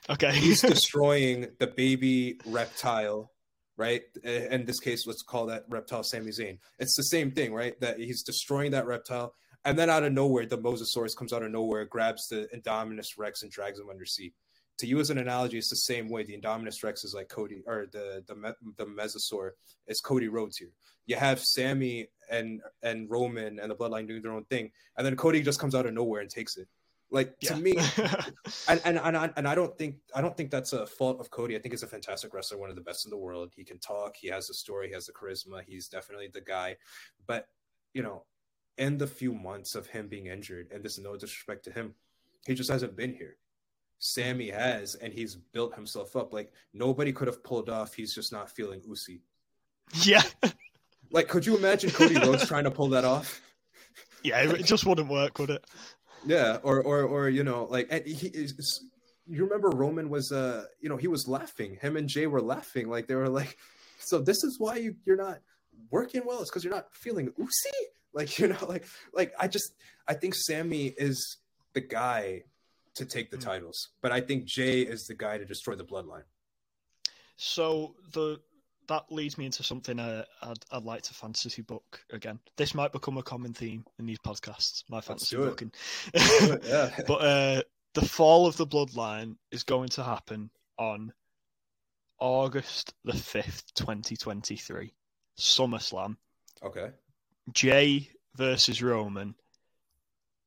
okay, 0.10 0.32
he's 0.36 0.62
destroying 0.76 1.48
the 1.58 1.66
baby 1.66 2.40
reptile, 2.46 3.32
right? 3.78 4.04
In 4.24 4.66
this 4.66 4.80
case, 4.80 5.08
let's 5.08 5.24
call 5.24 5.48
that 5.48 5.64
reptile 5.70 6.04
Sami 6.04 6.30
Zayn. 6.32 6.60
It's 6.78 6.96
the 6.96 7.04
same 7.04 7.32
thing, 7.32 7.52
right? 7.54 7.80
That 7.80 7.98
he's 7.98 8.22
destroying 8.22 8.72
that 8.72 8.86
reptile, 8.86 9.34
and 9.66 9.78
then 9.78 9.90
out 9.90 10.04
of 10.04 10.14
nowhere, 10.14 10.46
the 10.46 10.58
Mosasaurus 10.58 11.16
comes 11.16 11.32
out 11.34 11.44
of 11.44 11.52
nowhere, 11.52 11.86
grabs 11.86 12.28
the 12.28 12.48
Indominus 12.54 13.18
Rex, 13.18 13.44
and 13.44 13.52
drags 13.52 13.80
him 13.80 13.90
under 13.90 14.06
sea. 14.06 14.34
To 14.80 14.88
use 14.88 15.10
an 15.10 15.20
analogy, 15.20 15.58
it's 15.58 15.70
the 15.70 15.76
same 15.76 16.10
way. 16.10 16.24
The 16.24 16.38
Indominus 16.38 16.84
Rex 16.84 17.04
is 17.04 17.14
like 17.14 17.30
Cody, 17.30 17.64
or 17.68 17.88
the 17.92 18.24
the 18.28 18.36
Me- 18.36 18.74
the 18.78 18.86
Mesosaur 18.86 19.52
is 19.88 20.02
Cody 20.02 20.28
Rhodes 20.28 20.58
here. 20.58 20.72
You 21.06 21.16
have 21.16 21.40
Sami 21.40 22.08
and 22.30 22.62
and 22.82 23.10
Roman 23.10 23.60
and 23.60 23.70
the 23.70 23.76
Bloodline 23.76 24.08
doing 24.08 24.22
their 24.22 24.34
own 24.34 24.46
thing, 24.46 24.72
and 24.98 25.06
then 25.06 25.16
Cody 25.16 25.42
just 25.42 25.60
comes 25.60 25.76
out 25.76 25.86
of 25.86 25.94
nowhere 25.94 26.22
and 26.22 26.30
takes 26.30 26.58
it. 26.58 26.68
Like 27.12 27.40
to 27.42 27.56
me, 27.56 27.76
and, 28.68 28.82
and 28.84 28.98
and 28.98 29.16
I, 29.16 29.30
and 29.38 29.48
I 29.48 29.54
don't 29.54 29.78
think 29.78 29.98
I 30.16 30.22
don't 30.22 30.36
think 30.36 30.50
that's 30.50 30.74
a 30.74 30.88
fault 30.88 31.20
of 31.20 31.30
Cody. 31.30 31.56
I 31.56 31.60
think 31.60 31.74
he's 31.74 31.84
a 31.84 31.88
fantastic 31.88 32.34
wrestler, 32.34 32.58
one 32.58 32.72
of 32.72 32.76
the 32.76 32.82
best 32.82 33.06
in 33.06 33.12
the 33.12 33.18
world. 33.18 33.52
He 33.56 33.64
can 33.64 33.78
talk, 33.78 34.16
he 34.20 34.30
has 34.30 34.48
the 34.48 34.56
story, 34.56 34.88
he 34.88 34.94
has 34.96 35.06
the 35.06 35.14
charisma. 35.14 35.62
He's 35.66 35.88
definitely 35.88 36.30
the 36.34 36.42
guy. 36.42 36.78
But 37.28 37.48
you 37.94 38.02
know, 38.02 38.24
in 38.78 38.98
the 38.98 39.08
few 39.08 39.34
months 39.34 39.76
of 39.76 39.88
him 39.88 40.08
being 40.08 40.28
injured, 40.28 40.68
and 40.72 40.84
this 40.84 40.98
is 40.98 41.04
no 41.04 41.14
disrespect 41.16 41.64
to 41.66 41.72
him, 41.72 41.94
he 42.46 42.54
just 42.56 42.72
hasn't 42.72 42.96
been 42.96 43.14
here. 43.14 43.38
Sami 44.00 44.50
has, 44.50 44.96
and 44.96 45.14
he's 45.14 45.36
built 45.36 45.76
himself 45.76 46.16
up. 46.16 46.34
Like 46.34 46.52
nobody 46.74 47.14
could 47.14 47.28
have 47.28 47.44
pulled 47.44 47.70
off. 47.70 47.94
He's 47.94 48.14
just 48.14 48.32
not 48.32 48.50
feeling 48.52 48.82
Ucey. 48.82 49.22
yeah, 50.02 50.24
Like, 51.12 51.28
could 51.28 51.46
you 51.46 51.56
imagine 51.58 51.92
Cody 51.92 52.16
Rhodes 52.16 52.48
trying 52.48 52.64
to 52.66 52.72
pull 52.72 52.90
that 52.90 53.06
off? 53.06 53.42
yeah, 54.24 54.40
it 54.42 54.66
just 54.66 54.86
wouldn't 54.86 55.10
work, 55.10 55.38
would 55.40 55.50
it? 55.52 55.66
Yeah, 56.26 56.58
or 56.64 56.82
or 56.82 57.04
or 57.04 57.30
you 57.30 57.44
know, 57.44 57.66
like 57.70 57.88
and 57.92 58.06
he 58.06 58.28
is. 58.28 58.84
You 59.26 59.44
remember 59.46 59.70
Roman 59.70 60.10
was 60.10 60.32
uh 60.34 60.66
you 60.82 60.90
know 60.90 60.98
he 60.98 61.08
was 61.08 61.28
laughing. 61.28 61.78
Him 61.80 61.96
and 61.96 62.10
Jey 62.10 62.28
were 62.28 62.42
laughing 62.42 62.90
like 62.90 63.08
they 63.08 63.16
were 63.16 63.30
like, 63.30 63.58
so 64.00 64.20
this 64.20 64.44
is 64.44 64.60
why 64.60 64.78
you 64.78 64.96
you're 65.06 65.16
not 65.18 65.40
working 65.92 66.24
well. 66.26 66.42
It's 66.42 66.50
because 66.50 66.64
you're 66.64 66.74
not 66.74 66.94
feeling 66.94 67.30
Ucey. 67.40 67.84
Like 68.14 68.38
you 68.40 68.48
know, 68.48 68.66
like 68.68 68.86
like 69.14 69.34
I 69.40 69.48
just 69.48 69.74
I 70.08 70.14
think 70.14 70.36
Sami 70.36 70.88
is 70.98 71.38
the 71.74 71.82
guy 71.82 72.44
to 72.96 73.06
take 73.06 73.32
the 73.32 73.38
Mm. 73.38 73.44
titles, 73.46 73.90
but 74.02 74.12
I 74.12 74.22
think 74.22 74.46
Jey 74.46 74.82
is 74.82 75.06
the 75.08 75.16
guy 75.16 75.38
to 75.40 75.46
destroy 75.46 75.76
the 75.76 75.84
bloodline. 75.84 76.24
So 77.38 77.96
the 78.14 78.40
that 78.88 79.06
leads 79.10 79.38
me 79.38 79.46
into 79.46 79.64
something 79.64 79.98
uh, 80.00 80.26
I'd 80.42 80.58
I'd 80.72 80.84
like 80.84 81.02
to 81.04 81.14
fantasy 81.14 81.62
book 81.62 82.04
again. 82.12 82.40
This 82.58 82.76
might 82.76 82.92
become 82.92 83.18
a 83.18 83.24
common 83.24 83.54
theme 83.54 83.86
in 83.98 84.06
these 84.06 84.20
podcasts. 84.20 84.84
My 84.90 85.02
fantasy 85.02 85.36
it. 85.38 85.40
booking. 85.40 85.72
yeah, 86.14 86.90
but 87.08 87.14
uh, 87.22 87.62
the 87.94 88.06
fall 88.06 88.46
of 88.46 88.58
the 88.58 88.68
bloodline 88.68 89.38
is 89.52 89.64
going 89.64 89.90
to 89.90 90.04
happen 90.04 90.50
on 90.78 91.14
August 92.20 92.94
the 93.04 93.14
fifth, 93.14 93.74
twenty 93.74 94.16
twenty 94.16 94.56
three, 94.56 94.94
SummerSlam. 95.38 96.18
okay, 96.62 96.92
Jey 97.52 98.10
versus 98.36 98.82
Roman. 98.82 99.36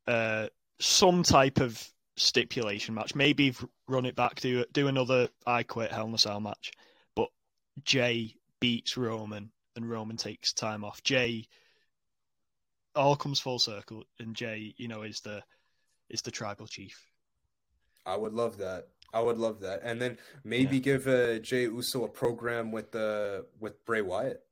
Uh, 0.07 0.49
some 0.79 1.23
type 1.23 1.61
of 1.61 1.83
stipulation 2.17 2.95
match. 2.95 3.15
Maybe 3.15 3.55
run 3.89 4.07
it 4.07 4.17
back, 4.17 4.41
do 4.41 4.65
do 4.73 4.89
another 4.89 5.29
I 5.47 5.63
Quit 5.63 5.93
Hell 5.93 6.07
in 6.07 6.15
a 6.15 6.19
Cell 6.19 6.41
match. 6.41 6.73
But 7.15 7.29
Jey 7.85 8.37
beats 8.61 8.97
Roman, 8.97 9.51
and 9.75 9.89
Roman 9.89 10.17
takes 10.17 10.53
time 10.53 10.85
off. 10.85 11.03
Jey 11.03 11.47
all 12.95 13.17
comes 13.17 13.41
full 13.41 13.59
circle, 13.59 14.05
and 14.19 14.35
Jey, 14.35 14.75
you 14.77 14.89
know, 14.89 15.03
is 15.03 15.21
the 15.21 15.43
is 16.09 16.23
the 16.23 16.31
tribal 16.31 16.67
chief. 16.67 17.07
I 18.05 18.17
would 18.17 18.33
love 18.33 18.59
that. 18.59 18.89
I 19.13 19.21
would 19.21 19.39
love 19.39 19.61
that, 19.61 19.81
and 19.83 20.01
then 20.01 20.19
maybe 20.45 20.81
give 20.81 21.07
uh, 21.07 21.39
Jey 21.39 21.63
Uso 21.63 22.05
a 22.05 22.09
program 22.09 22.73
with 22.73 22.95
uh, 22.95 23.43
with 23.61 23.85
Bray 23.85 24.03
Wyatt. 24.03 24.43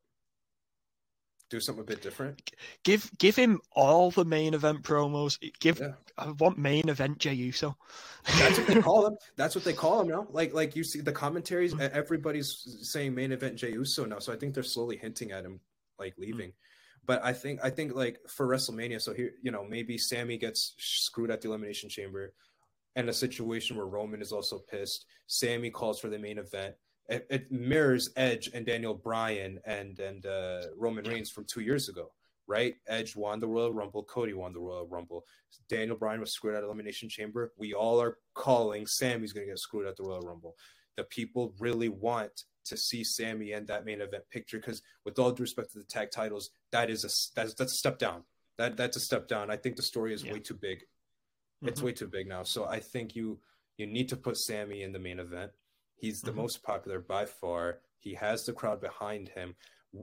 Do 1.55 1.61
something 1.61 1.83
a 1.83 1.87
bit 1.87 2.03
different. 2.03 2.51
Give 2.83 3.09
give 3.17 3.37
him 3.37 3.61
all 3.71 4.11
the 4.11 4.25
main 4.25 4.55
event 4.55 4.83
promos. 4.83 5.39
Give 5.61 5.79
Yeah. 5.79 5.93
I 6.19 6.33
want 6.33 6.59
main 6.59 6.89
event 6.89 7.19
Jey 7.19 7.35
Uso. 7.35 7.77
That's 8.25 8.59
what 8.59 8.67
they 8.67 8.83
call 8.83 9.07
him. 9.07 9.17
That's 9.37 9.55
what 9.55 9.63
they 9.63 9.73
call 9.73 10.01
him 10.01 10.09
now. 10.09 10.27
Like 10.31 10.53
like 10.53 10.75
you 10.75 10.83
see 10.83 11.01
the 11.01 11.13
commentaries, 11.13 11.73
mm. 11.73 11.81
e- 11.81 11.93
everybody's 11.93 12.81
saying 12.83 13.15
main 13.15 13.31
event 13.31 13.55
Jey 13.55 13.71
Uso 13.71 14.05
now. 14.05 14.19
So 14.19 14.33
I 14.33 14.37
think 14.37 14.53
they're 14.53 14.65
slowly 14.65 14.97
hinting 14.97 15.31
at 15.31 15.45
him 15.45 15.61
like 15.97 16.17
mm. 16.17 16.23
leaving. 16.23 16.55
But 17.07 17.25
I 17.25 17.33
think 17.33 17.61
I 17.63 17.71
think 17.71 17.95
like 17.95 18.19
for 18.27 18.49
WrestleMania, 18.49 19.01
so 19.01 19.15
here 19.15 19.31
you 19.41 19.53
know 19.53 19.65
maybe 19.65 19.97
Sami 19.97 20.37
gets 20.37 20.75
screwed 20.79 21.31
at 21.31 21.41
the 21.41 21.51
Elimination 21.51 21.89
Chamber, 21.89 22.35
and 22.97 23.09
a 23.09 23.13
situation 23.13 23.77
where 23.77 23.87
Roman 23.87 24.21
is 24.21 24.33
also 24.33 24.59
pissed. 24.59 25.07
Sami 25.29 25.71
calls 25.71 26.01
for 26.01 26.09
the 26.09 26.19
main 26.19 26.39
event. 26.39 26.75
It, 27.09 27.27
it 27.29 27.53
mirrors 27.53 28.09
Edge 28.17 28.49
and 28.55 28.65
Daniel 28.65 28.95
Bryan 28.95 29.61
and 29.67 29.99
and 29.99 30.25
uh, 30.25 30.63
Roman 30.77 31.05
Reigns 31.05 31.31
from 31.31 31.45
two 31.45 31.61
years 31.61 31.89
ago, 31.89 32.13
right? 32.47 32.77
Edge 32.87 33.15
won 33.15 33.41
the 33.41 33.47
Royal 33.49 33.73
Rumble, 33.73 34.05
Cody 34.05 34.33
won 34.33 34.53
the 34.53 34.61
Royal 34.61 34.87
Rumble. 34.87 35.25
Daniel 35.69 35.97
Bryan 35.97 36.21
was 36.21 36.33
screwed 36.33 36.55
at 36.55 36.65
Elimination 36.65 37.09
Chamber. 37.09 37.53
We 37.59 37.75
all 37.75 38.01
are 38.01 38.19
calling 38.35 38.87
Sami's 38.87 39.33
going 39.33 39.47
to 39.47 39.53
get 39.53 39.59
screwed 39.59 39.87
at 39.87 39.97
the 39.97 40.03
Royal 40.03 40.23
Rumble. 40.23 40.57
The 40.97 41.05
people 41.05 41.55
really 41.59 41.89
want 41.91 42.45
to 42.67 42.77
see 42.77 43.05
Sami 43.05 43.53
in 43.53 43.67
that 43.67 43.85
main 43.85 44.01
event 44.01 44.25
picture 44.31 44.57
because, 44.59 44.81
with 45.05 45.19
all 45.19 45.31
due 45.33 45.43
respect 45.43 45.73
to 45.73 45.79
the 45.79 45.85
tag 45.85 46.11
titles, 46.11 46.51
that 46.73 46.89
is 46.89 47.05
a 47.05 47.11
that's 47.37 47.55
that's 47.55 47.73
a 47.73 47.77
step 47.77 47.99
down. 47.99 48.25
That 48.57 48.77
that's 48.79 48.97
a 48.97 49.01
step 49.01 49.29
down. 49.29 49.51
I 49.51 49.57
think 49.57 49.77
the 49.77 49.83
story 49.83 50.15
is 50.15 50.25
Yeah. 50.25 50.33
way 50.33 50.39
too 50.41 50.55
big. 50.55 50.85
It's 51.63 51.81
Mhm. 51.81 51.85
way 51.85 51.93
too 51.93 52.09
big 52.09 52.27
now. 52.29 52.45
So 52.45 52.65
I 52.65 52.81
think 52.81 53.15
you 53.15 53.41
you 53.77 53.87
need 53.87 54.09
to 54.09 54.17
put 54.17 54.37
Sami 54.39 54.83
in 54.83 54.93
the 54.93 55.01
main 55.01 55.19
event. 55.19 55.51
He's 56.05 56.21
the 56.21 56.33
Mhm. 56.33 56.37
most 56.45 56.63
popular 56.63 57.01
by 57.01 57.25
far. 57.25 57.81
He 57.99 58.13
has 58.15 58.45
the 58.45 58.53
crowd 58.53 58.79
behind 58.83 59.31
him. 59.31 59.57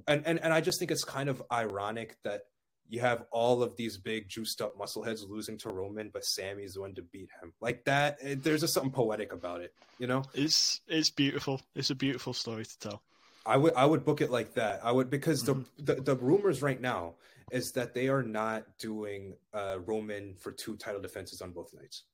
And, 0.08 0.26
and 0.26 0.40
and 0.40 0.52
I 0.52 0.60
just 0.62 0.80
think 0.80 0.90
it's 0.90 1.04
kind 1.04 1.30
of 1.30 1.44
ironic 1.52 2.18
that 2.24 2.42
you 2.90 3.02
have 3.02 3.26
all 3.32 3.62
of 3.62 3.76
these 3.78 3.98
big 4.00 4.28
juiced 4.28 4.62
up 4.64 4.76
muscleheads 4.78 5.22
losing 5.30 5.58
to 5.60 5.70
Roman, 5.70 6.10
but 6.10 6.26
Sami's 6.26 6.74
the 6.74 6.82
one 6.82 6.96
to 6.96 7.04
beat 7.04 7.30
him. 7.40 7.54
Like 7.62 7.86
that, 7.86 8.18
it- 8.22 8.42
there's 8.44 8.62
just 8.62 8.74
something 8.74 8.92
poetic 8.92 9.32
about 9.32 9.62
it, 9.62 9.76
you 10.00 10.08
know. 10.08 10.24
It's 10.34 10.82
it's 10.88 11.12
beautiful. 11.12 11.62
It's 11.76 11.92
a 11.92 11.96
beautiful 11.96 12.34
story 12.34 12.66
to 12.66 12.80
tell. 12.80 13.04
I 13.46 13.58
would 13.58 13.76
I 13.76 13.86
would 13.86 14.04
book 14.04 14.22
it 14.22 14.32
like 14.32 14.56
that. 14.56 14.84
I 14.84 14.92
would 14.92 15.10
because 15.12 15.44
Mhm. 15.44 15.66
the, 15.78 15.94
the 15.94 16.02
the 16.02 16.16
rumors 16.16 16.64
right 16.64 16.82
now 16.82 17.16
is 17.52 17.74
that 17.74 17.94
they 17.94 18.08
are 18.08 18.24
not 18.24 18.78
doing 18.80 19.36
uh, 19.54 19.78
Roman 19.86 20.34
for 20.36 20.52
two 20.52 20.78
title 20.78 21.02
defenses 21.02 21.42
on 21.42 21.52
both 21.52 21.72
nights. 21.74 22.06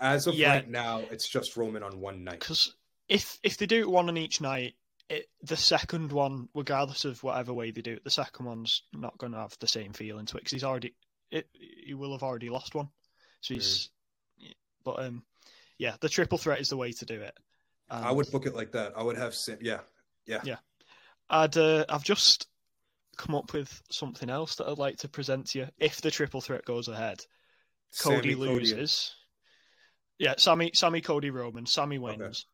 As 0.00 0.26
of 0.26 0.34
Yeah. 0.34 0.50
right 0.50 0.68
now, 0.68 1.00
it's 1.10 1.28
just 1.28 1.56
Roman 1.56 1.82
on 1.82 2.00
one 2.00 2.24
night. 2.24 2.40
Because 2.40 2.74
if 3.08 3.38
if 3.42 3.56
they 3.56 3.66
do 3.66 3.80
it 3.80 3.90
one 3.90 4.08
on 4.08 4.16
each 4.16 4.40
night, 4.40 4.74
it, 5.08 5.30
the 5.42 5.56
second 5.56 6.12
one, 6.12 6.48
regardless 6.54 7.04
of 7.04 7.22
whatever 7.22 7.52
way 7.52 7.70
they 7.70 7.82
do 7.82 7.94
it, 7.94 8.04
the 8.04 8.10
second 8.10 8.46
one's 8.46 8.82
not 8.92 9.16
going 9.18 9.32
to 9.32 9.38
have 9.38 9.56
the 9.60 9.68
same 9.68 9.92
feeling 9.92 10.26
to 10.26 10.36
it 10.36 10.40
because 10.40 10.52
he's 10.52 10.64
already 10.64 10.94
it. 11.30 11.48
He 11.52 11.94
will 11.94 12.12
have 12.12 12.22
already 12.22 12.50
lost 12.50 12.74
one. 12.74 12.88
So 13.40 13.54
he's. 13.54 13.90
But 14.84 15.04
um, 15.04 15.24
yeah, 15.78 15.96
the 16.00 16.08
triple 16.08 16.38
threat 16.38 16.60
is 16.60 16.68
the 16.68 16.76
way 16.76 16.92
to 16.92 17.04
do 17.04 17.20
it. 17.20 17.36
I 17.88 18.10
would 18.10 18.30
book 18.30 18.46
it 18.46 18.54
like 18.54 18.72
that. 18.72 18.92
I 18.96 19.02
would 19.02 19.16
have 19.16 19.34
Sam. 19.34 19.58
Yeah, 19.60 19.80
yeah. 20.26 20.56
I'd 21.30 21.56
uh, 21.56 21.84
I've 21.88 22.04
just 22.04 22.48
come 23.16 23.34
up 23.34 23.52
with 23.52 23.82
something 23.90 24.28
else 24.30 24.56
that 24.56 24.68
I'd 24.68 24.78
like 24.78 24.98
to 24.98 25.08
present 25.08 25.48
to 25.48 25.60
you 25.60 25.68
if 25.78 26.00
the 26.00 26.10
triple 26.10 26.40
threat 26.40 26.64
goes 26.64 26.88
ahead. 26.88 27.24
Cody 28.00 28.32
Sami, 28.32 28.34
loses. 28.34 29.14
Yeah, 30.18 30.34
Sami, 30.38 30.70
Sami, 30.74 31.00
Cody, 31.00 31.30
Roman. 31.30 31.66
Sami 31.66 31.98
wins. 31.98 32.46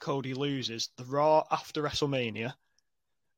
Cody 0.00 0.34
loses. 0.34 0.90
The 0.96 1.04
Raw 1.04 1.44
after 1.50 1.82
WrestleMania. 1.82 2.54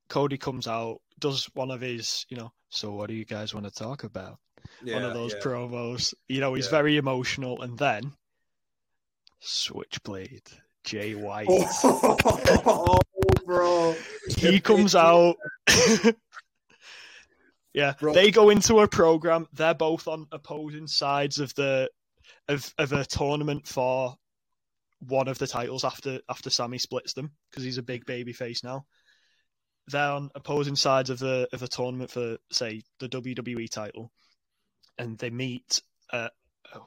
Cody 0.08 0.38
comes 0.38 0.66
out, 0.66 1.00
does 1.18 1.48
one 1.54 1.70
of 1.70 1.80
his, 1.82 2.24
you 2.30 2.36
know, 2.36 2.52
so 2.70 2.92
what 2.92 3.08
do 3.08 3.14
you 3.14 3.24
guys 3.26 3.52
want 3.52 3.66
to 3.66 3.72
talk 3.72 4.04
about? 4.04 4.38
Yeah, 4.82 4.94
one 4.94 5.04
of 5.04 5.14
those 5.14 5.34
yeah. 5.34 5.40
promos. 5.40 6.14
You 6.28 6.40
know, 6.40 6.54
he's 6.54 6.66
Yeah. 6.66 6.70
very 6.70 6.96
emotional, 6.96 7.60
and 7.62 7.78
then 7.78 8.12
Switchblade, 9.40 10.48
Jay 10.84 11.14
White. 11.14 11.46
Oh, 11.50 12.98
bro. 13.44 13.94
he 14.36 14.60
comes 14.60 14.94
out. 14.94 15.36
yeah, 17.74 17.94
Bro. 18.00 18.14
they 18.14 18.30
go 18.30 18.50
into 18.50 18.80
a 18.80 18.88
program. 18.88 19.46
They're 19.52 19.74
both 19.74 20.08
on 20.08 20.26
opposing 20.32 20.86
sides 20.86 21.38
of 21.38 21.54
the 21.54 21.90
of 22.48 22.72
of 22.78 22.92
a 22.92 23.04
tournament 23.04 23.66
for 23.66 24.14
one 25.00 25.28
of 25.28 25.38
the 25.38 25.46
titles 25.46 25.84
after 25.84 26.20
after 26.28 26.50
Sami 26.50 26.78
splits 26.78 27.12
them 27.14 27.30
because 27.50 27.64
he's 27.64 27.78
a 27.78 27.82
big 27.82 28.04
baby 28.06 28.32
face 28.32 28.64
now. 28.64 28.86
They're 29.86 30.10
on 30.10 30.30
opposing 30.34 30.76
sides 30.76 31.10
of 31.10 31.18
the 31.18 31.48
of 31.52 31.62
a 31.62 31.68
tournament 31.68 32.10
for 32.10 32.38
say 32.50 32.82
the 32.98 33.08
WWE 33.08 33.70
title, 33.70 34.12
and 34.98 35.16
they 35.18 35.30
meet 35.30 35.80
at 36.12 36.32
oh, 36.74 36.86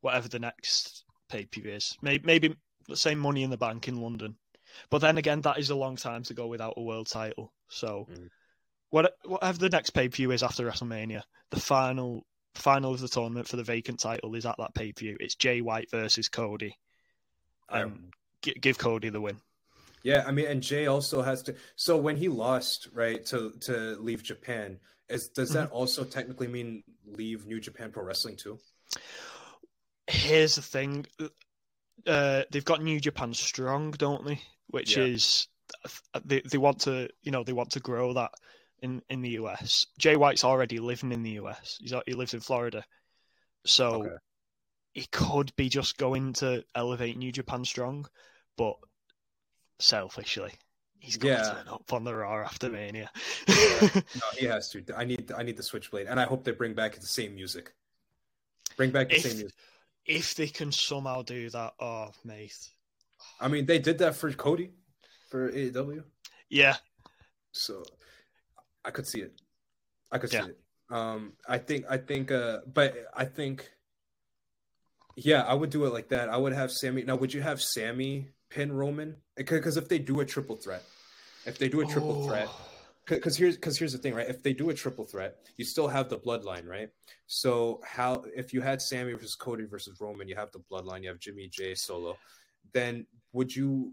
whatever 0.00 0.28
the 0.28 0.38
next 0.38 1.04
pay 1.28 1.44
per 1.44 1.60
view 1.60 1.72
is. 1.72 1.96
Maybe 2.02 2.24
maybe 2.24 2.56
let's 2.88 3.00
say 3.00 3.14
Money 3.14 3.42
in 3.42 3.50
the 3.50 3.56
Bank 3.56 3.88
in 3.88 4.00
London. 4.00 4.36
But 4.90 4.98
then 4.98 5.18
again, 5.18 5.40
that 5.40 5.58
is 5.58 5.70
a 5.70 5.76
long 5.76 5.96
time 5.96 6.22
to 6.24 6.34
go 6.34 6.46
without 6.46 6.74
a 6.76 6.82
world 6.82 7.08
title. 7.08 7.52
So, 7.68 8.06
Mm. 8.10 8.28
what 8.90 9.14
whatever 9.24 9.58
the 9.58 9.70
next 9.70 9.90
pay 9.90 10.08
per 10.08 10.16
view 10.16 10.30
is 10.30 10.42
after 10.42 10.64
WrestleMania, 10.64 11.22
the 11.50 11.60
final 11.60 12.26
final 12.56 12.92
of 12.94 13.00
the 13.00 13.08
tournament 13.08 13.46
for 13.48 13.56
the 13.56 13.62
vacant 13.62 14.00
title 14.00 14.34
is 14.34 14.46
at 14.46 14.56
that 14.58 14.74
pay 14.74 14.92
per 14.92 15.00
view. 15.00 15.16
It's 15.20 15.34
Jay 15.34 15.60
White 15.60 15.90
versus 15.90 16.28
Cody. 16.28 16.76
I- 17.68 17.82
Um, 17.82 18.10
gi- 18.42 18.54
give 18.60 18.78
Cody 18.78 19.08
the 19.08 19.20
win. 19.20 19.40
Yeah, 20.02 20.24
I 20.26 20.30
mean, 20.30 20.46
and 20.46 20.62
Jay 20.62 20.86
also 20.86 21.22
has 21.22 21.42
to. 21.44 21.56
So 21.74 21.96
when 21.96 22.16
he 22.16 22.28
lost, 22.28 22.88
right, 22.92 23.24
to 23.26 23.50
to 23.62 23.96
leave 23.96 24.22
Japan, 24.22 24.78
is 25.08 25.28
does 25.28 25.50
that 25.50 25.70
also 25.70 26.04
technically 26.04 26.46
mean 26.46 26.84
leave 27.04 27.46
New 27.46 27.60
Japan 27.60 27.90
Pro 27.90 28.04
Wrestling 28.04 28.36
too? 28.36 28.58
Here's 30.06 30.54
the 30.54 30.62
thing: 30.62 31.06
uh, 32.06 32.44
they've 32.50 32.64
got 32.64 32.82
New 32.82 33.00
Japan 33.00 33.34
Strong, 33.34 33.92
don't 33.92 34.24
they? 34.24 34.40
Which 34.68 34.96
Yeah. 34.96 35.04
is 35.04 35.48
they 36.24 36.40
they 36.42 36.58
want 36.58 36.82
to 36.82 37.08
you 37.22 37.32
know 37.32 37.42
they 37.42 37.52
want 37.52 37.70
to 37.72 37.80
grow 37.80 38.12
that 38.12 38.30
in 38.82 39.02
in 39.08 39.22
the 39.22 39.30
US. 39.30 39.86
Jay 39.98 40.16
White's 40.16 40.44
already 40.44 40.78
living 40.78 41.12
in 41.12 41.22
the 41.22 41.38
US. 41.42 41.78
He's 41.80 41.94
he 42.06 42.14
lives 42.14 42.34
in 42.34 42.40
Florida, 42.40 42.84
so 43.64 44.04
Okay. 44.04 44.16
he 44.92 45.06
could 45.06 45.54
be 45.56 45.68
just 45.68 45.98
going 45.98 46.32
to 46.34 46.64
elevate 46.74 47.16
New 47.16 47.32
Japan 47.32 47.64
Strong, 47.64 48.08
but 48.56 48.76
selfishly. 49.78 50.52
He's 50.98 51.16
going 51.16 51.34
yeah. 51.34 51.42
to 51.42 51.54
turn 51.54 51.68
up 51.68 51.92
on 51.92 52.04
the 52.04 52.14
Raw 52.14 52.42
after 52.42 52.68
mm. 52.68 52.72
Mania. 52.72 53.10
No, 53.48 54.02
he 54.36 54.46
has 54.46 54.70
to. 54.70 54.82
I 54.96 55.04
need 55.04 55.30
I 55.32 55.42
need 55.42 55.56
the 55.56 55.62
Switchblade, 55.62 56.06
and 56.06 56.18
I 56.18 56.24
hope 56.24 56.44
they 56.44 56.52
bring 56.52 56.74
back 56.74 56.96
the 56.96 57.06
same 57.06 57.34
music. 57.34 57.72
Bring 58.76 58.90
back 58.90 59.08
the 59.08 59.16
If- 59.16 59.22
same 59.22 59.36
music. 59.36 59.54
if 60.04 60.34
they 60.34 60.48
can 60.48 60.72
somehow 60.72 61.22
do 61.22 61.50
that, 61.50 61.74
oh 61.78 62.10
mate, 62.24 62.70
I 63.40 63.48
mean, 63.48 63.66
they 63.66 63.78
did 63.78 63.98
that 63.98 64.16
for 64.16 64.32
Cody, 64.32 64.70
for 65.30 65.50
AEW, 65.52 66.02
yeah, 66.48 66.76
so 67.52 67.84
I 68.86 68.90
could 68.90 69.06
see 69.06 69.20
it. 69.20 69.32
I 70.12 70.18
could 70.18 70.32
Yeah. 70.32 70.42
see 70.42 70.50
it. 70.50 70.58
Um, 70.88 71.32
I 71.48 71.58
think 71.58 71.84
I 71.90 71.98
think, 71.98 72.30
uh, 72.30 72.60
but 72.72 72.94
I 73.12 73.24
think, 73.24 73.68
yeah, 75.16 75.42
I 75.42 75.54
would 75.54 75.70
do 75.70 75.84
it 75.84 75.92
like 75.92 76.08
that. 76.10 76.28
I 76.28 76.36
would 76.36 76.52
have 76.52 76.70
Sami. 76.70 77.02
Now, 77.02 77.16
would 77.16 77.34
you 77.34 77.42
have 77.42 77.60
Sami 77.60 78.28
pin 78.48 78.72
Roman? 78.72 79.16
Because 79.34 79.76
if 79.76 79.88
they 79.88 79.98
do 79.98 80.20
a 80.20 80.24
triple 80.24 80.56
threat, 80.56 80.84
if 81.44 81.58
they 81.58 81.68
do 81.68 81.80
a 81.80 81.86
triple 81.86 82.14
Oh. 82.22 82.26
threat, 82.28 82.48
because 83.06 83.36
here's 83.36 83.56
because 83.56 83.76
here's 83.78 83.92
the 83.92 83.98
thing, 83.98 84.14
right? 84.14 84.28
If 84.28 84.44
they 84.44 84.52
do 84.52 84.70
a 84.70 84.74
triple 84.74 85.04
threat, 85.04 85.36
you 85.56 85.64
still 85.64 85.88
have 85.88 86.08
the 86.08 86.18
bloodline, 86.18 86.66
right? 86.68 86.90
So 87.26 87.80
how 87.84 88.24
if 88.36 88.52
you 88.54 88.60
had 88.60 88.80
Sami 88.80 89.12
versus 89.12 89.34
Cody 89.34 89.64
versus 89.64 90.00
Roman, 90.00 90.28
you 90.28 90.36
have 90.36 90.52
the 90.52 90.60
bloodline, 90.70 91.02
you 91.02 91.08
have 91.08 91.18
Jimmy 91.18 91.48
Jey 91.48 91.74
Solo, 91.74 92.16
then 92.72 93.06
would 93.32 93.54
you 93.54 93.92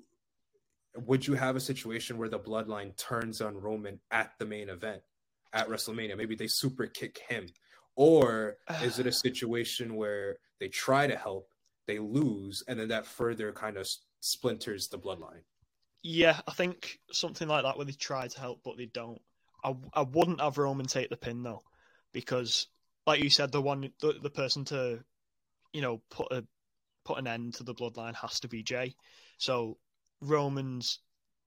would 0.96 1.26
you 1.26 1.34
have 1.34 1.56
a 1.56 1.60
situation 1.60 2.18
where 2.18 2.30
the 2.30 2.40
bloodline 2.40 2.96
turns 2.98 3.42
on 3.42 3.56
Roman 3.56 4.00
at 4.12 4.32
the 4.40 4.46
main 4.46 4.70
event 4.70 5.02
at 5.54 5.68
WrestleMania? 5.68 6.18
Maybe 6.18 6.36
they 6.36 6.48
super 6.48 6.86
kick 6.86 7.20
him. 7.28 7.48
Or 7.96 8.58
is 8.82 9.00
it 9.00 9.08
a 9.08 9.12
situation 9.28 9.96
where 9.96 10.38
they 10.60 10.68
try 10.68 11.08
to 11.08 11.16
help, 11.16 11.50
they 11.88 12.00
lose, 12.00 12.64
and 12.68 12.80
then 12.80 12.90
that 12.90 13.06
further 13.06 13.52
kind 13.52 13.78
of 13.78 13.88
splinters 14.20 14.88
the 14.88 15.00
bloodline? 15.00 15.42
Yeah, 16.04 16.40
I 16.48 16.52
think 16.52 17.00
something 17.12 17.48
like 17.48 17.64
that 17.64 17.78
where 17.78 17.86
they 17.86 17.94
try 17.94 18.28
to 18.28 18.40
help 18.40 18.62
but 18.64 18.78
they 18.78 18.88
don't. 18.88 19.22
I, 19.64 19.76
I 19.94 20.02
wouldn't 20.02 20.42
have 20.42 20.58
Roman 20.58 20.86
take 20.86 21.10
the 21.10 21.18
pin 21.18 21.44
though, 21.44 21.64
because 22.12 22.68
like 23.08 23.24
you 23.24 23.30
said, 23.30 23.52
the 23.52 23.62
one 23.62 23.90
the, 24.02 24.16
the 24.22 24.30
person 24.30 24.66
to, 24.66 25.00
you 25.72 25.82
know, 25.82 26.02
put 26.10 26.32
a 26.32 26.44
put 27.06 27.20
an 27.20 27.28
end 27.28 27.56
to 27.56 27.64
the 27.64 27.74
bloodline 27.74 28.16
has 28.16 28.42
to 28.42 28.48
be 28.48 28.64
Jey. 28.64 28.96
So 29.38 29.78
Roman's, 30.24 31.00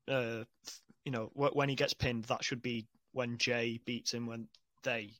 uh, 0.08 0.44
you 1.04 1.12
know, 1.12 1.30
when 1.34 1.68
he 1.68 1.74
gets 1.74 1.94
pinned, 1.94 2.24
that 2.24 2.44
should 2.44 2.62
be 2.62 2.86
when 3.12 3.38
Jey 3.38 3.80
beats 3.84 4.12
him 4.12 4.26
when 4.26 4.48
they 4.82 5.14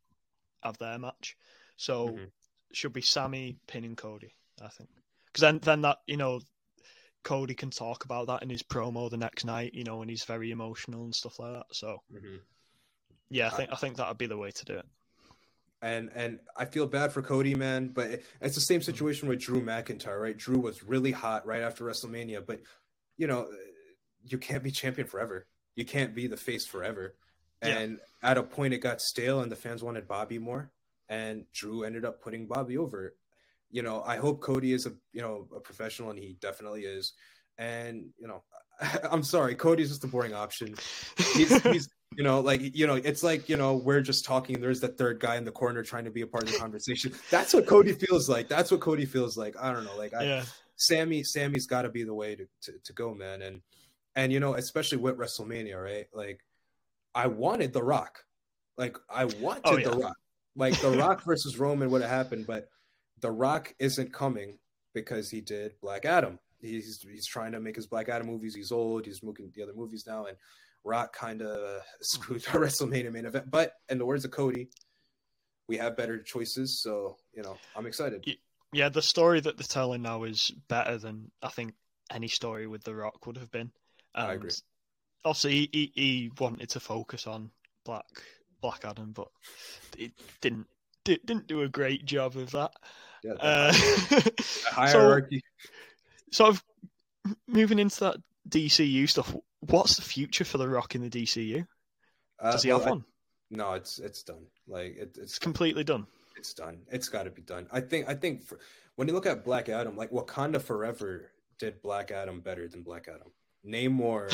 have 0.63 0.79
their 0.79 0.99
match. 0.99 1.37
So 1.77 2.09
Mhm. 2.11 2.31
should 2.73 2.93
be 2.93 3.03
Sami 3.03 3.59
pinning 3.67 3.97
Cody, 3.97 4.35
I 4.61 4.69
think, 4.69 4.91
because 5.27 5.41
then 5.41 5.59
then 5.61 5.83
that 5.83 6.03
you 6.07 6.17
know 6.17 6.41
Cody 7.23 7.55
can 7.55 7.71
talk 7.71 8.05
about 8.05 8.27
that 8.29 8.43
in 8.43 8.51
his 8.51 8.63
promo 8.63 9.11
the 9.11 9.17
next 9.17 9.45
night, 9.45 9.75
you 9.75 9.85
know, 9.85 10.01
and 10.03 10.11
he's 10.11 10.25
very 10.25 10.51
emotional 10.51 11.05
and 11.05 11.15
stuff 11.15 11.39
like 11.39 11.55
that. 11.55 11.75
So 11.75 12.03
yeah, 13.31 13.47
I 13.49 13.51
think 13.51 13.73
I 13.73 13.77
think 13.77 13.97
that 13.97 14.09
would 14.09 14.19
be 14.19 14.27
the 14.27 14.37
way 14.37 14.51
to 14.51 14.65
do 14.65 14.75
it. 14.75 14.87
and 15.83 16.11
and 16.15 16.41
I 16.57 16.65
feel 16.65 16.87
bad 16.87 17.13
for 17.13 17.23
Cody, 17.23 17.55
man. 17.55 17.89
But 17.89 18.11
it- 18.11 18.27
it's 18.41 18.55
the 18.55 18.63
same 18.63 18.81
situation 18.81 19.29
with 19.29 19.41
Drew 19.41 19.61
McIntyre, 19.63 20.21
right? 20.21 20.37
Drew 20.37 20.59
was 20.59 20.83
really 20.83 21.13
hot 21.13 21.47
right 21.47 21.61
after 21.63 21.85
WrestleMania, 21.85 22.45
but 22.45 22.63
you 23.17 23.27
know, 23.27 23.49
you 24.25 24.39
can't 24.39 24.63
be 24.63 24.71
champion 24.71 25.07
forever. 25.07 25.47
You 25.75 25.85
can't 25.85 26.15
be 26.15 26.27
the 26.27 26.37
face 26.37 26.67
forever. 26.67 27.15
Yeah. 27.63 27.79
And 27.79 28.01
at 28.23 28.39
a 28.39 28.43
point, 28.43 28.75
it 28.75 28.79
got 28.79 29.01
stale, 29.01 29.41
and 29.41 29.51
the 29.51 29.57
fans 29.57 29.83
wanted 29.83 30.09
Bobby 30.09 30.39
more, 30.39 30.71
and 31.09 31.45
Drew 31.53 31.85
ended 31.85 32.05
up 32.05 32.23
putting 32.23 32.47
Bobby 32.47 32.77
over. 32.77 33.15
You 33.71 33.83
know, 33.83 34.03
I 34.07 34.17
hope 34.17 34.41
Cody 34.41 34.73
is 34.73 34.87
a 34.87 34.93
you 35.13 35.23
know 35.23 35.49
a 35.55 35.61
professional, 35.61 36.11
and 36.11 36.19
he 36.19 36.37
definitely 36.41 36.83
is. 36.83 37.13
And 37.59 38.11
you 38.19 38.29
know, 38.29 38.43
I'm 39.11 39.23
sorry, 39.23 39.55
Cody's 39.55 39.89
just 39.89 40.05
a 40.05 40.09
boring 40.09 40.35
option 40.35 40.75
he's, 41.35 41.63
he's 41.63 41.89
you 42.17 42.25
know 42.25 42.41
like 42.41 42.77
you 42.77 42.87
know 42.87 42.95
it's 42.95 43.23
like 43.23 43.49
you 43.49 43.57
know 43.57 43.77
we're 43.77 44.01
just 44.01 44.25
talking 44.25 44.61
there's 44.61 44.81
that 44.81 44.97
third 44.97 45.21
guy 45.21 45.37
in 45.37 45.45
the 45.45 45.51
corner 45.51 45.83
trying 45.83 46.05
to 46.05 46.11
be 46.11 46.23
a 46.23 46.27
part 46.27 46.45
of 46.45 46.53
the 46.53 46.59
conversation 46.59 47.13
that's 47.31 47.53
what 47.53 47.67
cody 47.67 47.93
feels 47.93 48.29
like 48.29 48.49
that's 48.49 48.71
what 48.71 48.81
cody 48.81 49.05
feels 49.05 49.37
like 49.37 49.55
i 49.61 49.73
don't 49.73 49.85
know 49.85 49.97
like 49.97 50.15
I, 50.15 50.25
Yeah, 50.25 50.45
sami 50.77 51.23
sami's 51.23 51.67
got 51.67 51.83
to 51.83 51.89
be 51.89 52.05
the 52.05 52.15
way 52.15 52.35
to, 52.35 52.47
to, 52.63 52.73
to 52.85 52.93
go 52.93 53.15
man 53.15 53.43
and 53.43 53.61
and 54.15 54.33
you 54.33 54.41
know 54.41 54.55
especially 54.55 54.99
with 54.99 55.17
wrestlemania 55.17 55.83
right 55.83 56.07
like 56.13 56.41
i 57.15 57.27
wanted 57.27 57.73
the 57.73 57.83
rock 57.83 58.25
like 58.77 58.97
i 59.11 59.25
wanted 59.25 59.63
Oh, 59.65 59.77
yeah. 59.77 59.89
the 59.89 59.97
rock 59.97 60.17
like 60.55 60.79
the 60.81 60.91
rock 60.91 61.23
versus 61.27 61.59
roman 61.59 61.91
would 61.91 62.03
have 62.03 62.11
happened 62.11 62.47
but 62.47 62.69
the 63.21 63.31
rock 63.31 63.75
isn't 63.79 64.13
coming 64.13 64.59
because 64.95 65.31
he 65.31 65.41
did 65.41 65.73
black 65.81 66.05
adam 66.05 66.39
he's 66.61 67.03
he's 67.03 67.27
trying 67.27 67.53
to 67.53 67.61
make 67.61 67.77
his 67.77 67.87
black 67.87 68.09
adam 68.09 68.27
movies 68.27 68.55
he's 68.55 68.73
old 68.73 69.07
he's 69.07 69.23
making 69.23 69.51
the 69.55 69.63
other 69.63 69.75
movies 69.75 70.05
now 70.07 70.27
and 70.27 70.37
Rock 70.87 71.13
kind 71.15 71.43
of 71.43 71.83
screwed 72.01 72.45
our 72.53 72.61
WrestleMania 72.61 73.13
main 73.13 73.27
event. 73.27 73.51
But 73.51 73.73
in 73.89 73.99
the 73.99 74.07
words 74.07 74.25
of 74.25 74.31
Cody, 74.31 74.69
we 75.69 75.77
have 75.79 75.97
better 75.97 76.23
choices. 76.23 76.81
So, 76.81 77.17
you 77.35 77.43
know, 77.43 77.57
I'm 77.75 77.87
excited. 77.87 78.25
Yeah. 78.73 78.89
The 78.89 79.03
story 79.03 79.41
that 79.41 79.57
they're 79.57 79.67
telling 79.67 80.03
now 80.03 80.25
is 80.25 80.51
better 80.69 80.99
than 80.99 81.31
I 81.43 81.49
think 81.49 81.75
any 82.11 82.29
story 82.29 82.67
with 82.67 82.85
The 82.85 82.95
Rock 82.95 83.27
would 83.27 83.37
have 83.37 83.51
been. 83.51 83.71
I 84.15 84.33
agree. 84.33 84.51
Also, 85.25 85.49
he, 85.49 85.69
he 85.73 85.93
he 85.95 86.31
wanted 86.39 86.71
to 86.71 86.81
focus 86.81 87.27
on 87.27 87.51
Black 87.85 88.05
Black 88.61 88.85
Adam, 88.85 89.13
but 89.13 89.29
it 89.99 90.13
didn't 90.41 90.67
di- 91.05 91.21
didn't 91.25 91.47
do 91.47 91.63
a 91.63 91.69
great 91.69 92.05
job 92.05 92.37
of 92.37 92.51
that. 92.53 92.73
Yeah, 93.25 93.33
Uh, 93.41 93.73
so, 94.93 95.21
sort 96.31 96.51
of 96.51 96.65
moving 97.47 97.79
into 97.79 98.01
that 98.01 98.17
DCU 98.49 99.09
stuff. 99.09 99.35
What's 99.61 99.97
the 99.97 100.03
future 100.03 100.45
for 100.45 100.59
The 100.59 100.69
Rock 100.69 100.95
in 100.95 101.03
the 101.03 101.11
DCU? 101.11 101.67
Uh, 102.39 102.53
Does 102.53 102.63
he 102.63 102.71
well, 102.71 102.79
have 102.81 102.89
one? 102.89 103.05
no, 103.51 103.73
it's 103.73 103.99
it's 103.99 104.23
done. 104.23 104.47
Like 104.69 104.97
it, 104.97 105.17
it's 105.17 105.19
It's 105.19 105.39
completely 105.39 105.85
done. 105.85 106.07
It's 106.37 106.55
done. 106.55 106.79
It's 106.91 107.09
got 107.09 107.25
to 107.25 107.31
be 107.31 107.43
done. 107.43 107.67
I 107.73 107.81
think 107.81 108.09
I 108.09 108.15
think 108.15 108.43
for, 108.45 108.59
when 108.97 109.09
you 109.09 109.15
look 109.15 109.27
at 109.27 109.45
Black 109.45 109.69
Adam, 109.69 109.97
like 109.97 110.11
Wakanda 110.11 110.61
Forever 110.61 111.31
did 111.59 111.81
Black 111.83 112.11
Adam 112.11 112.41
better 112.41 112.69
than 112.69 112.83
Black 112.83 113.09
Adam. 113.09 113.31
Namor. 113.67 114.31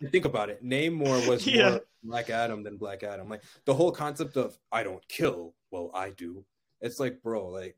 think 0.10 0.24
about 0.24 0.50
it. 0.50 0.62
Namor 0.64 1.26
was 1.28 1.46
Yeah. 1.46 1.70
more 1.70 1.80
Black 2.04 2.30
Adam 2.30 2.62
than 2.62 2.76
Black 2.76 3.02
Adam. 3.02 3.28
Like 3.28 3.42
the 3.64 3.74
whole 3.74 3.92
concept 3.92 4.36
of 4.36 4.58
I 4.70 4.82
don't 4.82 5.06
kill, 5.08 5.54
well, 5.70 5.90
I 5.94 6.10
do. 6.10 6.44
It's 6.80 7.00
like, 7.00 7.22
bro, 7.22 7.48
like 7.48 7.76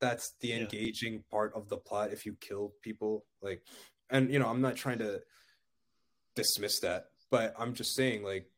that's 0.00 0.34
the 0.40 0.48
Yeah. 0.48 0.56
engaging 0.58 1.24
part 1.30 1.54
of 1.54 1.68
the 1.68 1.76
plot 1.78 2.12
if 2.12 2.26
you 2.26 2.36
kill 2.40 2.74
people. 2.82 3.24
Like, 3.40 3.62
and 4.10 4.30
you 4.32 4.38
know, 4.38 4.48
I'm 4.48 4.60
not 4.60 4.76
trying 4.76 4.98
to 4.98 5.22
dismiss 6.34 6.80
that, 6.80 7.06
but 7.30 7.54
I'm 7.58 7.74
just 7.74 7.94
saying, 7.96 8.22
like, 8.22 8.50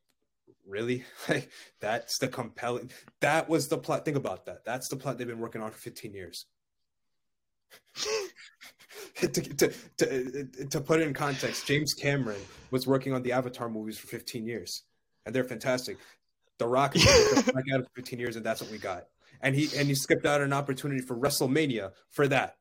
really? 0.69 1.05
Like, 1.29 1.51
that's 1.81 2.19
the 2.19 2.29
compelling 2.29 2.91
that 3.21 3.49
was 3.49 3.69
the 3.69 3.79
plot. 3.79 4.05
Think 4.05 4.16
about 4.16 4.47
that. 4.47 4.64
That's 4.64 4.89
the 4.89 4.97
plot 4.97 5.19
they've 5.19 5.27
been 5.27 5.41
working 5.41 5.62
on 5.62 5.71
for 5.71 5.79
15 5.79 6.14
years. 6.14 6.47
to, 9.16 9.29
to, 9.29 9.73
to, 9.99 10.66
to 10.71 10.81
put 10.81 11.01
it 11.01 11.07
in 11.07 11.14
context, 11.14 11.66
James 11.66 11.95
Cameron 11.95 12.41
was 12.71 12.87
working 12.87 13.12
on 13.12 13.23
the 13.23 13.33
Avatar 13.33 13.69
movies 13.69 13.99
for 13.99 14.07
15 14.07 14.47
years, 14.47 14.85
and 15.27 15.35
they're 15.35 15.45
fantastic. 15.45 15.99
The 16.59 16.66
Rock 16.66 16.97
Adam 16.97 17.83
for 17.85 17.91
15 17.97 18.19
years, 18.19 18.37
and 18.37 18.45
that's 18.45 18.61
what 18.61 18.71
we 18.71 18.79
got. 18.79 19.05
And 19.41 19.55
he 19.55 19.69
and 19.79 19.87
he 19.87 19.95
skipped 19.95 20.27
out 20.27 20.41
an 20.41 20.53
opportunity 20.53 21.01
for 21.01 21.16
WrestleMania 21.16 21.93
for 22.11 22.27
that. 22.29 22.57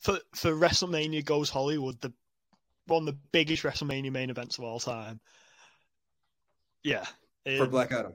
for 0.00 0.18
for 0.34 0.50
WrestleMania 0.50 1.24
Goes 1.24 1.48
Hollywood, 1.48 2.00
the 2.00 2.12
one 2.86 3.02
of 3.02 3.06
the 3.06 3.18
biggest 3.30 3.62
WrestleMania 3.62 4.10
main 4.10 4.30
events 4.30 4.58
of 4.58 4.64
all 4.64 4.80
time. 4.80 5.20
Yeah, 6.82 7.04
For 7.58 7.66
Black 7.66 7.92
Adam. 7.92 8.14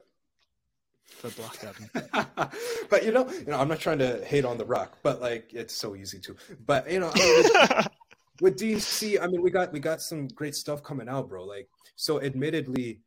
for 1.06 1.30
Black 1.32 1.64
Adam. 1.64 2.50
but 2.90 3.04
you 3.04 3.12
know, 3.12 3.30
you 3.30 3.46
know, 3.46 3.60
I'm 3.60 3.68
not 3.68 3.80
trying 3.80 4.00
to 4.00 4.24
hate 4.26 4.46
on 4.46 4.58
The 4.58 4.66
Rock, 4.66 4.98
but 5.04 5.22
like 5.22 5.54
it's 5.54 5.74
so 5.74 5.96
easy 5.96 6.20
to. 6.20 6.36
But 6.66 6.90
you 6.92 7.00
know, 7.00 7.12
I 7.14 7.20
mean, 7.20 7.44
with, 7.44 7.88
with 8.42 8.60
DC, 8.60 9.22
I 9.22 9.28
mean, 9.28 9.42
we 9.42 9.50
got 9.50 9.74
we 9.74 9.80
got 9.80 10.02
some 10.02 10.28
great 10.30 10.56
stuff 10.56 10.84
coming 10.84 11.10
out, 11.10 11.30
bro. 11.30 11.44
Like, 11.44 11.68
so 11.96 12.22
admittedly, 12.22 13.02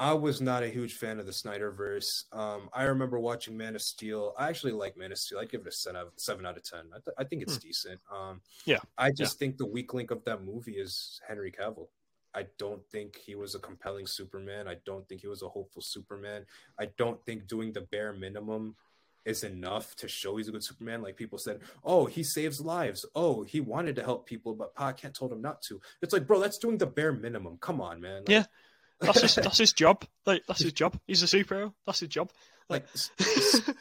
I 0.00 0.12
was 0.14 0.40
not 0.40 0.62
a 0.62 0.68
huge 0.68 0.94
fan 0.94 1.18
of 1.18 1.26
the 1.26 1.32
Snyderverse. 1.32 2.32
Um, 2.32 2.68
I 2.72 2.84
remember 2.84 3.18
watching 3.18 3.56
Man 3.56 3.74
of 3.74 3.82
Steel. 3.82 4.32
I 4.38 4.48
actually 4.48 4.72
like 4.72 4.96
Man 4.96 5.12
of 5.12 5.18
Steel. 5.18 5.38
I 5.40 5.44
give 5.44 5.62
it 5.62 5.66
a 5.66 5.72
seven 5.72 5.96
out 5.96 6.06
of, 6.06 6.12
seven 6.16 6.46
out 6.46 6.56
of 6.56 6.64
ten. 6.64 6.82
I, 6.92 6.98
th- 6.98 7.14
I 7.18 7.24
think 7.24 7.42
it's 7.42 7.58
decent. 7.58 8.00
Um, 8.12 8.40
Yeah, 8.64 8.78
I 8.96 9.10
just 9.10 9.38
think 9.38 9.58
the 9.58 9.66
weak 9.66 9.94
link 9.94 10.10
of 10.10 10.24
that 10.24 10.44
movie 10.44 10.76
is 10.76 11.20
Henry 11.26 11.52
Cavill. 11.52 11.88
I 12.34 12.46
don't 12.58 12.84
think 12.90 13.16
he 13.16 13.34
was 13.34 13.54
a 13.54 13.58
compelling 13.58 14.06
Superman. 14.06 14.68
I 14.68 14.76
don't 14.84 15.08
think 15.08 15.20
he 15.20 15.26
was 15.28 15.42
a 15.42 15.48
hopeful 15.48 15.82
Superman. 15.82 16.44
I 16.78 16.86
don't 16.96 17.24
think 17.24 17.46
doing 17.48 17.72
the 17.72 17.80
bare 17.80 18.12
minimum 18.12 18.76
is 19.24 19.44
enough 19.44 19.94
to 19.96 20.08
show 20.08 20.36
he's 20.36 20.48
a 20.48 20.52
good 20.52 20.64
Superman. 20.64 21.02
Like 21.02 21.16
people 21.16 21.38
said, 21.38 21.60
oh, 21.84 22.06
he 22.06 22.22
saves 22.22 22.60
lives. 22.60 23.04
Oh, 23.14 23.42
he 23.42 23.60
wanted 23.60 23.96
to 23.96 24.02
help 24.02 24.26
people, 24.26 24.54
but 24.54 24.74
Pa 24.74 24.92
Kent 24.92 25.14
told 25.14 25.32
him 25.32 25.42
not 25.42 25.62
to. 25.62 25.80
It's 26.02 26.12
like, 26.12 26.26
bro, 26.26 26.40
that's 26.40 26.58
doing 26.58 26.78
the 26.78 26.86
bare 26.86 27.12
minimum. 27.12 27.58
Come 27.60 27.80
on, 27.80 28.00
man. 28.00 28.20
Like, 28.20 28.28
Yeah. 28.30 28.44
That's 29.00 29.20
his 29.20 29.34
that's 29.36 29.58
his 29.58 29.72
job. 29.72 30.04
Like 30.26 30.44
that's 30.46 30.60
his 30.60 30.72
job. 30.72 30.98
He's 31.06 31.22
a 31.22 31.26
superhero. 31.26 31.72
That's 31.86 32.00
his 32.00 32.08
job. 32.08 32.30
like 32.68 32.84
S- 32.94 33.10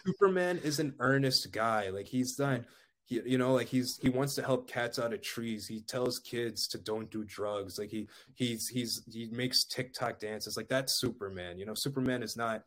Superman 0.06 0.60
is 0.64 0.80
an 0.80 0.94
earnest 1.00 1.52
guy. 1.52 1.90
Like 1.90 2.08
he's 2.08 2.38
not, 2.38 2.62
he, 3.08 3.22
you 3.26 3.38
know, 3.38 3.54
like 3.54 3.68
he's 3.68 3.98
he 4.02 4.10
wants 4.10 4.36
to 4.36 4.44
help 4.44 4.68
cats 4.68 5.00
out 5.00 5.14
of 5.14 5.22
trees. 5.22 5.66
He 5.66 5.80
tells 5.80 6.20
kids 6.20 6.68
to 6.68 6.78
don't 6.78 7.10
do 7.10 7.24
drugs. 7.24 7.80
Like 7.80 7.90
he 7.90 8.10
he's 8.34 8.68
he's 8.68 9.02
he 9.10 9.30
makes 9.32 9.64
TikTok 9.64 10.20
dances. 10.20 10.58
Like 10.58 10.68
that's 10.68 11.00
Superman. 11.00 11.58
You 11.58 11.66
know, 11.66 11.74
Superman 11.74 12.22
is 12.22 12.36
not 12.36 12.64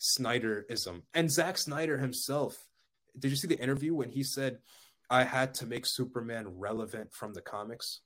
Snyderism. 0.00 1.02
And 1.14 1.30
Zack 1.30 1.58
Snyder 1.58 1.96
himself. 1.96 2.56
Did 3.16 3.30
you 3.30 3.36
see 3.36 3.46
the 3.46 3.60
interview 3.60 3.94
when 3.94 4.10
he 4.10 4.24
said, 4.24 4.58
"I 5.08 5.22
had 5.22 5.54
to 5.54 5.66
make 5.66 5.86
Superman 5.86 6.58
relevant 6.58 7.12
from 7.12 7.34
the 7.34 7.40
comics"? 7.40 8.00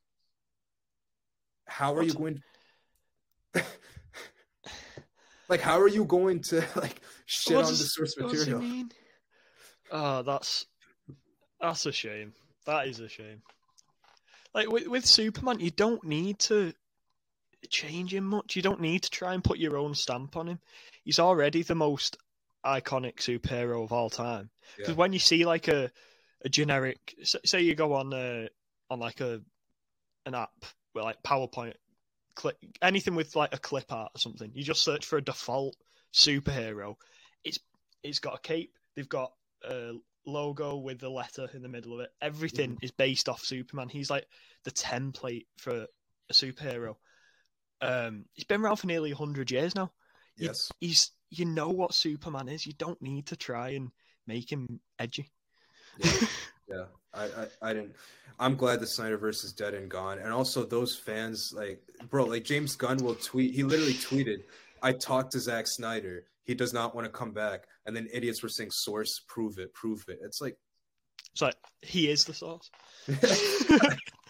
How 1.67 1.95
are 1.95 2.03
you 2.03 2.13
going? 2.13 2.43
like, 5.49 5.63
how 5.63 5.81
are 5.81 5.89
you 5.89 6.05
going 6.05 6.43
to 6.43 6.63
like 6.77 7.01
shit 7.25 7.57
on 7.57 7.65
the 7.65 7.77
source 7.77 8.15
material? 8.19 8.85
Oh, 9.91 10.21
that's 10.23 10.67
that's 11.63 11.87
a 11.87 11.93
shame. 11.93 12.35
That 12.67 12.89
is 12.89 13.01
a 13.01 13.09
shame. 13.09 13.41
Like 14.55 14.71
with 14.71 14.87
with 14.89 15.07
Superman, 15.07 15.61
you 15.61 15.71
don't 15.71 16.05
need 16.05 16.39
to 16.41 16.75
change 17.71 18.13
him 18.13 18.25
much. 18.25 18.57
You 18.57 18.63
don't 18.63 18.81
need 18.81 19.05
to 19.05 19.11
try 19.11 19.33
and 19.35 19.43
put 19.43 19.59
your 19.59 19.79
own 19.79 19.95
stamp 19.95 20.37
on 20.37 20.49
him. 20.49 20.59
He's 21.05 21.19
already 21.19 21.63
the 21.63 21.75
most 21.75 22.19
iconic 22.67 23.17
superhero 23.17 23.83
of 23.83 23.93
all 23.93 24.11
time. 24.11 24.51
Because 24.77 24.91
Yeah. 24.91 24.97
when 24.97 25.13
you 25.13 25.19
see 25.19 25.45
like 25.47 25.69
a 25.69 25.91
a 26.45 26.49
generic, 26.49 27.15
say 27.45 27.61
you 27.63 27.75
go 27.77 27.95
on 27.95 28.13
a, 28.13 28.49
on 28.91 28.99
like 28.99 29.21
a 29.21 29.41
an 30.27 30.35
app 30.35 30.51
with 30.93 31.05
like 31.05 31.23
PowerPoint, 31.23 31.75
click 32.35 32.57
anything 32.83 33.15
with 33.15 33.37
like 33.37 33.55
a 33.55 33.59
clip 33.59 33.93
art 33.93 34.11
or 34.15 34.19
something, 34.19 34.51
you 34.55 34.65
just 34.65 34.83
search 34.83 35.07
for 35.07 35.19
a 35.19 35.23
default 35.23 35.77
superhero. 36.13 36.97
It's 37.45 37.59
it's 38.03 38.19
got 38.19 38.35
a 38.35 38.41
cape. 38.41 38.77
They've 38.97 39.09
got 39.09 39.33
a 39.65 39.95
logo 40.27 40.77
with 40.77 40.99
the 41.01 41.09
letter 41.11 41.49
in 41.55 41.63
the 41.63 41.69
middle 41.69 41.95
of 41.95 42.01
it. 42.01 42.11
Everything 42.21 42.79
is 42.83 42.91
based 42.91 43.29
off 43.29 43.43
Superman. 43.43 43.89
He's 43.89 44.11
like 44.11 44.27
the 44.65 44.71
template 44.71 45.47
for 45.59 45.87
a 46.31 46.33
superhero. 46.33 46.97
Um, 47.81 48.25
he's 48.33 48.45
been 48.45 48.61
around 48.61 48.77
for 48.77 48.87
nearly 48.87 49.11
hundred 49.13 49.51
years 49.51 49.75
now. 49.75 49.91
You- 50.37 50.47
Yes. 50.47 50.71
He's 50.81 51.11
you 51.31 51.45
know 51.47 51.69
what 51.71 51.95
Superman 51.95 52.49
is. 52.49 52.67
You 52.67 52.75
don't 52.75 53.01
need 53.01 53.27
to 53.27 53.37
try 53.37 53.71
and 53.71 53.91
make 54.27 54.51
him 54.51 54.81
edgy. 54.99 55.31
Yeah. 55.99 56.13
Yeah, 56.69 56.85
I, 57.13 57.25
I, 57.25 57.47
I 57.61 57.73
didn't. 57.75 57.97
I'm 58.39 58.55
glad 58.57 58.81
the 58.81 58.87
Snyderverse 58.87 59.45
is 59.45 59.53
dead 59.53 59.75
and 59.75 59.91
gone. 59.91 60.19
And 60.21 60.33
also, 60.33 60.65
those 60.65 60.97
fans, 60.97 61.53
like, 61.55 61.83
bro, 62.09 62.25
like 62.25 62.45
James 62.45 62.77
Gunn 62.77 62.97
will 62.99 63.17
tweet. 63.17 63.53
He 63.53 63.63
literally 63.63 63.93
tweeted, 63.95 64.45
"I 64.81 64.93
talked 64.93 65.33
to 65.33 65.41
Zack 65.41 65.67
Snyder. 65.67 66.25
He 66.45 66.55
does 66.55 66.73
not 66.73 66.95
want 66.95 67.07
to 67.07 67.11
come 67.11 67.33
back." 67.33 67.67
And 67.87 67.95
then 67.95 68.09
idiots 68.13 68.43
were 68.43 68.49
saying, 68.49 68.71
"Source, 68.73 69.21
prove 69.29 69.59
it, 69.59 69.73
prove 69.75 70.05
it." 70.09 70.19
It's 70.23 70.41
like, 70.41 70.57
It's 71.33 71.43
like 71.43 71.57
he 71.83 72.09
is 72.11 72.25
the 72.25 72.35
source. 72.35 72.71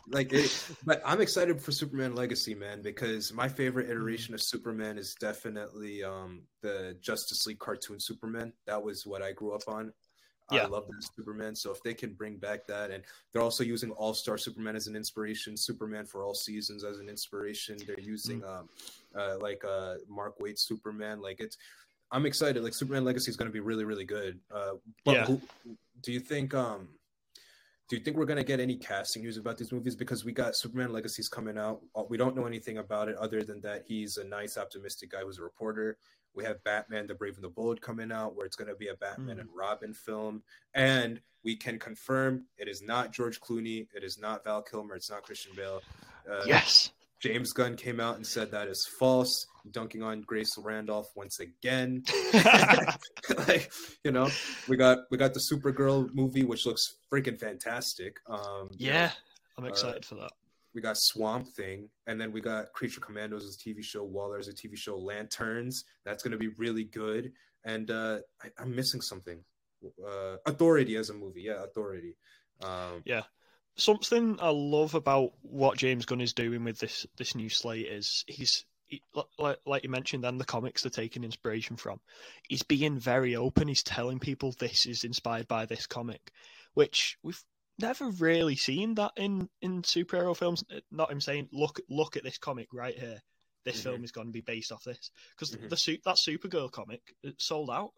like, 0.09 0.33
it, 0.33 0.67
but 0.85 1.03
I'm 1.05 1.21
excited 1.21 1.61
for 1.61 1.73
Superman 1.73 2.15
Legacy, 2.15 2.55
man, 2.55 2.83
because 2.83 3.33
my 3.33 3.49
favorite 3.49 3.91
iteration 3.91 4.35
of 4.35 4.43
Superman 4.43 4.99
is 4.99 5.15
definitely 5.21 6.03
um 6.05 6.43
the 6.63 6.97
Justice 7.01 7.47
League 7.47 7.59
cartoon 7.59 7.99
Superman. 8.01 8.53
That 8.67 8.83
was 8.83 9.07
what 9.07 9.23
I 9.23 9.33
grew 9.33 9.55
up 9.55 9.63
on. 9.69 9.93
yeah. 10.51 10.65
I 10.65 10.67
love 10.67 10.87
that 10.87 11.03
Superman. 11.17 11.55
So 11.57 11.71
if 11.71 11.83
they 11.83 11.95
can 11.95 12.13
bring 12.15 12.37
back 12.37 12.67
that, 12.67 12.91
and 12.91 13.03
they're 13.33 13.43
also 13.43 13.65
using 13.65 13.91
All 13.93 14.13
Star 14.15 14.37
Superman 14.37 14.77
as 14.77 14.87
an 14.87 14.97
inspiration, 14.97 15.57
Superman 15.57 16.05
for 16.05 16.23
all 16.25 16.35
seasons 16.35 16.85
as 16.85 16.99
an 16.99 17.09
inspiration. 17.09 17.79
They're 17.87 18.01
using 18.01 18.45
um, 18.45 18.69
uh, 19.17 19.39
like 19.41 19.65
uh, 19.65 19.95
Mark 20.09 20.39
Waid 20.41 20.59
Superman. 20.59 21.21
Like 21.23 21.41
it's, 21.41 21.57
I'm 22.13 22.27
excited. 22.27 22.63
Like 22.63 22.75
Superman 22.75 23.05
Legacy 23.05 23.31
is 23.31 23.37
going 23.37 23.49
to 23.49 23.53
be 23.53 23.61
really, 23.61 23.85
really 23.85 24.05
good. 24.05 24.39
Uh, 24.55 24.75
but 25.05 25.13
Yeah. 25.15 25.25
who, 25.27 25.41
do 26.03 26.13
you 26.13 26.21
think? 26.21 26.55
Um, 26.55 26.89
do 27.89 27.97
you 27.97 28.03
think 28.05 28.17
we're 28.17 28.25
gonna 28.27 28.45
get 28.45 28.59
any 28.59 28.77
casting 28.77 29.23
news 29.23 29.37
about 29.37 29.59
these 29.59 29.71
movies? 29.71 29.95
Because 29.97 30.25
we 30.25 30.33
got 30.33 30.57
Superman 30.57 30.93
Legacy's 30.93 31.29
coming 31.29 31.59
out. 31.59 31.83
Uh, 31.95 32.05
We 32.09 32.17
don't 32.17 32.35
know 32.35 32.47
anything 32.47 32.79
about 32.79 33.09
it 33.11 33.17
other 33.17 33.43
than 33.43 33.61
that 33.63 33.85
he's 33.87 34.17
a 34.17 34.25
nice, 34.25 34.57
optimistic 34.57 35.11
guy 35.11 35.21
who's 35.21 35.39
a 35.39 35.43
reporter. 35.43 35.99
We 36.35 36.43
have 36.45 36.63
Batman: 36.65 37.07
The 37.07 37.15
Brave 37.15 37.35
and 37.35 37.45
the 37.45 37.51
Bold 37.51 37.83
coming 37.83 38.11
out, 38.11 38.35
where 38.35 38.47
it's 38.47 38.57
gonna 38.57 38.75
be 38.75 38.89
a 38.89 38.95
Batman 38.95 39.37
Mm. 39.37 39.41
and 39.41 39.51
Robin 39.55 39.93
film, 39.93 40.43
and 40.73 41.21
we 41.43 41.55
can 41.55 41.79
confirm 41.79 42.47
it 42.57 42.67
is 42.67 42.81
not 42.81 43.13
George 43.13 43.41
Clooney, 43.41 43.89
it 43.95 44.03
is 44.05 44.17
not 44.19 44.43
Val 44.45 44.63
Kilmer, 44.63 44.95
it's 44.95 45.11
not 45.11 45.23
Christian 45.23 45.55
Bale. 45.55 45.83
Uh, 46.31 46.45
Yes. 46.47 46.93
James 47.21 47.53
Gunn 47.53 47.77
came 47.77 48.01
out 48.01 48.17
and 48.17 48.27
said 48.27 48.51
that 48.53 48.69
is 48.69 48.87
false, 48.99 49.47
dunking 49.71 50.03
on 50.03 50.23
Grace 50.23 50.57
Randolph 50.59 51.11
once 51.15 51.41
again. 51.41 52.05
like 53.49 53.71
you 54.05 54.11
know, 54.11 54.29
we 54.69 54.77
got 54.77 54.99
we 55.11 55.19
got 55.19 55.35
the 55.35 55.41
Supergirl 55.41 56.09
movie, 56.15 56.45
which 56.45 56.67
looks 56.67 56.97
freaking 57.13 57.39
fantastic. 57.39 58.17
Um, 58.29 58.69
you 58.77 58.89
know, 58.89 58.95
yeah, 58.95 59.11
I'm 59.59 59.67
excited 59.67 60.05
for 60.05 60.17
that. 60.17 60.33
we 60.75 60.81
got 60.81 60.97
Swamp 60.99 61.49
Thing, 61.49 61.89
and 62.07 62.21
then 62.21 62.33
we 62.33 62.41
got 62.41 62.73
Creature 62.73 63.01
Commandos 63.01 63.45
as 63.45 63.57
a 63.57 63.69
TV 63.69 63.83
show, 63.83 64.05
Waller 64.05 64.39
as 64.39 64.49
a 64.49 64.53
TV 64.53 64.77
show, 64.77 64.97
Lanterns. 64.97 65.85
That's 66.05 66.23
going 66.23 66.33
to 66.33 66.39
be 66.39 66.49
really 66.49 66.85
good. 66.85 67.33
And 67.65 67.91
uh, 67.91 68.19
I, 68.43 68.49
I'm 68.59 68.75
missing 68.75 69.01
something. 69.01 69.39
Uh, 69.85 70.37
Authority 70.47 70.97
as 70.97 71.11
a 71.11 71.15
movie, 71.15 71.43
yeah, 71.43 71.63
Authority. 71.65 72.17
Um, 72.63 73.03
Something 73.77 74.39
I 74.41 74.51
love 74.51 74.95
about 74.95 75.33
what 75.41 75.79
James 75.79 76.05
Gunn 76.05 76.21
is 76.21 76.35
doing 76.35 76.63
with 76.65 76.79
this 76.79 77.07
this 77.17 77.35
new 77.35 77.49
slate 77.49 77.87
is 77.87 78.23
he's 78.27 78.59
he, 78.59 78.65
like 79.39 79.59
like 79.67 79.85
you 79.85 79.91
mentioned, 79.91 80.25
then 80.25 80.39
the 80.39 80.45
comics 80.45 80.83
they're 80.83 80.91
taking 80.91 81.25
inspiration 81.25 81.77
from. 81.77 82.01
He's 82.49 82.63
being 82.63 82.99
very 82.99 83.37
open. 83.37 83.69
He's 83.69 83.83
telling 83.83 84.19
people 84.19 84.53
this 84.53 84.87
is 84.87 85.05
inspired 85.05 85.49
by 85.49 85.67
this 85.67 85.87
comic, 85.87 86.33
which 86.75 87.17
we've 87.23 87.43
never 87.79 88.09
really 88.11 88.57
seen 88.57 88.95
that 88.97 89.13
in 89.17 89.49
in 89.61 89.83
superhero 89.83 90.37
films. 90.37 90.65
Not 90.91 91.11
him 91.11 91.21
saying, 91.21 91.49
"Look, 91.53 91.81
look 91.89 92.17
at 92.17 92.25
this 92.25 92.39
comic 92.39 92.69
right 92.73 92.99
here. 92.99 93.23
This 93.65 93.81
Mhm. 93.81 93.85
film 93.85 94.05
is 94.05 94.13
going 94.13 94.27
to 94.29 94.33
be 94.33 94.41
based 94.41 94.73
off 94.73 94.85
this." 94.85 95.11
Because 95.31 95.57
Mhm. 95.57 95.69
the 95.69 95.77
suit 95.77 96.01
that 96.05 96.17
Supergirl 96.17 96.71
comic 96.71 97.15
it 97.23 97.41
sold 97.41 97.71
out 97.71 97.93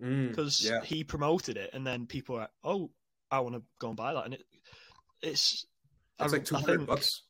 mm, 0.00 0.28
because 0.28 0.60
yeah, 0.60 0.82
he 0.84 1.04
promoted 1.04 1.56
it, 1.56 1.70
and 1.72 1.86
then 1.86 2.06
people 2.06 2.36
are, 2.36 2.50
"Oh, 2.62 2.90
I 3.30 3.40
want 3.40 3.54
to 3.56 3.62
go 3.78 3.88
and 3.88 3.96
buy 3.96 4.14
that," 4.14 4.24
and 4.24 4.34
it 4.34 4.44
it's 5.22 5.66
it's 6.18 6.32
I- 6.32 6.36
like 6.36 6.44
two 6.44 6.56
hundred 6.56 6.86
bucks. 6.86 7.22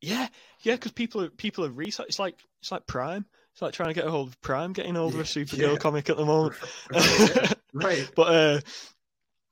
Yeah, 0.00 0.28
yeah, 0.62 0.74
because 0.74 0.92
people 0.92 1.22
are 1.22 1.30
people 1.30 1.64
are 1.64 1.70
research. 1.70 2.06
It's 2.08 2.18
like 2.18 2.38
it's 2.60 2.70
like 2.70 2.86
Prime. 2.86 3.24
It's 3.52 3.62
like 3.62 3.72
trying 3.72 3.88
to 3.88 3.94
get 3.94 4.06
a 4.06 4.10
hold 4.10 4.28
of 4.28 4.40
Prime, 4.42 4.72
getting 4.72 4.94
hold 4.94 5.14
of 5.14 5.20
a 5.20 5.24
Supergirl 5.24 5.72
Yeah. 5.72 5.76
comic 5.78 6.10
at 6.10 6.16
the 6.16 6.24
moment. 6.26 6.56
Yeah, 6.92 7.52
right. 7.72 8.10
but 8.16 8.22
uh, 8.34 8.60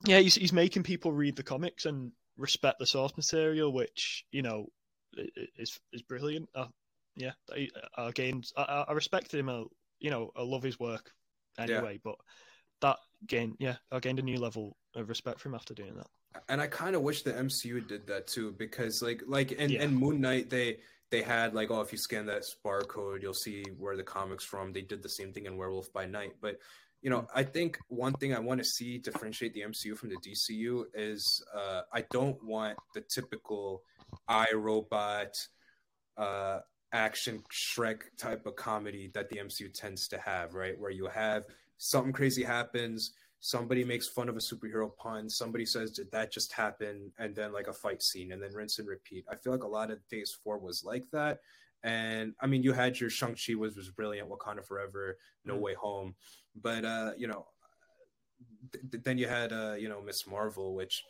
yeah, 0.04 0.18
he's 0.20 0.34
he's 0.34 0.52
making 0.52 0.82
people 0.82 1.12
read 1.12 1.36
the 1.36 1.42
comics 1.42 1.86
and 1.86 2.12
respect 2.36 2.78
the 2.78 2.86
source 2.86 3.16
material, 3.16 3.72
which 3.72 4.24
you 4.30 4.42
know 4.42 4.66
i- 5.16 5.22
i- 5.36 5.48
is 5.56 5.80
is 5.92 6.02
brilliant. 6.02 6.48
Uh, 6.54 6.66
yeah, 7.16 7.32
I, 7.50 7.68
I 7.96 8.10
gained 8.10 8.46
I, 8.56 8.84
I 8.88 8.92
respected 8.92 9.38
him. 9.40 9.48
I, 9.48 9.64
you 10.00 10.10
know, 10.10 10.30
I 10.36 10.42
love 10.42 10.62
his 10.62 10.78
work 10.78 11.12
anyway, 11.58 11.98
but 12.02 12.16
that 12.82 12.98
gained 13.26 13.56
yeah, 13.58 13.76
I 13.90 14.00
gained 14.00 14.18
a 14.18 14.22
new 14.22 14.38
level 14.38 14.76
of 14.94 15.08
respect 15.08 15.40
for 15.40 15.48
him 15.48 15.54
after 15.54 15.74
doing 15.74 15.94
that. 15.96 16.06
and 16.48 16.60
I 16.60 16.66
kind 16.66 16.94
of 16.96 17.02
wish 17.02 17.22
the 17.22 17.32
MCU 17.32 17.86
did 17.86 18.06
that 18.08 18.26
too, 18.26 18.52
because 18.58 19.02
like 19.02 19.22
like 19.26 19.52
in, 19.52 19.70
Yeah. 19.70 19.82
in 19.84 19.94
Moon 19.94 20.20
Knight 20.20 20.50
they 20.50 20.78
they 21.10 21.22
had 21.22 21.54
like 21.54 21.70
oh 21.70 21.80
if 21.80 21.92
you 21.92 21.98
scan 21.98 22.26
that 22.26 22.42
barcode 22.64 23.22
you'll 23.22 23.34
see 23.34 23.64
where 23.78 23.96
the 23.96 24.02
comics 24.02 24.44
from. 24.44 24.72
They 24.72 24.82
did 24.82 25.02
the 25.02 25.08
same 25.08 25.32
thing 25.32 25.46
in 25.46 25.56
Werewolf 25.56 25.92
by 25.92 26.06
Night, 26.06 26.32
but 26.40 26.58
you 27.02 27.10
know 27.10 27.26
I 27.34 27.42
think 27.42 27.78
one 27.88 28.14
thing 28.14 28.34
I 28.34 28.38
want 28.40 28.58
to 28.58 28.64
see 28.64 28.98
differentiate 28.98 29.54
the 29.54 29.60
MCU 29.62 29.96
from 29.96 30.08
the 30.10 30.16
DCU 30.16 30.84
is 30.94 31.44
uh, 31.54 31.82
I 31.92 32.04
don't 32.10 32.42
want 32.44 32.78
the 32.94 33.00
typical 33.02 33.82
iRobot 34.28 35.48
uh, 36.16 36.60
action 36.92 37.42
Shrek 37.52 38.02
type 38.18 38.46
of 38.46 38.56
comedy 38.56 39.10
that 39.14 39.28
the 39.28 39.36
MCU 39.36 39.72
tends 39.72 40.08
to 40.08 40.18
have, 40.18 40.54
right? 40.54 40.78
Where 40.78 40.90
you 40.90 41.06
have 41.06 41.44
something 41.78 42.12
crazy 42.12 42.42
happens 42.42 43.12
somebody 43.40 43.84
makes 43.84 44.08
fun 44.08 44.28
of 44.28 44.36
a 44.36 44.40
superhero 44.40 44.90
pun 44.96 45.28
somebody 45.28 45.66
says 45.66 45.90
did 45.90 46.10
that 46.10 46.32
just 46.32 46.52
happen 46.52 47.12
and 47.18 47.34
then 47.34 47.52
like 47.52 47.68
a 47.68 47.72
fight 47.72 48.02
scene 48.02 48.32
and 48.32 48.42
then 48.42 48.52
rinse 48.54 48.78
and 48.78 48.88
repeat 48.88 49.24
i 49.30 49.34
feel 49.34 49.52
like 49.52 49.64
a 49.64 49.68
lot 49.68 49.90
of 49.90 49.98
phase 50.08 50.36
four 50.42 50.58
was 50.58 50.82
like 50.82 51.04
that 51.12 51.40
and 51.82 52.32
i 52.40 52.46
mean 52.46 52.62
you 52.62 52.72
had 52.72 52.98
your 52.98 53.10
shang-chi 53.10 53.54
was 53.54 53.76
was 53.76 53.90
brilliant 53.90 54.30
wakanda 54.30 54.64
forever 54.64 55.18
no 55.44 55.56
Mm. 55.56 55.60
way 55.60 55.74
home 55.74 56.14
but 56.62 56.84
uh 56.86 57.12
you 57.18 57.26
know 57.26 57.46
th- 58.90 59.02
then 59.04 59.18
you 59.18 59.28
had 59.28 59.52
uh 59.52 59.74
you 59.78 59.88
know 59.88 60.00
miss 60.00 60.26
marvel 60.26 60.74
which 60.74 61.04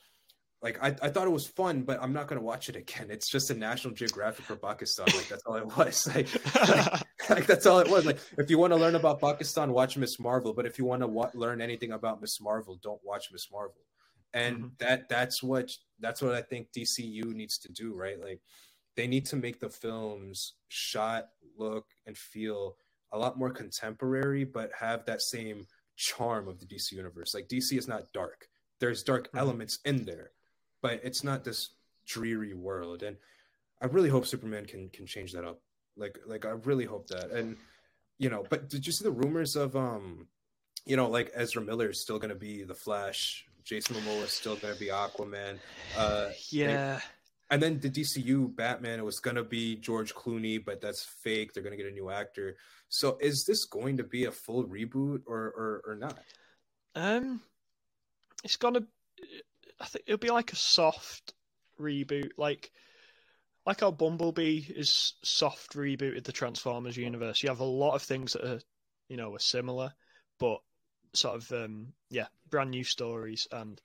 like 0.65 0.77
I, 0.83 0.89
I 1.07 1.09
thought 1.11 1.27
it 1.27 1.31
was 1.31 1.47
fun 1.47 1.83
but 1.83 2.03
i'm 2.03 2.12
not 2.12 2.27
gonna 2.27 2.41
watch 2.41 2.69
it 2.69 2.75
again 2.77 3.07
it's 3.11 3.29
just 3.31 3.51
a 3.51 3.55
national 3.55 3.95
geographic 3.95 4.45
for 4.47 4.57
pakistan 4.57 5.07
like 5.15 5.29
that's 5.29 5.43
all 5.47 5.57
it 5.57 5.67
was 5.77 6.07
like 6.15 6.29
like 7.31 7.47
that's 7.47 7.67
all 7.67 7.79
it 7.79 7.89
was. 7.89 8.05
Like 8.05 8.19
if 8.39 8.51
you 8.51 8.59
want 8.59 8.73
to 8.73 8.77
learn 8.79 8.97
about 8.97 9.21
Pakistan, 9.21 9.73
watch 9.73 9.97
Miss 9.97 10.19
Marvel. 10.21 10.53
But 10.53 10.67
if 10.67 10.79
you 10.79 10.85
want 10.85 11.01
to 11.03 11.07
wa- 11.07 11.31
learn 11.35 11.61
anything 11.62 11.93
about 11.93 12.21
Miss 12.21 12.39
Marvel, 12.41 12.79
don't 12.83 13.01
watch 13.03 13.29
Miss 13.33 13.51
Marvel. 13.51 13.81
And 14.35 14.57
Mhm. 14.65 14.79
that 14.79 15.09
that's 15.09 15.43
what 15.43 15.71
that's 16.01 16.21
what 16.21 16.35
I 16.35 16.43
think 16.43 16.69
DCU 16.73 17.25
needs 17.35 17.57
to 17.59 17.73
do, 17.73 17.95
right? 17.95 18.21
Like 18.21 18.41
they 18.97 19.07
need 19.07 19.25
to 19.27 19.37
make 19.37 19.59
the 19.61 19.71
films 19.71 20.55
shot, 20.69 21.29
look, 21.57 21.87
and 22.07 22.17
feel 22.17 22.77
a 23.12 23.19
lot 23.19 23.39
more 23.39 23.51
contemporary, 23.51 24.45
but 24.45 24.71
have 24.79 25.07
that 25.07 25.23
same 25.23 25.67
charm 25.97 26.47
of 26.49 26.59
the 26.61 26.67
DC 26.67 26.93
universe. 26.93 27.33
Like 27.35 27.49
DC 27.49 27.79
is 27.79 27.89
not 27.89 28.12
dark. 28.12 28.49
There's 28.81 29.03
dark 29.03 29.33
Mhm. 29.33 29.39
elements 29.39 29.79
in 29.87 30.05
there, 30.05 30.33
but 30.85 31.01
it's 31.03 31.24
not 31.24 31.45
this 31.45 31.70
dreary 32.07 32.53
world. 32.53 33.03
And 33.03 33.16
I 33.80 33.87
really 33.87 34.11
hope 34.11 34.26
Superman 34.26 34.66
can 34.66 34.91
can 34.91 35.07
change 35.07 35.32
that 35.32 35.45
up. 35.47 35.62
Like 35.97 36.18
like 36.26 36.45
I 36.45 36.51
really 36.51 36.85
hope 36.85 37.07
that. 37.09 37.30
And 37.30 37.57
you 38.18 38.28
know, 38.28 38.45
but 38.51 38.68
did 38.68 38.87
you 38.87 38.93
see 38.93 39.03
the 39.03 39.11
rumors 39.11 39.57
of 39.57 39.74
um, 39.76 40.28
you 40.85 40.97
know, 40.99 41.09
like 41.09 41.32
Ezra 41.35 41.62
Miller 41.62 41.89
is 41.89 42.01
still 42.03 42.18
gonna 42.18 42.35
be 42.35 42.64
the 42.64 42.74
Flash, 42.74 43.47
Jason 43.64 43.97
Momoa 43.97 44.24
is 44.24 44.32
still 44.32 44.57
gonna 44.57 44.74
be 44.74 44.89
Aquaman. 44.89 45.59
Uh 45.97 46.28
yeah, 46.51 47.01
and 47.51 47.62
then 47.62 47.80
the 47.80 47.89
DCU 47.89 48.55
Batman, 48.55 48.99
it 48.99 49.07
was 49.07 49.20
gonna 49.20 49.43
be 49.43 49.76
George 49.76 50.14
Clooney, 50.14 50.62
but 50.62 50.82
that's 50.82 51.03
fake. 51.03 51.55
They're 51.55 51.62
gonna 51.62 51.78
get 51.78 51.87
a 51.87 52.01
new 52.01 52.11
actor. 52.11 52.59
So 52.91 53.16
is 53.22 53.47
this 53.47 53.64
going 53.64 53.97
to 53.97 54.05
be 54.05 54.26
a 54.26 54.30
full 54.30 54.64
reboot 54.64 55.22
or 55.24 55.41
or, 55.61 55.82
or 55.87 55.95
not? 55.95 56.18
um, 56.95 57.41
it's 58.45 58.57
gonna. 58.57 58.85
I 59.81 59.87
think 59.87 60.05
it'll 60.07 60.18
be 60.18 60.31
like 60.31 60.53
a 60.53 60.57
soft 60.57 61.35
reboot, 61.81 62.31
like 62.37 62.70
like 63.66 63.81
how 63.81 63.91
Bumblebee 63.91 64.64
is 64.68 65.14
soft 65.22 65.75
rebooted 65.75 66.25
the 66.25 66.33
Transformers 66.33 66.97
universe. 66.97 67.43
You 67.43 67.49
have 67.49 67.61
a 67.61 67.64
lot 67.64 67.95
of 67.95 68.03
things 68.03 68.35
that 68.35 68.45
are, 68.45 68.61
you 69.09 69.16
know, 69.16 69.35
are 69.35 69.39
similar, 69.39 69.93
but 70.39 70.59
sort 71.14 71.37
of 71.37 71.53
um, 71.53 71.93
yeah, 72.11 72.27
brand 72.51 72.70
new 72.70 72.85
stories 72.85 73.49
and 73.51 73.81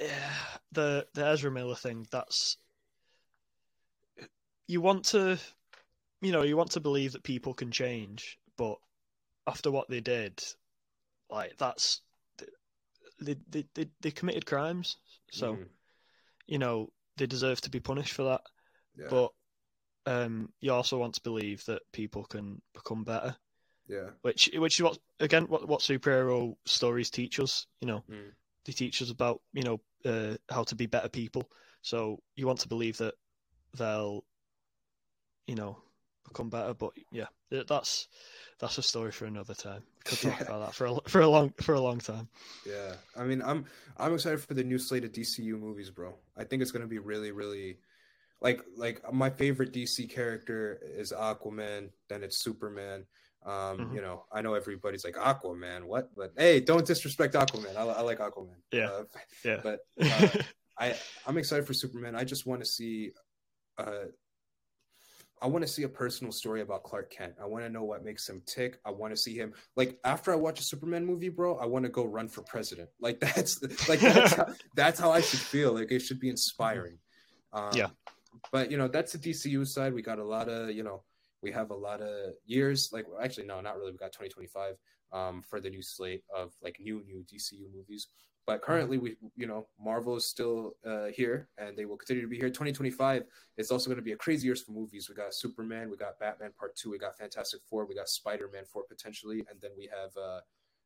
yeah, 0.00 0.34
the 0.72 1.06
the 1.14 1.26
Ezra 1.26 1.50
Miller 1.50 1.76
thing. 1.76 2.06
That's 2.10 2.56
you 4.66 4.80
want 4.80 5.04
to, 5.06 5.38
you 6.20 6.32
know, 6.32 6.42
you 6.42 6.56
want 6.56 6.72
to 6.72 6.80
believe 6.80 7.12
that 7.12 7.22
people 7.22 7.54
can 7.54 7.70
change, 7.70 8.38
but 8.56 8.78
after 9.46 9.70
what 9.70 9.88
they 9.88 10.00
did, 10.00 10.42
like 11.30 11.56
that's 11.58 12.00
they 13.22 13.36
they 13.50 13.64
they, 13.74 13.88
they 14.00 14.10
committed 14.10 14.46
crimes, 14.46 14.96
so 15.30 15.58
Mm, 15.58 15.68
you 16.46 16.58
know 16.58 16.92
they 17.16 17.26
deserve 17.26 17.60
to 17.62 17.70
be 17.70 17.80
punished 17.80 18.12
for 18.14 18.24
that. 18.24 18.42
yeah, 18.96 19.06
But 19.08 19.32
um, 20.06 20.52
you 20.60 20.72
also 20.72 20.98
want 20.98 21.14
to 21.14 21.22
believe 21.22 21.64
that 21.66 21.82
people 21.92 22.24
can 22.24 22.60
become 22.74 23.04
better, 23.04 23.36
yeah, 23.88 24.10
which 24.22 24.50
which 24.54 24.78
is 24.78 24.82
what 24.82 24.98
again 25.20 25.44
what 25.44 25.68
what 25.68 25.80
superhero 25.80 26.56
stories 26.66 27.10
teach 27.10 27.40
us. 27.40 27.66
You 27.80 27.88
know, 27.88 28.04
Mm. 28.10 28.32
they 28.66 28.72
teach 28.72 29.02
us 29.02 29.10
about 29.10 29.40
you 29.52 29.62
know 29.62 29.80
uh, 30.04 30.36
how 30.50 30.64
to 30.64 30.74
be 30.74 30.86
better 30.86 31.08
people. 31.08 31.50
So 31.82 32.18
you 32.36 32.46
want 32.46 32.60
to 32.60 32.68
believe 32.68 32.96
that 32.98 33.14
they'll, 33.76 34.24
you 35.46 35.54
know, 35.54 35.78
become 36.26 36.48
better. 36.50 36.74
But 36.74 36.92
yeah, 37.10 37.26
that's 37.50 38.08
that's 38.58 38.78
a 38.78 38.82
story 38.82 39.12
for 39.12 39.26
another 39.26 39.54
time. 39.54 39.82
Could 40.04 40.20
talk 40.20 40.34
Yeah. 40.40 40.46
about 40.46 40.66
that 40.66 40.74
for 40.74 40.86
a 40.86 40.96
for 41.08 41.20
a 41.20 41.28
long 41.28 41.52
for 41.60 41.74
a 41.74 41.80
long 41.80 41.98
time. 41.98 42.28
yeah. 42.66 42.94
I 43.16 43.24
mean, 43.24 43.42
I'm 43.42 43.64
I'm 43.96 44.14
excited 44.14 44.40
for 44.40 44.54
the 44.54 44.64
new 44.64 44.78
slate 44.78 45.04
of 45.04 45.12
DCU 45.12 45.56
movies, 45.58 45.90
bro. 45.90 46.14
I 46.36 46.44
think 46.44 46.62
it's 46.62 46.72
gonna 46.72 46.86
be 46.86 46.98
really, 46.98 47.32
really 47.32 47.78
like 48.40 48.62
like 48.76 49.00
my 49.12 49.30
favorite 49.30 49.72
DC 49.72 50.10
character 50.10 50.80
is 50.82 51.12
Aquaman. 51.12 51.90
Then 52.08 52.22
it's 52.22 52.38
Superman. 52.38 53.06
Um, 53.44 53.78
Mhm. 53.78 53.94
you 53.94 54.00
know, 54.02 54.24
I 54.32 54.40
know 54.40 54.54
everybody's 54.54 55.04
like 55.04 55.16
Aquaman, 55.16 55.84
what? 55.84 56.14
But 56.14 56.32
hey, 56.36 56.60
don't 56.60 56.86
disrespect 56.86 57.34
Aquaman. 57.34 57.76
I, 57.76 57.82
I 57.82 58.00
like 58.02 58.18
Aquaman. 58.18 58.56
Yeah. 58.72 58.88
Uh, 58.90 59.04
Yeah. 59.44 59.60
but 59.62 59.80
uh, 60.00 60.28
I 60.78 60.94
I'm 61.26 61.38
excited 61.38 61.66
for 61.66 61.74
Superman. 61.74 62.14
I 62.14 62.24
just 62.24 62.46
want 62.46 62.60
to 62.62 62.66
see 62.66 63.12
uh 63.78 64.04
I 65.42 65.48
want 65.48 65.62
to 65.62 65.68
see 65.68 65.82
a 65.82 65.88
personal 65.88 66.32
story 66.32 66.60
about 66.60 66.84
Clark 66.84 67.10
Kent. 67.10 67.34
I 67.42 67.46
want 67.46 67.64
to 67.64 67.68
know 67.68 67.82
what 67.82 68.04
makes 68.04 68.28
him 68.28 68.42
tick. 68.46 68.78
I 68.86 68.90
want 68.90 69.12
to 69.12 69.16
see 69.16 69.34
him 69.34 69.52
like 69.74 69.98
after 70.04 70.32
I 70.32 70.36
watch 70.36 70.60
a 70.60 70.62
Superman 70.62 71.04
movie, 71.04 71.28
bro. 71.28 71.56
I 71.56 71.66
want 71.66 71.84
to 71.84 71.88
go 71.88 72.04
run 72.04 72.28
for 72.28 72.42
president. 72.42 72.88
Like 73.00 73.18
that's 73.18 73.60
like 73.88 73.98
that's 73.98 74.34
how, 74.34 74.46
that's 74.76 75.00
how 75.00 75.10
I 75.10 75.20
should 75.20 75.40
feel. 75.40 75.72
Like 75.72 75.90
it 75.90 75.98
should 75.98 76.20
be 76.20 76.28
inspiring. 76.28 76.98
Um, 77.52 77.70
Yeah. 77.74 77.88
But 78.52 78.70
you 78.70 78.78
know 78.78 78.86
that's 78.86 79.12
the 79.12 79.18
DCU 79.18 79.66
side. 79.66 79.92
We 79.92 80.02
got 80.02 80.20
a 80.20 80.24
lot 80.24 80.48
of 80.48 80.70
you 80.70 80.84
know 80.84 81.02
we 81.42 81.50
have 81.50 81.70
a 81.70 81.74
lot 81.74 82.00
of 82.00 82.34
years. 82.46 82.90
Like 82.92 83.06
actually 83.20 83.46
no, 83.46 83.60
not 83.60 83.76
really. 83.76 83.90
We 83.90 83.98
got 83.98 84.12
2025 84.12 84.76
um, 85.12 85.42
for 85.42 85.60
the 85.60 85.68
new 85.68 85.82
slate 85.82 86.22
of 86.34 86.52
like 86.62 86.78
new 86.80 87.02
new 87.04 87.24
DCU 87.30 87.66
movies. 87.74 88.06
But 88.44 88.60
currently, 88.60 88.98
we 88.98 89.16
you 89.36 89.46
know 89.46 89.68
Marvel 89.80 90.16
is 90.16 90.26
still 90.26 90.74
uh, 90.84 91.06
here, 91.06 91.48
and 91.58 91.76
they 91.76 91.84
will 91.84 91.96
continue 91.96 92.22
to 92.22 92.28
be 92.28 92.36
here. 92.36 92.48
2025 92.48 93.24
is 93.56 93.70
also 93.70 93.86
going 93.86 93.96
to 93.98 94.02
be 94.02 94.12
a 94.12 94.16
crazy 94.16 94.46
years 94.46 94.62
for 94.62 94.72
movies. 94.72 95.08
We 95.08 95.14
got 95.14 95.32
Superman, 95.32 95.90
we 95.90 95.96
got 95.96 96.18
Batman 96.18 96.50
Part 96.58 96.74
Two, 96.74 96.90
we 96.90 96.98
got 96.98 97.16
Fantastic 97.16 97.60
Four, 97.68 97.86
we 97.86 97.94
got 97.94 98.08
Spider 98.08 98.50
Man 98.52 98.64
Four 98.64 98.82
potentially, 98.88 99.44
and 99.48 99.60
then 99.60 99.70
we 99.76 99.88
have 99.92 100.10
uh, 100.16 100.40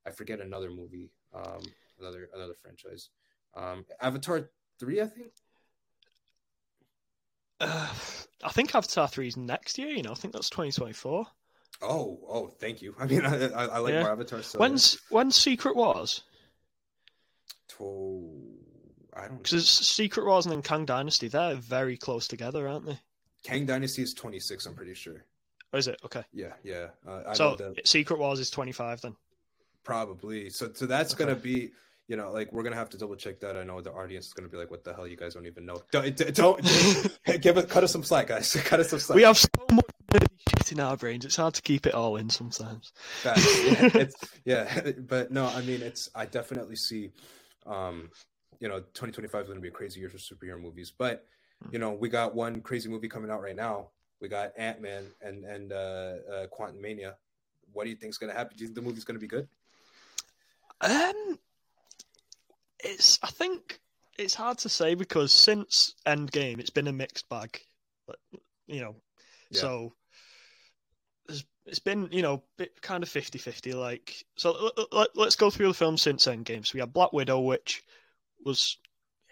I 0.06 0.10
forget 0.10 0.40
another 0.40 0.70
movie, 0.70 1.10
um, 1.34 1.62
another 1.98 2.28
another 2.34 2.54
franchise, 2.60 3.08
um, 3.54 3.86
Avatar 4.00 4.50
Three, 4.78 5.00
I 5.00 5.06
think. 5.06 5.32
Uh, 7.58 7.88
I 8.44 8.50
think 8.50 8.74
Avatar 8.74 9.08
three 9.08 9.28
is 9.28 9.36
next 9.38 9.78
year. 9.78 9.88
You 9.88 10.02
know, 10.02 10.10
I 10.12 10.14
think 10.14 10.34
that's 10.34 10.50
twenty 10.50 10.72
twenty 10.72 10.92
four. 10.92 11.26
Oh, 11.82 12.20
oh, 12.28 12.48
thank 12.60 12.82
you. 12.82 12.94
I 13.00 13.06
mean, 13.06 13.24
I, 13.24 13.48
I, 13.48 13.64
I 13.66 13.78
like 13.78 13.94
Yeah. 13.94 14.02
more 14.02 14.12
Avatar. 14.12 14.42
So 14.42 14.58
When's 14.58 14.98
when's 15.08 15.36
Secret 15.36 15.74
Wars? 15.74 16.22
To, 17.78 18.30
I 19.14 19.28
don't. 19.28 19.42
Because 19.42 19.68
Secret 19.68 20.26
Wars 20.26 20.46
and 20.46 20.52
then 20.52 20.62
Kang 20.62 20.84
Dynasty, 20.84 21.28
they're 21.28 21.54
very 21.56 21.96
close 21.96 22.28
together, 22.28 22.68
aren't 22.68 22.86
they? 22.86 22.98
Kang 23.42 23.66
Dynasty 23.66 24.02
is 24.02 24.12
26. 24.14 24.66
I'm 24.66 24.74
pretty 24.74 24.94
sure. 24.94 25.24
Or 25.72 25.78
is 25.78 25.88
it 25.88 26.00
okay? 26.04 26.22
Yeah, 26.32 26.52
yeah. 26.62 26.88
Uh, 27.06 27.22
I 27.28 27.32
so 27.34 27.74
Secret 27.84 28.18
Wars 28.18 28.38
is 28.40 28.50
twenty 28.50 28.72
five 28.72 29.00
then. 29.00 29.16
probably. 29.84 30.48
So, 30.50 30.70
so 30.72 30.86
that's 30.86 31.12
Okay. 31.14 31.24
gonna 31.24 31.36
be. 31.36 31.70
You 32.08 32.16
know, 32.16 32.30
like 32.30 32.52
we're 32.52 32.62
gonna 32.62 32.76
have 32.76 32.88
to 32.90 32.96
double 32.98 33.16
check 33.16 33.40
that. 33.40 33.56
I 33.56 33.64
know 33.64 33.80
the 33.80 33.92
audience 33.92 34.26
is 34.28 34.32
gonna 34.32 34.48
be 34.48 34.56
like, 34.56 34.70
"What 34.70 34.84
the 34.84 34.94
hell? 34.94 35.08
You 35.08 35.16
guys 35.16 35.34
don't 35.34 35.44
even 35.46 35.66
know." 35.66 35.82
Don't, 35.90 36.16
don't 36.36 36.62
give 37.40 37.56
it. 37.56 37.68
Cut 37.68 37.82
us 37.82 37.90
some 37.90 38.04
slack, 38.04 38.28
guys. 38.28 38.52
Cut 38.64 38.78
us 38.78 38.90
some 38.90 39.00
slack. 39.00 39.16
we 39.16 39.22
have 39.24 39.36
so 39.36 39.48
much 39.72 39.84
shit 40.56 40.70
in 40.70 40.78
our 40.78 40.96
brains. 40.96 41.24
It's 41.24 41.34
hard 41.34 41.54
to 41.54 41.62
keep 41.62 41.84
it 41.84 41.94
all 41.94 42.16
in 42.16 42.30
sometimes. 42.30 42.92
Facts. 43.22 43.64
yeah, 43.66 43.90
it's, 43.94 44.14
yeah, 44.44 44.90
but 44.98 45.32
no, 45.32 45.46
I 45.46 45.62
mean, 45.62 45.82
it's. 45.82 46.08
I 46.14 46.26
definitely 46.26 46.76
see, 46.76 47.10
um, 47.66 48.10
you 48.60 48.68
know, 48.68 48.78
2025 48.80 49.42
is 49.42 49.46
going 49.48 49.58
to 49.58 49.62
be 49.62 49.68
a 49.68 49.70
crazy 49.70 50.00
year 50.00 50.08
for 50.08 50.18
superhero 50.18 50.60
movies. 50.60 50.92
But 50.96 51.26
you 51.70 51.78
know, 51.78 51.92
we 51.92 52.08
got 52.08 52.34
one 52.34 52.60
crazy 52.60 52.88
movie 52.88 53.08
coming 53.08 53.30
out 53.30 53.42
right 53.42 53.56
now. 53.56 53.88
We 54.20 54.28
got 54.28 54.52
Ant 54.56 54.80
Man 54.80 55.04
and 55.20 55.44
and 55.44 55.72
uh, 55.72 55.76
uh, 56.30 56.46
Quantumania. 56.48 57.14
What 57.72 57.84
do 57.84 57.90
you 57.90 57.96
think 57.96 58.10
is 58.10 58.18
gonna 58.18 58.32
happen? 58.32 58.56
Do 58.56 58.64
you 58.64 58.68
think 58.68 58.76
the 58.76 58.82
movie's 58.82 59.04
gonna 59.04 59.18
be 59.18 59.26
good? 59.26 59.48
Um, 60.80 61.38
it's 62.80 63.18
I 63.22 63.28
think 63.30 63.80
it's 64.18 64.34
hard 64.34 64.58
to 64.58 64.68
say 64.68 64.94
because 64.94 65.32
since 65.32 65.94
Endgame, 66.06 66.60
it's 66.60 66.70
been 66.70 66.88
a 66.88 66.92
mixed 66.92 67.28
bag. 67.28 67.60
But, 68.06 68.18
you 68.66 68.80
know, 68.80 68.96
Yeah. 69.50 69.60
so 69.60 69.94
it's, 71.66 71.78
been 71.78 72.08
you 72.10 72.22
know 72.22 72.42
bit 72.56 72.80
kind 72.80 73.02
of 73.02 73.08
50-50 73.10 73.74
Like, 73.74 74.24
so 74.36 74.70
l- 74.76 74.86
l- 74.92 75.06
let's 75.14 75.36
go 75.36 75.50
through 75.50 75.68
the 75.68 75.74
films 75.74 76.02
since 76.02 76.26
Endgame. 76.26 76.66
So 76.66 76.72
we 76.74 76.80
had 76.80 76.92
Black 76.92 77.12
Widow, 77.12 77.40
which 77.40 77.82
was 78.44 78.78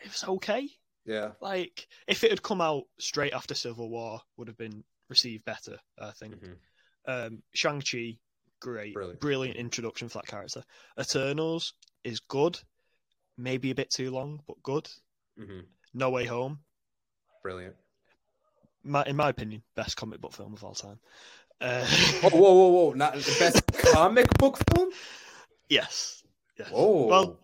it 0.03 0.09
was 0.09 0.25
okay. 0.25 0.69
Yeah, 1.07 1.33
Like, 1.41 1.87
if 2.07 2.25
it 2.25 2.31
had 2.31 2.43
come 2.43 2.63
out 2.63 2.85
straight 2.99 3.35
after 3.35 3.55
Civil 3.55 3.91
War, 3.91 4.21
would 4.37 4.49
have 4.49 4.57
been 4.57 4.83
received 5.11 5.45
better. 5.45 5.79
I 5.99 6.11
think. 6.13 6.37
Mhm. 6.37 6.57
Um, 7.07 7.43
Shang 7.53 7.83
Chi, 7.83 8.17
great, 8.61 8.95
Brilliant. 8.95 9.21
brilliant 9.21 9.57
introduction 9.59 10.09
for 10.09 10.19
that 10.19 10.27
character. 10.27 10.65
Eternals 10.99 11.75
is 12.03 12.21
good, 12.21 12.59
maybe 13.37 13.71
a 13.71 13.75
bit 13.75 13.91
too 13.91 14.11
long, 14.11 14.43
but 14.47 14.63
good. 14.63 14.89
hmm 15.37 15.61
No 15.93 16.09
Way 16.09 16.25
Home, 16.25 16.65
brilliant. 17.43 17.77
my, 18.83 19.05
in 19.05 19.17
my 19.17 19.29
opinion, 19.29 19.63
best 19.75 19.97
comic 19.99 20.21
book 20.23 20.33
film 20.33 20.55
of 20.55 20.65
all 20.65 20.75
time. 20.75 20.99
Uh, 21.61 21.87
Oh, 22.25 22.31
whoa, 22.31 22.53
whoa, 22.55 22.69
whoa! 22.69 22.93
Not 22.93 23.15
the 23.15 23.37
best 23.39 23.67
comic 23.95 24.27
book 24.39 24.59
film. 24.75 24.91
yes, 25.69 26.23
yes. 26.59 26.71
Whoa. 26.71 27.07
Well, 27.07 27.41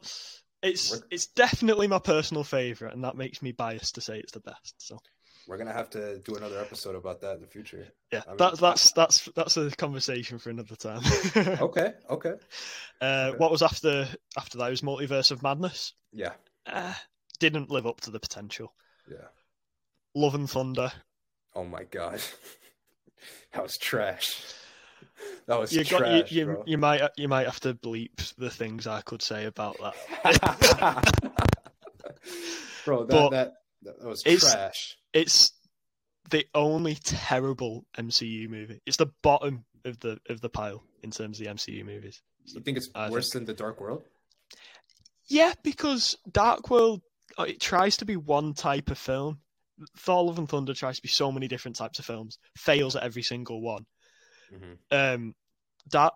it's 0.62 0.90
We're- 0.92 1.02
it's 1.10 1.26
definitely 1.26 1.86
my 1.86 1.98
personal 1.98 2.44
favorite, 2.44 2.92
and 2.92 3.04
that 3.04 3.16
makes 3.16 3.40
me 3.42 3.52
biased 3.52 3.94
to 3.94 4.00
say 4.00 4.18
it's 4.18 4.32
the 4.32 4.40
best. 4.40 4.74
So 4.78 4.98
We're 5.46 5.56
gonna 5.58 5.72
have 5.72 5.90
to 5.90 6.18
do 6.18 6.34
another 6.34 6.60
episode 6.60 6.96
about 6.96 7.20
that 7.22 7.36
in 7.36 7.40
the 7.40 7.46
future. 7.46 7.86
yeah, 8.12 8.22
I 8.26 8.30
mean- 8.30 8.36
that's 8.36 8.60
that's 8.60 8.92
that's 8.92 9.24
that's 9.36 9.56
a 9.56 9.70
conversation 9.70 10.38
for 10.38 10.50
another 10.50 10.76
time. 10.76 11.02
Okay, 11.60 11.94
okay, 12.10 12.34
Uh, 13.00 13.28
Okay. 13.30 13.38
what 13.38 13.50
was 13.50 13.62
after 13.62 14.06
after 14.36 14.58
that? 14.58 14.66
It 14.66 14.70
was 14.70 14.82
Multiverse 14.82 15.30
of 15.30 15.42
Madness. 15.42 15.94
yeah, 16.12 16.32
Uh, 16.66 16.94
didn't 17.38 17.70
live 17.70 17.86
up 17.86 18.00
to 18.02 18.10
the 18.10 18.20
potential. 18.20 18.74
yeah. 19.10 19.28
Love 20.14 20.34
and 20.34 20.50
Thunder. 20.50 20.92
Oh 21.54 21.64
my 21.64 21.84
god, 21.84 22.20
that 23.52 23.62
was 23.62 23.78
trash. 23.78 24.42
That 25.46 25.58
was 25.60 25.72
You 25.72 25.84
got 25.84 25.98
trash, 25.98 26.32
you, 26.32 26.38
you, 26.40 26.44
bro. 26.46 26.64
you 26.66 26.78
might 26.78 27.02
you 27.16 27.28
might 27.28 27.46
have 27.46 27.60
to 27.60 27.74
bleep 27.74 28.34
the 28.36 28.50
things 28.50 28.86
I 28.86 29.00
could 29.02 29.22
say 29.22 29.44
about 29.46 29.76
that. 29.78 29.94
bro, 32.84 33.04
that, 33.04 33.30
that 33.30 33.52
that 33.82 34.04
was 34.04 34.22
it's- 34.24 34.52
trash. 34.52 34.96
It's 35.12 35.52
the 36.30 36.46
only 36.54 36.94
terrible 36.94 37.84
MCU 37.98 38.48
movie. 38.48 38.80
It's 38.86 38.96
the 38.96 39.10
bottom 39.22 39.64
of 39.84 39.98
the 40.00 40.20
of 40.28 40.40
the 40.40 40.48
pile 40.48 40.84
in 41.02 41.10
terms 41.10 41.40
of 41.40 41.46
the 41.46 41.52
MCU 41.52 41.84
movies. 41.84 42.22
You 42.46 42.60
think 42.60 42.76
it's 42.76 42.88
I 42.94 43.10
worse 43.10 43.30
than 43.30 43.44
the 43.44 43.54
Dark 43.54 43.80
World? 43.80 44.04
Yeah, 45.26 45.52
because 45.62 46.16
Dark 46.30 46.70
World 46.70 47.02
uh, 47.38 47.44
it 47.44 47.60
tries 47.60 47.96
to 47.98 48.04
be 48.04 48.16
one 48.16 48.54
type 48.54 48.90
of 48.90 48.98
film. 48.98 49.40
Thor: 49.96 50.24
Love 50.24 50.38
and 50.38 50.48
Thunder 50.48 50.74
tries 50.74 50.96
to 50.96 51.02
be 51.02 51.08
so 51.08 51.30
many 51.32 51.48
different 51.48 51.76
types 51.76 51.98
of 51.98 52.04
films, 52.04 52.38
fails 52.56 52.96
at 52.96 53.02
every 53.02 53.22
single 53.22 53.60
one. 53.60 53.86
Mhm. 54.52 54.78
um, 54.90 55.34
Dark 55.88 56.14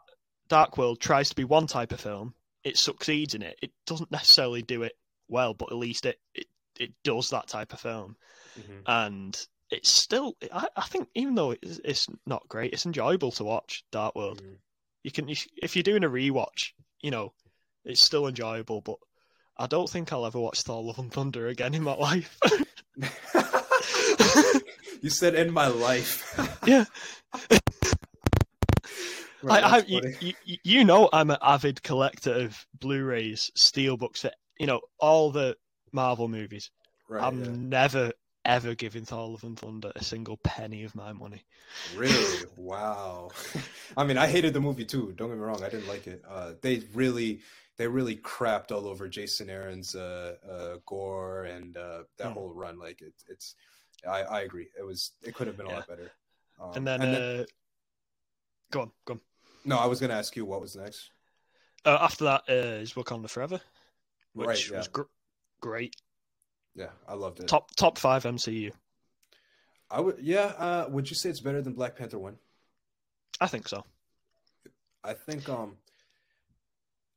Dark 0.49 0.77
World 0.77 1.01
tries 1.01 1.31
to 1.31 1.37
be 1.37 1.45
one 1.45 1.67
type 1.67 1.93
of 1.93 2.01
film. 2.01 2.35
It 2.65 2.77
succeeds 2.77 3.35
in 3.35 3.43
it. 3.43 3.59
It 3.63 3.73
doesn't 3.87 4.11
necessarily 4.11 4.63
do 4.63 4.83
it 4.83 4.93
well, 5.29 5.55
but 5.55 5.71
at 5.71 5.79
least 5.79 6.07
it 6.07 6.21
it, 6.35 6.47
it 6.79 6.93
does 7.03 7.31
that 7.31 7.49
type 7.49 7.73
of 7.73 7.81
film, 7.81 8.17
Mhm. 8.59 8.83
and 8.87 9.47
it's 9.71 9.89
still. 9.89 10.37
I, 10.53 10.69
I 10.77 10.83
think 10.83 11.09
even 11.15 11.35
though 11.35 11.53
it's, 11.53 11.81
it's 11.85 12.09
not 12.27 12.49
great, 12.49 12.73
it's 12.73 12.87
enjoyable 12.87 13.33
to 13.33 13.45
watch. 13.45 13.85
Dark 13.91 14.15
World. 14.15 14.43
Mhm. 14.43 14.59
You 15.03 15.11
can 15.11 15.29
if 15.29 15.77
you're 15.77 15.83
doing 15.83 16.05
a 16.05 16.09
rewatch, 16.09 16.73
you 17.03 17.11
know, 17.11 17.35
it's 17.85 18.01
still 18.01 18.27
enjoyable. 18.27 18.81
But 18.81 18.97
I 19.57 19.67
don't 19.67 19.89
think 19.89 20.13
I'll 20.13 20.27
ever 20.27 20.41
watch 20.41 20.63
Thor: 20.63 20.83
Love 20.83 20.99
and 20.99 21.13
Thunder 21.13 21.47
again 21.49 21.75
in 21.75 21.83
my 21.83 21.95
life. 21.97 22.39
you 25.03 25.11
said 25.11 25.35
in 25.35 25.53
my 25.53 25.67
life. 25.67 26.35
yeah, 26.67 26.85
Bro, 29.43 29.53
I, 29.53 29.59
I, 29.59 29.79
you, 29.87 30.01
you, 30.21 30.57
you 30.63 30.85
know, 30.85 31.09
I'm 31.13 31.31
an 31.31 31.37
avid 31.43 31.83
collector 31.83 32.33
of 32.33 32.67
Blu-rays, 32.81 33.51
steelbooks, 33.57 34.27
you 34.59 34.67
know 34.67 34.81
all 34.99 35.31
the 35.31 35.57
Marvel 35.93 36.29
movies. 36.29 36.71
Right, 37.09 37.23
I'm 37.23 37.45
yeah. 37.45 37.51
never 37.55 38.13
ever 38.45 38.75
giving 38.75 39.05
Thor: 39.05 39.37
and 39.43 39.59
Thunder 39.59 39.93
a 39.97 40.05
single 40.05 40.39
penny 40.39 40.85
of 40.85 40.95
my 40.95 41.13
money. 41.13 41.45
Really? 41.97 42.45
Wow. 42.57 43.31
I 43.97 44.05
mean, 44.05 44.17
I 44.17 44.27
hated 44.27 44.55
the 44.55 44.61
movie 44.61 44.87
too. 44.87 45.13
Don't 45.17 45.29
get 45.29 45.37
me 45.37 45.45
wrong. 45.45 45.63
I 45.63 45.69
didn't 45.69 45.87
like 45.87 46.07
it. 46.07 46.23
Uh, 46.27 46.53
they 46.63 46.83
really, 46.95 47.41
they 47.77 47.87
really 47.89 48.17
crapped 48.17 48.71
all 48.73 48.87
over 48.87 49.09
Jason 49.09 49.51
Aaron's 49.51 49.95
uh, 49.95 50.37
uh, 50.49 50.77
Gorr 50.87 51.45
and 51.45 51.77
uh, 51.77 52.05
that 52.19 52.29
Mm. 52.29 52.33
whole 52.35 52.53
run. 52.55 52.79
Like 52.79 53.03
it, 53.03 53.13
it's, 53.29 53.55
I, 54.09 54.23
I 54.23 54.41
agree. 54.43 54.69
It 54.79 54.83
was, 54.85 55.13
it 55.23 55.35
could 55.35 55.47
have 55.47 55.57
been 55.57 55.67
a 55.67 55.71
lot 55.71 55.89
better. 55.89 56.13
Um, 56.61 56.71
and 56.77 56.87
then, 56.87 57.01
uh, 57.03 57.45
go 58.71 58.83
on, 58.83 58.91
go 59.05 59.15
on. 59.15 59.21
no, 59.65 59.77
I 59.79 59.87
was 59.87 60.01
gonna 60.01 60.15
ask 60.15 60.37
you 60.37 60.45
what 60.45 60.61
was 60.61 60.77
next. 60.77 61.11
Uh, 61.85 61.99
after 62.01 62.25
that 62.25 62.43
uh, 62.49 62.81
is 62.81 62.93
Wakanda 62.95 63.29
Forever, 63.29 63.61
which 64.35 64.47
Right, 64.47 64.71
yeah. 64.71 64.77
was 64.79 64.89
gr- 64.89 65.03
great. 65.61 65.97
Yeah, 66.77 66.91
I 67.09 67.15
loved 67.15 67.41
it. 67.41 67.49
Top 67.49 67.75
top 67.77 67.99
five 67.99 68.23
MCU. 68.25 68.71
I 69.91 70.01
would, 70.01 70.19
yeah. 70.21 70.47
Uh, 70.59 70.87
would 70.91 71.11
you 71.11 71.15
say 71.17 71.29
it's 71.29 71.41
better 71.41 71.61
than 71.61 71.73
Black 71.75 71.97
Panther 71.97 72.19
one? 72.19 72.37
I 73.41 73.47
think 73.49 73.69
so. 73.69 73.85
I 75.03 75.13
think 75.13 75.49
um 75.49 75.77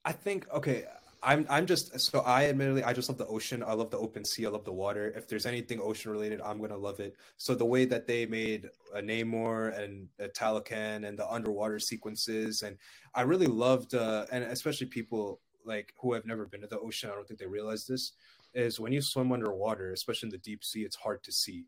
I 0.07 0.13
think 0.13 0.47
okay, 0.53 0.85
I'm 1.21 1.45
I'm 1.49 1.65
just 1.65 1.99
so 1.99 2.21
I 2.21 2.45
admittedly 2.45 2.81
I 2.81 2.93
just 2.93 3.09
love 3.09 3.17
the 3.17 3.27
ocean. 3.27 3.61
I 3.61 3.73
love 3.73 3.91
the 3.91 3.97
open 3.97 4.23
sea. 4.23 4.45
I 4.45 4.49
love 4.49 4.63
the 4.63 4.71
water. 4.71 5.13
If 5.17 5.27
there's 5.27 5.45
anything 5.45 5.81
ocean 5.81 6.11
related, 6.11 6.39
I'm 6.39 6.61
gonna 6.61 6.77
love 6.77 7.01
it. 7.01 7.17
So 7.35 7.53
the 7.55 7.65
way 7.65 7.83
that 7.83 8.07
they 8.07 8.25
made 8.25 8.69
a 8.95 9.01
Namor 9.01 9.77
and 9.77 10.07
a 10.19 10.29
Talokan 10.29 11.05
and 11.05 11.19
the 11.19 11.29
underwater 11.29 11.77
sequences, 11.77 12.61
and 12.61 12.77
I 13.15 13.23
really 13.23 13.47
loved, 13.47 13.95
uh, 13.95 14.25
and 14.31 14.45
especially 14.45 14.87
people 14.87 15.41
like 15.65 15.93
who 15.99 16.13
have 16.13 16.25
never 16.25 16.45
been 16.45 16.61
to 16.61 16.67
the 16.67 16.79
ocean. 16.79 17.09
I 17.11 17.15
don't 17.15 17.27
think 17.27 17.41
they 17.41 17.45
realize 17.45 17.85
this 17.85 18.13
is 18.53 18.79
when 18.79 18.93
you 18.93 19.01
swim 19.01 19.33
underwater, 19.33 19.91
especially 19.91 20.27
in 20.27 20.31
the 20.31 20.37
deep 20.37 20.63
sea, 20.63 20.83
it's 20.83 20.95
hard 20.95 21.21
to 21.23 21.33
see. 21.33 21.65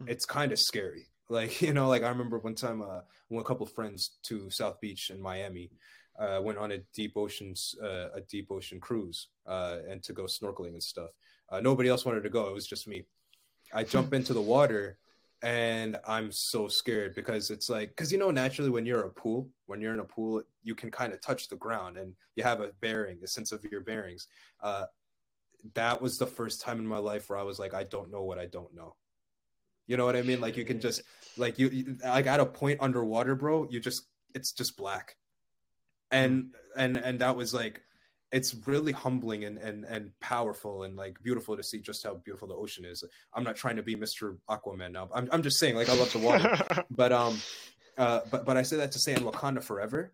Mhm. 0.00 0.10
It's 0.10 0.26
kind 0.26 0.52
of 0.52 0.58
scary. 0.58 1.06
Like 1.28 1.60
you 1.60 1.72
know, 1.72 1.88
like 1.88 2.04
I 2.04 2.08
remember 2.08 2.38
one 2.38 2.54
time, 2.54 2.82
uh, 2.82 3.00
a 3.36 3.42
couple 3.42 3.66
friends 3.66 4.10
to 4.28 4.48
South 4.48 4.80
Beach 4.80 5.10
in 5.10 5.20
Miami, 5.20 5.72
uh, 6.18 6.40
went 6.42 6.58
on 6.58 6.72
a 6.72 6.78
deep 6.94 7.12
oceans 7.16 7.74
uh, 7.82 8.08
a 8.14 8.20
deep 8.28 8.50
ocean 8.50 8.80
cruise 8.80 9.28
uh, 9.46 9.78
and 9.88 10.02
to 10.02 10.12
go 10.12 10.24
snorkeling 10.24 10.68
and 10.68 10.82
stuff. 10.82 11.10
Uh, 11.50 11.60
nobody 11.60 11.88
else 11.88 12.04
wanted 12.04 12.22
to 12.22 12.30
go. 12.30 12.48
It 12.48 12.54
was 12.54 12.66
just 12.66 12.88
me. 12.88 13.04
I 13.72 13.84
jump 13.84 14.14
into 14.14 14.32
the 14.32 14.40
water 14.40 14.98
and 15.42 15.98
I'm 16.06 16.32
so 16.32 16.66
scared 16.66 17.14
because 17.14 17.50
it's 17.50 17.68
like 17.68 17.90
because 17.90 18.10
you 18.10 18.18
know 18.18 18.30
naturally 18.30 18.70
when 18.70 18.86
you're 18.86 19.02
a 19.02 19.10
pool 19.10 19.48
when 19.66 19.80
you're 19.80 19.92
in 19.92 20.00
a 20.00 20.04
pool 20.04 20.42
you 20.62 20.74
can 20.74 20.90
kind 20.90 21.12
of 21.12 21.20
touch 21.20 21.48
the 21.48 21.56
ground 21.56 21.98
and 21.98 22.14
you 22.36 22.42
have 22.42 22.60
a 22.60 22.70
bearing 22.80 23.18
a 23.22 23.26
sense 23.26 23.52
of 23.52 23.64
your 23.70 23.82
bearings. 23.82 24.28
Uh, 24.62 24.86
that 25.74 26.00
was 26.00 26.16
the 26.16 26.26
first 26.26 26.60
time 26.60 26.78
in 26.78 26.86
my 26.86 26.98
life 26.98 27.28
where 27.28 27.38
I 27.38 27.42
was 27.42 27.58
like 27.58 27.74
I 27.74 27.84
don't 27.84 28.10
know 28.10 28.22
what 28.22 28.38
I 28.38 28.46
don't 28.46 28.74
know. 28.74 28.96
You 29.86 29.96
know 29.96 30.06
what 30.06 30.16
I 30.16 30.22
mean? 30.22 30.40
Like 30.40 30.56
you 30.56 30.64
can 30.64 30.80
just 30.80 31.02
like 31.36 31.58
you 31.58 31.96
like 32.02 32.26
at 32.26 32.40
a 32.40 32.46
point 32.46 32.80
underwater, 32.80 33.34
bro. 33.34 33.68
You 33.70 33.78
just 33.78 34.08
it's 34.34 34.52
just 34.52 34.76
black 34.76 35.16
and 36.10 36.54
and 36.76 36.96
and 36.96 37.18
that 37.20 37.36
was 37.36 37.52
like 37.54 37.82
it's 38.32 38.54
really 38.66 38.92
humbling 38.92 39.44
and 39.44 39.58
and 39.58 39.84
and 39.84 40.10
powerful 40.20 40.82
and 40.82 40.96
like 40.96 41.16
beautiful 41.22 41.56
to 41.56 41.62
see 41.62 41.78
just 41.80 42.04
how 42.04 42.14
beautiful 42.14 42.48
the 42.48 42.54
ocean 42.54 42.84
is. 42.84 43.04
I'm 43.34 43.44
not 43.44 43.56
trying 43.56 43.76
to 43.76 43.82
be 43.82 43.96
mr 43.96 44.36
aquaman 44.50 44.92
now. 44.92 45.08
I'm, 45.14 45.28
I'm 45.32 45.42
just 45.42 45.58
saying 45.58 45.76
like 45.76 45.88
i 45.88 45.94
love 45.94 46.12
the 46.12 46.18
water. 46.18 46.84
But 46.90 47.12
um 47.12 47.38
uh 47.98 48.20
but 48.30 48.44
but 48.44 48.56
i 48.56 48.62
say 48.62 48.76
that 48.76 48.92
to 48.92 48.98
say 48.98 49.14
in 49.14 49.20
wakanda 49.20 49.62
forever 49.62 50.12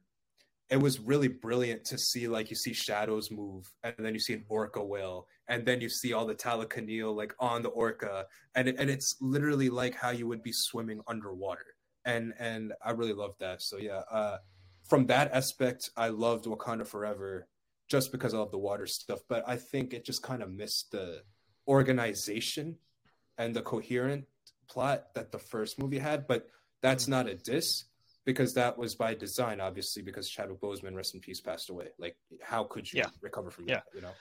it 0.70 0.80
was 0.80 0.98
really 1.00 1.28
brilliant 1.28 1.84
to 1.84 1.98
see 1.98 2.28
like 2.28 2.48
you 2.48 2.56
see 2.56 2.72
shadows 2.72 3.30
move 3.30 3.70
and 3.84 3.94
then 3.98 4.14
you 4.14 4.20
see 4.20 4.32
an 4.32 4.44
orca 4.48 4.82
whale 4.82 5.26
and 5.48 5.66
then 5.66 5.82
you 5.82 5.88
see 5.88 6.14
all 6.14 6.24
the 6.24 6.34
Talokanil 6.34 7.14
like 7.14 7.34
on 7.38 7.62
the 7.62 7.68
orca 7.68 8.26
and 8.54 8.68
it, 8.68 8.76
and 8.78 8.88
it's 8.88 9.16
literally 9.20 9.68
like 9.68 9.94
how 9.94 10.10
you 10.10 10.26
would 10.26 10.42
be 10.42 10.52
swimming 10.52 11.00
underwater. 11.06 11.66
And 12.04 12.32
and 12.38 12.72
i 12.84 12.90
really 12.90 13.12
love 13.12 13.34
that. 13.40 13.62
So 13.62 13.76
yeah 13.76 14.02
uh 14.10 14.38
from 14.88 15.06
that 15.06 15.32
aspect 15.32 15.90
i 15.96 16.08
loved 16.08 16.44
wakanda 16.46 16.86
forever 16.86 17.46
just 17.88 18.10
because 18.10 18.32
I 18.32 18.38
love 18.38 18.50
the 18.52 18.58
water 18.58 18.86
stuff, 18.86 19.20
but 19.28 19.44
I 19.46 19.56
think 19.56 19.92
it 19.92 20.02
just 20.06 20.22
kind 20.22 20.42
of 20.42 20.50
missed 20.50 20.92
the 20.92 21.22
organization 21.68 22.76
and 23.36 23.54
the 23.54 23.60
coherent 23.60 24.24
plot 24.66 25.12
that 25.14 25.30
the 25.30 25.38
first 25.38 25.78
movie 25.78 25.98
had. 25.98 26.26
But 26.26 26.48
that's 26.80 27.06
not 27.06 27.26
a 27.28 27.34
diss 27.34 27.84
because 28.24 28.54
that 28.54 28.78
was 28.78 28.94
by 28.94 29.14
design, 29.14 29.60
obviously, 29.60 30.00
because 30.00 30.30
Chadwick 30.30 30.60
Boseman, 30.60 30.94
rest 30.94 31.14
in 31.14 31.20
peace, 31.20 31.42
passed 31.42 31.68
away. 31.68 31.88
Like, 31.98 32.16
how 32.40 32.64
could 32.64 32.90
you 32.90 33.00
Yeah. 33.00 33.10
recover 33.20 33.50
from 33.50 33.68
Yeah. 33.68 33.74
that? 33.74 33.84
You 33.94 34.00
know? 34.00 34.14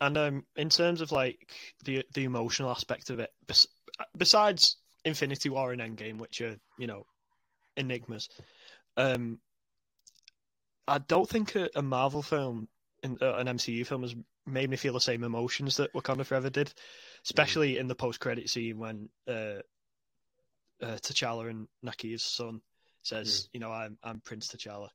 And 0.00 0.16
um, 0.18 0.46
in 0.54 0.68
terms 0.68 1.00
of 1.00 1.10
like 1.10 1.52
the 1.84 2.04
the 2.14 2.24
emotional 2.24 2.70
aspect 2.70 3.10
of 3.10 3.18
it, 3.18 3.30
bes- 3.48 3.66
besides 4.16 4.76
Infinity 5.04 5.48
War 5.48 5.72
and 5.72 5.80
Endgame, 5.80 6.18
which 6.18 6.40
are 6.42 6.56
you 6.78 6.86
know 6.86 7.06
enigmas, 7.76 8.28
um, 8.96 9.40
I 10.88 10.98
don't 10.98 11.28
think 11.28 11.54
a, 11.54 11.68
a 11.74 11.82
Marvel 11.82 12.22
film, 12.22 12.68
in, 13.02 13.18
uh, 13.20 13.34
an 13.34 13.46
MCU 13.46 13.86
film, 13.86 14.02
has 14.02 14.14
made 14.46 14.70
me 14.70 14.76
feel 14.76 14.92
the 14.92 15.00
same 15.00 15.24
emotions 15.24 15.76
that 15.78 15.92
Wakanda 15.92 16.24
Forever 16.24 16.50
did, 16.50 16.72
especially 17.24 17.74
mm. 17.74 17.80
in 17.80 17.88
the 17.88 17.94
post-credit 17.94 18.48
scene 18.48 18.78
when 18.78 19.08
uh, 19.28 19.60
uh, 20.82 20.98
T'Challa 20.98 21.50
and 21.50 21.68
Nakia's 21.84 22.22
son 22.22 22.60
says, 23.02 23.42
mm. 23.42 23.48
"You 23.54 23.60
know, 23.60 23.72
I'm 23.72 23.98
I'm 24.02 24.20
Prince 24.20 24.48
T'Challa." 24.48 24.88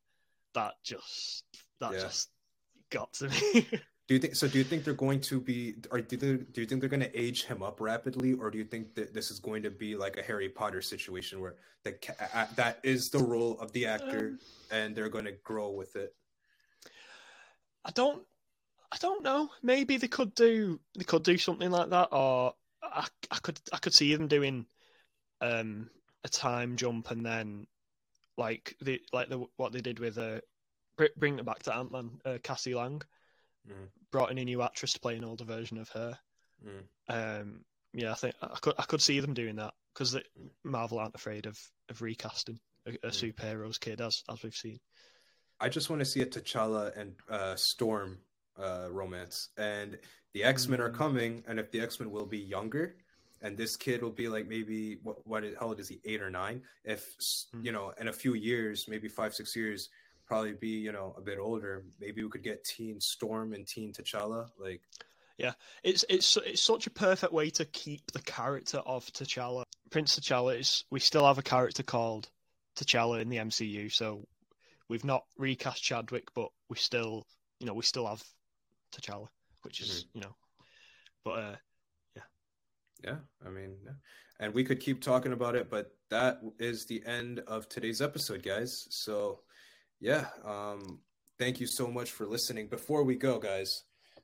That 0.54 0.74
just 0.84 1.44
that 1.80 1.94
yeah. 1.94 2.00
just 2.00 2.30
got 2.90 3.12
to 3.14 3.30
me. 3.30 3.68
do 4.12 4.16
you 4.16 4.20
think 4.20 4.36
so? 4.36 4.46
Do 4.46 4.58
you 4.58 4.66
think 4.66 4.84
they're 4.84 4.94
going 4.94 5.22
to 5.22 5.40
be, 5.40 5.76
or 5.90 6.02
do 6.02 6.18
they, 6.18 6.44
do 6.44 6.60
you 6.60 6.68
think 6.68 6.82
they're 6.82 6.90
going 6.90 7.00
to 7.00 7.18
age 7.18 7.46
him 7.46 7.64
up 7.64 7.80
rapidly, 7.80 8.34
or 8.34 8.52
do 8.52 8.58
you 8.58 8.66
think 8.66 8.94
that 8.96 9.14
this 9.14 9.32
is 9.32 9.40
going 9.40 9.64
to 9.64 9.70
be 9.70 9.96
like 9.96 10.18
a 10.18 10.22
Harry 10.22 10.50
Potter 10.50 10.82
situation 10.82 11.40
where 11.40 11.56
the 11.86 11.96
that 12.58 12.82
is 12.84 13.10
the 13.10 13.20
role 13.20 13.58
of 13.62 13.72
the 13.72 13.86
actor, 13.86 14.34
um, 14.34 14.40
and 14.70 14.94
they're 14.94 15.08
going 15.08 15.24
to 15.24 15.38
grow 15.46 15.70
with 15.70 15.96
it? 15.96 16.14
I 17.86 17.92
don't, 17.92 18.22
I 18.92 18.98
don't 19.00 19.24
know. 19.24 19.50
Maybe 19.64 19.96
they 19.96 20.10
could 20.10 20.36
do 20.36 20.82
they 20.98 21.06
could 21.06 21.24
do 21.24 21.38
something 21.38 21.72
like 21.72 21.92
that, 21.92 22.10
or 22.12 22.54
I, 22.84 23.08
I 23.32 23.38
could 23.38 23.62
I 23.72 23.78
could 23.78 23.94
see 23.94 24.14
them 24.14 24.28
doing 24.28 24.66
um, 25.40 25.90
a 26.26 26.28
time 26.28 26.76
jump 26.76 27.12
and 27.12 27.26
then 27.26 27.66
like 28.38 28.76
the 28.82 29.00
like 29.14 29.30
the 29.30 29.46
what 29.56 29.72
they 29.72 29.80
did 29.80 30.00
with 30.00 30.18
uh, 30.18 30.42
bring 31.18 31.40
it 31.40 31.46
back 31.46 31.64
to 31.64 31.74
Ant 31.74 31.94
Man, 31.94 32.10
uh, 32.26 32.40
Cassie 32.44 32.76
Lang, 32.76 33.02
mm. 33.68 33.88
brought 34.12 34.32
in 34.32 34.38
a 34.38 34.46
new 34.46 34.62
actress 34.62 34.94
to 34.94 35.00
play 35.00 35.16
an 35.16 35.24
older 35.24 35.44
version 35.44 35.78
of 35.78 35.90
her. 35.90 36.18
Mm. 36.66 37.42
Um, 37.42 37.66
yeah, 37.94 38.12
I 38.12 38.16
think 38.16 38.36
I 38.42 38.58
could 38.62 38.76
I 38.78 38.84
could 38.84 39.02
see 39.02 39.20
them 39.20 39.34
doing 39.34 39.58
that 39.58 39.74
because 39.94 40.18
Marvel 40.64 41.00
aren't 41.00 41.16
afraid 41.16 41.46
of 41.46 41.60
of 41.90 42.02
recasting 42.02 42.60
a, 42.86 42.92
a 42.92 43.10
mm. 43.10 43.34
superheroes 43.34 43.80
kid 43.80 44.02
as 44.02 44.24
as 44.30 44.44
we've 44.44 44.56
seen. 44.56 44.80
I 45.60 45.70
just 45.70 45.90
want 45.90 46.00
to 46.00 46.06
see 46.06 46.22
a 46.22 46.26
T'Challa 46.26 46.98
and 46.98 47.14
uh, 47.30 47.56
Storm 47.56 48.18
uh, 48.58 48.88
romance, 48.90 49.50
and 49.58 49.98
the 50.34 50.44
X 50.44 50.68
Men 50.68 50.82
are 50.82 50.90
mm. 50.90 50.96
coming, 50.96 51.44
and 51.48 51.60
if 51.60 51.72
the 51.72 51.82
X 51.82 52.00
Men 52.00 52.12
will 52.12 52.26
be 52.26 52.40
younger, 52.40 52.96
and 53.42 53.58
this 53.58 53.76
kid 53.76 54.02
will 54.02 54.12
be 54.12 54.28
like 54.28 54.48
maybe 54.48 55.00
what 55.04 55.26
what 55.26 55.44
how 55.60 55.68
old 55.68 55.80
is 55.80 55.90
he 55.90 56.00
eight 56.06 56.22
or 56.22 56.30
nine 56.30 56.62
if 56.84 57.16
mm-hmm. 57.18 57.66
you 57.66 57.72
know 57.72 57.94
in 58.00 58.08
a 58.08 58.14
few 58.14 58.34
years 58.36 58.88
maybe 58.88 59.08
five 59.08 59.34
six 59.34 59.56
years 59.56 59.90
probably 60.32 60.54
be 60.54 60.70
you 60.70 60.94
know 60.94 61.14
a 61.18 61.22
bit 61.22 61.38
older 61.38 61.84
maybe 62.00 62.24
we 62.24 62.30
could 62.30 62.42
get 62.42 62.64
teen 62.64 63.02
storm 63.02 63.52
and 63.52 63.68
teen 63.68 63.92
t'challa 63.92 64.48
like 64.58 64.80
yeah 65.38 65.52
it's 65.84 66.06
it's 66.08 66.38
it's 66.38 66.62
such 66.62 66.88
a 66.88 66.90
perfect 66.90 67.34
way 67.34 67.50
to 67.50 67.66
keep 67.66 68.10
the 68.14 68.22
character 68.22 68.78
of 68.78 69.06
t'challa 69.08 69.66
prince 69.90 70.18
t'challa 70.18 70.58
is 70.58 70.86
we 70.90 71.02
still 71.02 71.26
have 71.26 71.38
a 71.38 71.42
character 71.44 71.84
called 71.84 72.30
t'challa 72.78 73.20
in 73.20 73.28
the 73.28 73.36
mcu 73.36 73.92
so 73.92 74.26
we've 74.88 75.04
not 75.04 75.26
recast 75.38 75.84
chadwick 75.84 76.30
but 76.34 76.48
we 76.70 76.78
still 76.78 77.28
you 77.60 77.68
know 77.68 77.74
we 77.74 77.84
still 77.84 78.08
have 78.08 78.24
t'challa 78.94 79.28
which 79.64 79.82
is 79.82 79.90
mm-hmm. 79.90 80.20
you 80.20 80.22
know 80.24 80.36
but 81.26 81.32
uh 81.32 81.56
yeah, 82.16 82.24
Yeah, 83.04 83.18
I 83.46 83.50
mean, 83.50 83.76
yeah. 83.84 83.92
and 84.40 84.54
we 84.54 84.64
could 84.64 84.80
keep 84.80 85.02
talking 85.02 85.34
about 85.34 85.56
it, 85.56 85.70
but 85.70 85.92
that 86.10 86.40
is 86.58 86.86
the 86.86 87.04
end 87.06 87.40
of 87.48 87.68
today's 87.68 88.02
episode, 88.02 88.44
guys. 88.44 88.88
So, 88.90 89.42
yeah, 90.02 90.26
um, 90.44 91.00
thank 91.38 91.60
you 91.60 91.68
so 91.68 91.88
much 91.88 92.12
for 92.12 92.26
listening. 92.26 92.68
Before 92.68 93.04
we 93.04 93.16
go, 93.16 93.40
guys, 93.40 93.84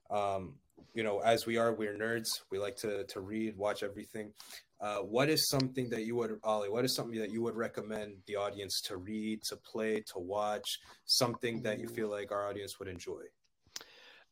um, 0.10 0.56
you 0.94 1.04
know, 1.04 1.20
as 1.20 1.46
we 1.46 1.58
are, 1.58 1.74
we're 1.74 1.96
nerds. 1.96 2.28
We 2.52 2.58
like 2.58 2.76
to 2.78 3.06
to 3.06 3.22
read, 3.22 3.56
watch 3.56 3.84
everything. 3.84 4.34
Uh, 4.82 4.98
what 4.98 5.30
is 5.30 5.48
something 5.50 5.90
that 5.90 6.06
you 6.06 6.16
would, 6.16 6.40
Oli? 6.44 6.70
What 6.70 6.86
is 6.86 6.96
something 6.96 7.20
that 7.20 7.32
you 7.32 7.42
would 7.44 7.56
recommend 7.56 8.18
the 8.26 8.36
audience 8.36 8.82
to 8.86 8.98
read, 8.98 9.42
to 9.50 9.56
play, 9.56 10.04
to 10.14 10.20
watch? 10.20 10.80
Something 11.06 11.62
that 11.64 11.80
you 11.80 11.88
feel 11.88 12.10
like 12.10 12.32
our 12.32 12.48
audience 12.48 12.80
would 12.80 12.88
enjoy. 12.88 13.22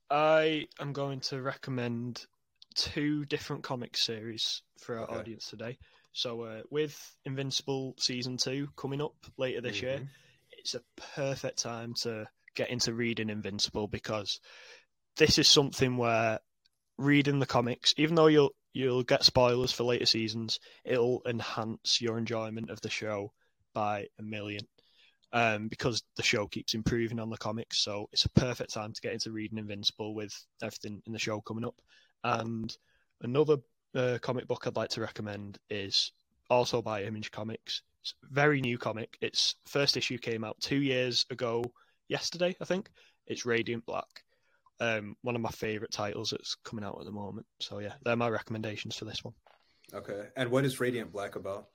I 0.10 0.68
am 0.80 0.94
going 0.94 1.20
to 1.22 1.42
recommend 1.42 2.26
two 2.76 3.26
different 3.26 3.64
comic 3.64 3.98
series 3.98 4.62
for 4.80 5.00
our 5.00 5.06
okay. 5.06 5.16
audience 5.16 5.48
today. 5.50 5.78
So, 6.14 6.42
uh, 6.44 6.62
with 6.70 6.96
Invincible 7.26 7.96
season 8.00 8.38
two 8.38 8.70
coming 8.76 9.02
up 9.02 9.16
later 9.38 9.62
this 9.62 9.78
mm-hmm. 9.78 9.86
year, 9.86 10.10
it's 10.66 10.74
a 10.74 10.82
perfect 11.16 11.60
time 11.60 11.94
to 11.94 12.28
get 12.56 12.72
into 12.72 12.92
reading 12.92 13.30
Invincible 13.30 13.88
because 13.88 14.40
this 15.16 15.38
is 15.38 15.48
something 15.48 15.96
where 15.96 16.40
reading 16.98 17.38
the 17.38 17.46
comics, 17.46 17.94
even 17.98 18.16
though 18.16 18.26
you'll 18.26 18.56
you'll 18.74 19.04
get 19.04 19.24
spoilers 19.24 19.72
for 19.72 19.84
later 19.84 20.08
seasons, 20.08 20.60
it'll 20.84 21.22
enhance 21.28 22.02
your 22.02 22.18
enjoyment 22.18 22.72
of 22.72 22.82
the 22.82 22.90
show 22.90 23.32
by 23.76 24.08
a 24.18 24.24
million. 24.24 24.68
Um, 25.32 25.68
because 25.68 26.02
the 26.16 26.24
show 26.24 26.48
keeps 26.48 26.74
improving 26.74 27.20
on 27.20 27.30
the 27.30 27.38
comics, 27.38 27.84
so 27.84 28.10
it's 28.12 28.26
a 28.26 28.30
perfect 28.30 28.74
time 28.74 28.94
to 28.94 29.02
get 29.02 29.14
into 29.14 29.32
reading 29.32 29.60
Invincible 29.60 30.16
with 30.16 30.34
everything 30.64 31.04
in 31.06 31.14
the 31.14 31.20
show 31.20 31.42
coming 31.42 31.66
up. 31.66 31.76
And 32.24 32.76
another 33.22 33.58
uh, 33.94 34.18
comic 34.20 34.48
book 34.48 34.64
I'd 34.66 34.78
like 34.78 34.92
to 34.92 35.02
recommend 35.02 35.60
is 35.70 36.12
also 36.50 36.82
by 36.82 37.04
Image 37.04 37.30
Comics. 37.30 37.84
It's 38.06 38.14
a 38.24 38.34
very 38.36 38.62
new 38.62 38.78
comic. 38.78 39.18
Its 39.20 39.56
first 39.66 39.98
issue 39.98 40.20
came 40.20 40.44
out 40.44 40.58
two 40.62 40.80
years 40.80 41.26
ago, 41.32 41.64
yesterday, 42.08 42.56
I 42.62 42.66
think. 42.66 42.88
It's 43.26 43.48
Radiant 43.48 43.84
Black. 43.84 44.24
Um, 44.80 45.16
one 45.24 45.36
of 45.36 45.42
my 45.42 45.50
favorite 45.50 45.92
titles 45.92 46.30
that's 46.30 46.56
coming 46.64 46.86
out 46.86 46.98
at 47.00 47.06
the 47.06 47.12
moment. 47.12 47.48
So 47.60 47.80
yeah, 47.80 47.94
they're 48.04 48.16
my 48.16 48.30
recommendations 48.30 48.96
for 48.96 49.06
this 49.06 49.24
one. 49.24 49.34
Okay, 49.92 50.28
and 50.38 50.52
what 50.52 50.66
is 50.66 50.80
Radiant 50.80 51.12
Black 51.12 51.36
about? 51.36 51.70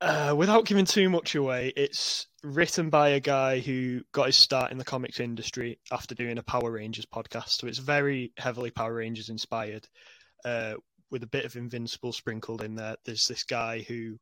Uh, 0.00 0.34
without 0.36 0.66
giving 0.66 0.84
too 0.84 1.10
much 1.10 1.34
away, 1.34 1.72
it's 1.74 2.28
written 2.44 2.88
by 2.88 3.08
a 3.08 3.20
guy 3.20 3.58
who 3.58 4.02
got 4.12 4.26
his 4.26 4.36
start 4.36 4.70
in 4.70 4.78
the 4.78 4.84
comics 4.84 5.18
industry 5.18 5.80
after 5.90 6.14
doing 6.14 6.38
a 6.38 6.44
Power 6.44 6.70
Rangers 6.70 7.06
podcast. 7.06 7.50
So 7.50 7.66
it's 7.66 7.78
very 7.78 8.32
heavily 8.36 8.70
Power 8.70 8.94
Rangers 8.94 9.30
inspired, 9.30 9.88
uh, 10.44 10.74
with 11.10 11.24
a 11.24 11.28
bit 11.28 11.44
of 11.44 11.56
Invincible 11.56 12.12
sprinkled 12.12 12.62
in 12.62 12.76
there. 12.76 12.94
There's 13.04 13.26
this 13.26 13.42
guy 13.42 13.80
who 13.80 14.18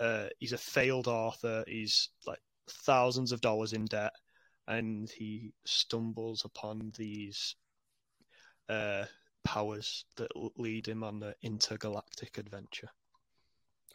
uh, 0.00 0.26
he's 0.38 0.52
a 0.52 0.58
failed 0.58 1.08
author. 1.08 1.64
He's 1.66 2.10
like 2.26 2.40
thousands 2.68 3.32
of 3.32 3.40
dollars 3.40 3.72
in 3.72 3.84
debt, 3.86 4.12
and 4.66 5.10
he 5.10 5.52
stumbles 5.64 6.44
upon 6.44 6.92
these 6.96 7.56
uh, 8.68 9.04
powers 9.44 10.04
that 10.16 10.30
lead 10.56 10.86
him 10.86 11.02
on 11.04 11.22
an 11.22 11.34
intergalactic 11.42 12.38
adventure. 12.38 12.88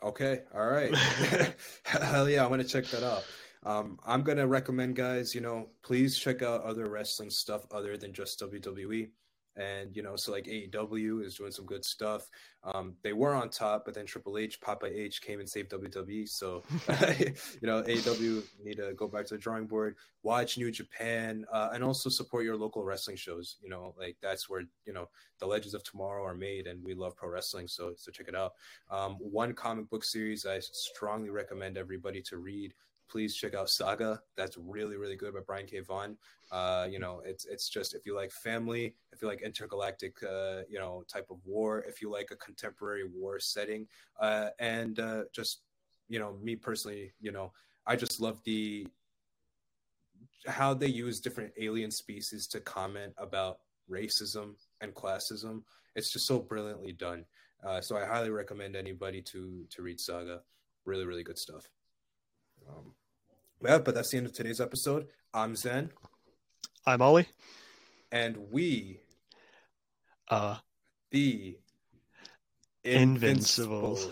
Okay, 0.03 0.41
all 0.53 0.67
right. 0.67 0.95
Hell 1.83 2.29
yeah, 2.29 2.43
I'm 2.43 2.49
gonna 2.49 2.63
check 2.63 2.85
that 2.85 3.03
out. 3.03 3.25
Um, 3.63 3.97
I'm 4.05 4.21
gonna 4.21 4.47
recommend 4.47 4.95
guys, 4.95 5.33
you 5.33 5.41
know, 5.41 5.69
please 5.83 6.17
check 6.17 6.41
out 6.41 6.63
other 6.63 6.89
wrestling 6.89 7.31
stuff 7.31 7.65
other 7.71 7.97
than 7.97 8.13
just 8.13 8.39
WWE 8.39 9.09
and 9.57 9.95
you 9.95 10.03
know, 10.03 10.15
so 10.15 10.31
like 10.31 10.45
AEW 10.45 11.25
is 11.25 11.35
doing 11.35 11.51
some 11.51 11.65
good 11.65 11.83
stuff. 11.83 12.29
Um, 12.63 12.95
they 13.01 13.13
were 13.13 13.33
on 13.33 13.49
top, 13.49 13.85
but 13.85 13.93
then 13.93 14.05
Triple 14.05 14.37
H, 14.37 14.61
Papa 14.61 14.87
H 14.87 15.21
came 15.21 15.39
and 15.39 15.49
saved 15.49 15.71
WWE. 15.71 16.27
So 16.29 16.63
you 17.61 17.67
know, 17.67 17.81
AEW 17.83 18.43
need 18.63 18.77
to 18.77 18.93
go 18.95 19.07
back 19.07 19.25
to 19.27 19.35
the 19.35 19.39
drawing 19.39 19.65
board, 19.65 19.95
watch 20.23 20.57
New 20.57 20.71
Japan, 20.71 21.45
uh, 21.51 21.69
and 21.73 21.83
also 21.83 22.09
support 22.09 22.43
your 22.43 22.57
local 22.57 22.83
wrestling 22.83 23.17
shows. 23.17 23.57
You 23.61 23.69
know, 23.69 23.95
like 23.97 24.17
that's 24.21 24.47
where 24.49 24.63
you 24.85 24.93
know 24.93 25.09
the 25.39 25.47
Legends 25.47 25.73
of 25.73 25.83
Tomorrow 25.83 26.23
are 26.23 26.35
made, 26.35 26.67
and 26.67 26.83
we 26.83 26.93
love 26.93 27.15
pro 27.15 27.29
wrestling. 27.29 27.67
So 27.67 27.93
so 27.97 28.11
check 28.11 28.27
it 28.27 28.35
out. 28.35 28.53
Um, 28.91 29.17
one 29.19 29.53
comic 29.53 29.89
book 29.89 30.03
series 30.03 30.45
I 30.45 30.59
strongly 30.59 31.29
recommend 31.29 31.77
everybody 31.77 32.21
to 32.23 32.37
read 32.37 32.73
please 33.09 33.35
check 33.35 33.55
out 33.55 33.69
Saga. 33.69 34.21
That's 34.35 34.57
really, 34.57 34.97
really 34.97 35.15
good 35.15 35.33
by 35.33 35.39
Brian 35.45 35.65
K. 35.65 35.79
Vaughan. 35.79 36.17
Uh, 36.51 36.87
you 36.89 36.99
know, 36.99 37.21
it's 37.25 37.45
it's 37.45 37.69
just 37.69 37.93
if 37.93 38.05
you 38.05 38.15
like 38.15 38.31
family, 38.31 38.95
if 39.11 39.21
you 39.21 39.27
like 39.27 39.41
intergalactic, 39.41 40.15
uh, 40.23 40.61
you 40.69 40.79
know, 40.79 41.03
type 41.07 41.27
of 41.29 41.37
war, 41.45 41.83
if 41.87 42.01
you 42.01 42.11
like 42.11 42.29
a 42.31 42.35
contemporary 42.35 43.03
war 43.05 43.39
setting, 43.39 43.87
uh, 44.19 44.49
and 44.59 44.99
uh, 44.99 45.23
just 45.33 45.61
you 46.09 46.19
know, 46.19 46.37
me 46.41 46.55
personally, 46.55 47.11
you 47.19 47.31
know, 47.31 47.51
I 47.85 47.95
just 47.95 48.21
love 48.21 48.39
the 48.43 48.87
how 50.45 50.73
they 50.73 50.87
use 50.87 51.19
different 51.19 51.51
alien 51.59 51.91
species 51.91 52.47
to 52.47 52.59
comment 52.61 53.13
about 53.17 53.59
racism 53.89 54.55
and 54.81 54.93
classism. 54.93 55.63
It's 55.95 56.11
just 56.11 56.27
so 56.27 56.39
brilliantly 56.39 56.93
done. 56.93 57.25
Uh, 57.65 57.81
so 57.81 57.97
I 57.97 58.05
highly 58.05 58.29
recommend 58.29 58.75
anybody 58.75 59.21
to 59.23 59.65
to 59.69 59.81
read 59.81 59.99
Saga. 59.99 60.41
Really, 60.85 61.05
really 61.05 61.23
good 61.23 61.37
stuff. 61.37 61.67
Um, 62.68 62.93
yeah, 63.63 63.80
but 63.80 63.95
that's 63.95 64.11
the 64.11 64.18
end 64.18 64.28
of 64.28 64.34
today's 64.34 64.61
episode. 64.61 65.07
I'm 65.34 65.55
Zan. 65.55 65.91
I'm 66.86 67.01
Oli. 67.01 67.28
And 68.11 68.38
we 68.51 69.01
are 70.30 70.61
the 71.11 71.57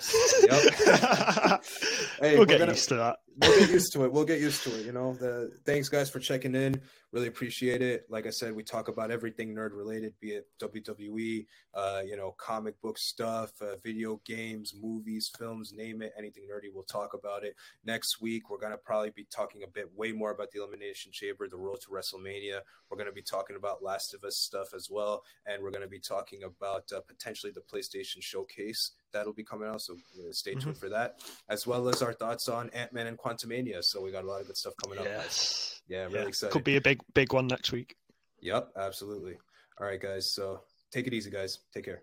Yep. 0.45 1.63
hey, 2.21 2.37
we'll 2.37 2.45
get 2.45 2.59
gonna, 2.59 2.71
used 2.71 2.89
to 2.89 2.95
that. 2.95 3.17
we'll 3.37 3.59
get 3.59 3.69
used 3.69 3.93
to 3.93 4.05
it. 4.05 4.11
We'll 4.13 4.25
get 4.25 4.39
used 4.39 4.63
to 4.63 4.79
it. 4.79 4.85
You 4.85 4.91
know. 4.91 5.13
The 5.13 5.51
thanks 5.65 5.89
guys 5.89 6.09
for 6.09 6.19
checking 6.19 6.53
in. 6.53 6.79
Really 7.11 7.27
appreciate 7.27 7.81
it. 7.81 8.05
Like 8.09 8.27
I 8.27 8.29
said, 8.29 8.53
we 8.53 8.61
talk 8.61 8.89
about 8.89 9.09
everything 9.09 9.55
nerd 9.55 9.71
related, 9.73 10.13
be 10.19 10.31
it 10.31 10.47
WWE, 10.61 11.45
uh, 11.73 12.01
you 12.05 12.17
know, 12.17 12.35
comic 12.37 12.79
book 12.81 12.97
stuff, 12.97 13.51
uh, 13.61 13.77
video 13.83 14.19
games, 14.25 14.73
movies, 14.79 15.31
films, 15.37 15.71
name 15.73 16.01
it, 16.01 16.11
anything 16.17 16.43
nerdy. 16.43 16.69
We'll 16.73 16.83
talk 16.83 17.13
about 17.13 17.43
it 17.43 17.55
next 17.85 18.21
week. 18.21 18.49
We're 18.49 18.59
gonna 18.59 18.77
probably 18.77 19.11
be 19.11 19.25
talking 19.33 19.63
a 19.63 19.67
bit 19.67 19.89
way 19.95 20.11
more 20.11 20.31
about 20.31 20.51
the 20.51 20.59
Elimination 20.59 21.11
Chamber, 21.11 21.47
the 21.47 21.57
road 21.57 21.79
to 21.81 21.89
WrestleMania. 21.89 22.59
We're 22.89 22.97
gonna 22.97 23.11
be 23.11 23.21
talking 23.21 23.55
about 23.55 23.81
Last 23.81 24.13
of 24.13 24.23
Us 24.23 24.37
stuff 24.37 24.73
as 24.75 24.89
well, 24.91 25.23
and 25.45 25.63
we're 25.63 25.71
gonna 25.71 25.87
be 25.87 25.99
talking 25.99 26.43
about 26.43 26.91
uh, 26.95 26.99
potentially 27.01 27.53
the 27.53 27.61
PlayStation 27.61 28.21
Showcase 28.21 28.64
that'll 29.11 29.33
be 29.33 29.43
coming 29.43 29.67
out. 29.67 29.81
So 29.81 29.93
uh, 29.93 30.31
stay 30.31 30.51
tuned 30.51 30.63
mm-hmm. 30.63 30.71
for 30.73 30.89
that, 30.89 31.19
as 31.49 31.65
well 31.65 31.87
as 31.89 32.01
our 32.01 32.13
thoughts 32.13 32.49
on 32.49 32.69
Ant 32.71 32.93
Man 32.93 33.07
and 33.07 33.17
Quantumania. 33.17 33.83
So 33.83 34.01
we 34.01 34.11
got 34.11 34.23
a 34.23 34.27
lot 34.27 34.41
of 34.41 34.47
good 34.47 34.57
stuff 34.57 34.73
coming 34.83 34.99
yes. 34.99 35.07
up. 35.07 35.13
Yes, 35.23 35.81
yeah, 35.87 35.97
really 35.97 36.11
yeah. 36.11 36.17
Really 36.17 36.29
excited. 36.29 36.53
Could 36.53 36.63
be 36.63 36.77
a 36.77 36.81
big, 36.81 37.01
big 37.13 37.33
one 37.33 37.47
next 37.47 37.71
week. 37.71 37.95
Yep, 38.41 38.71
absolutely. 38.77 39.37
All 39.79 39.87
right, 39.87 40.01
guys. 40.01 40.31
So 40.31 40.61
take 40.91 41.07
it 41.07 41.13
easy, 41.13 41.29
guys. 41.29 41.59
Take 41.73 41.85
care. 41.85 42.01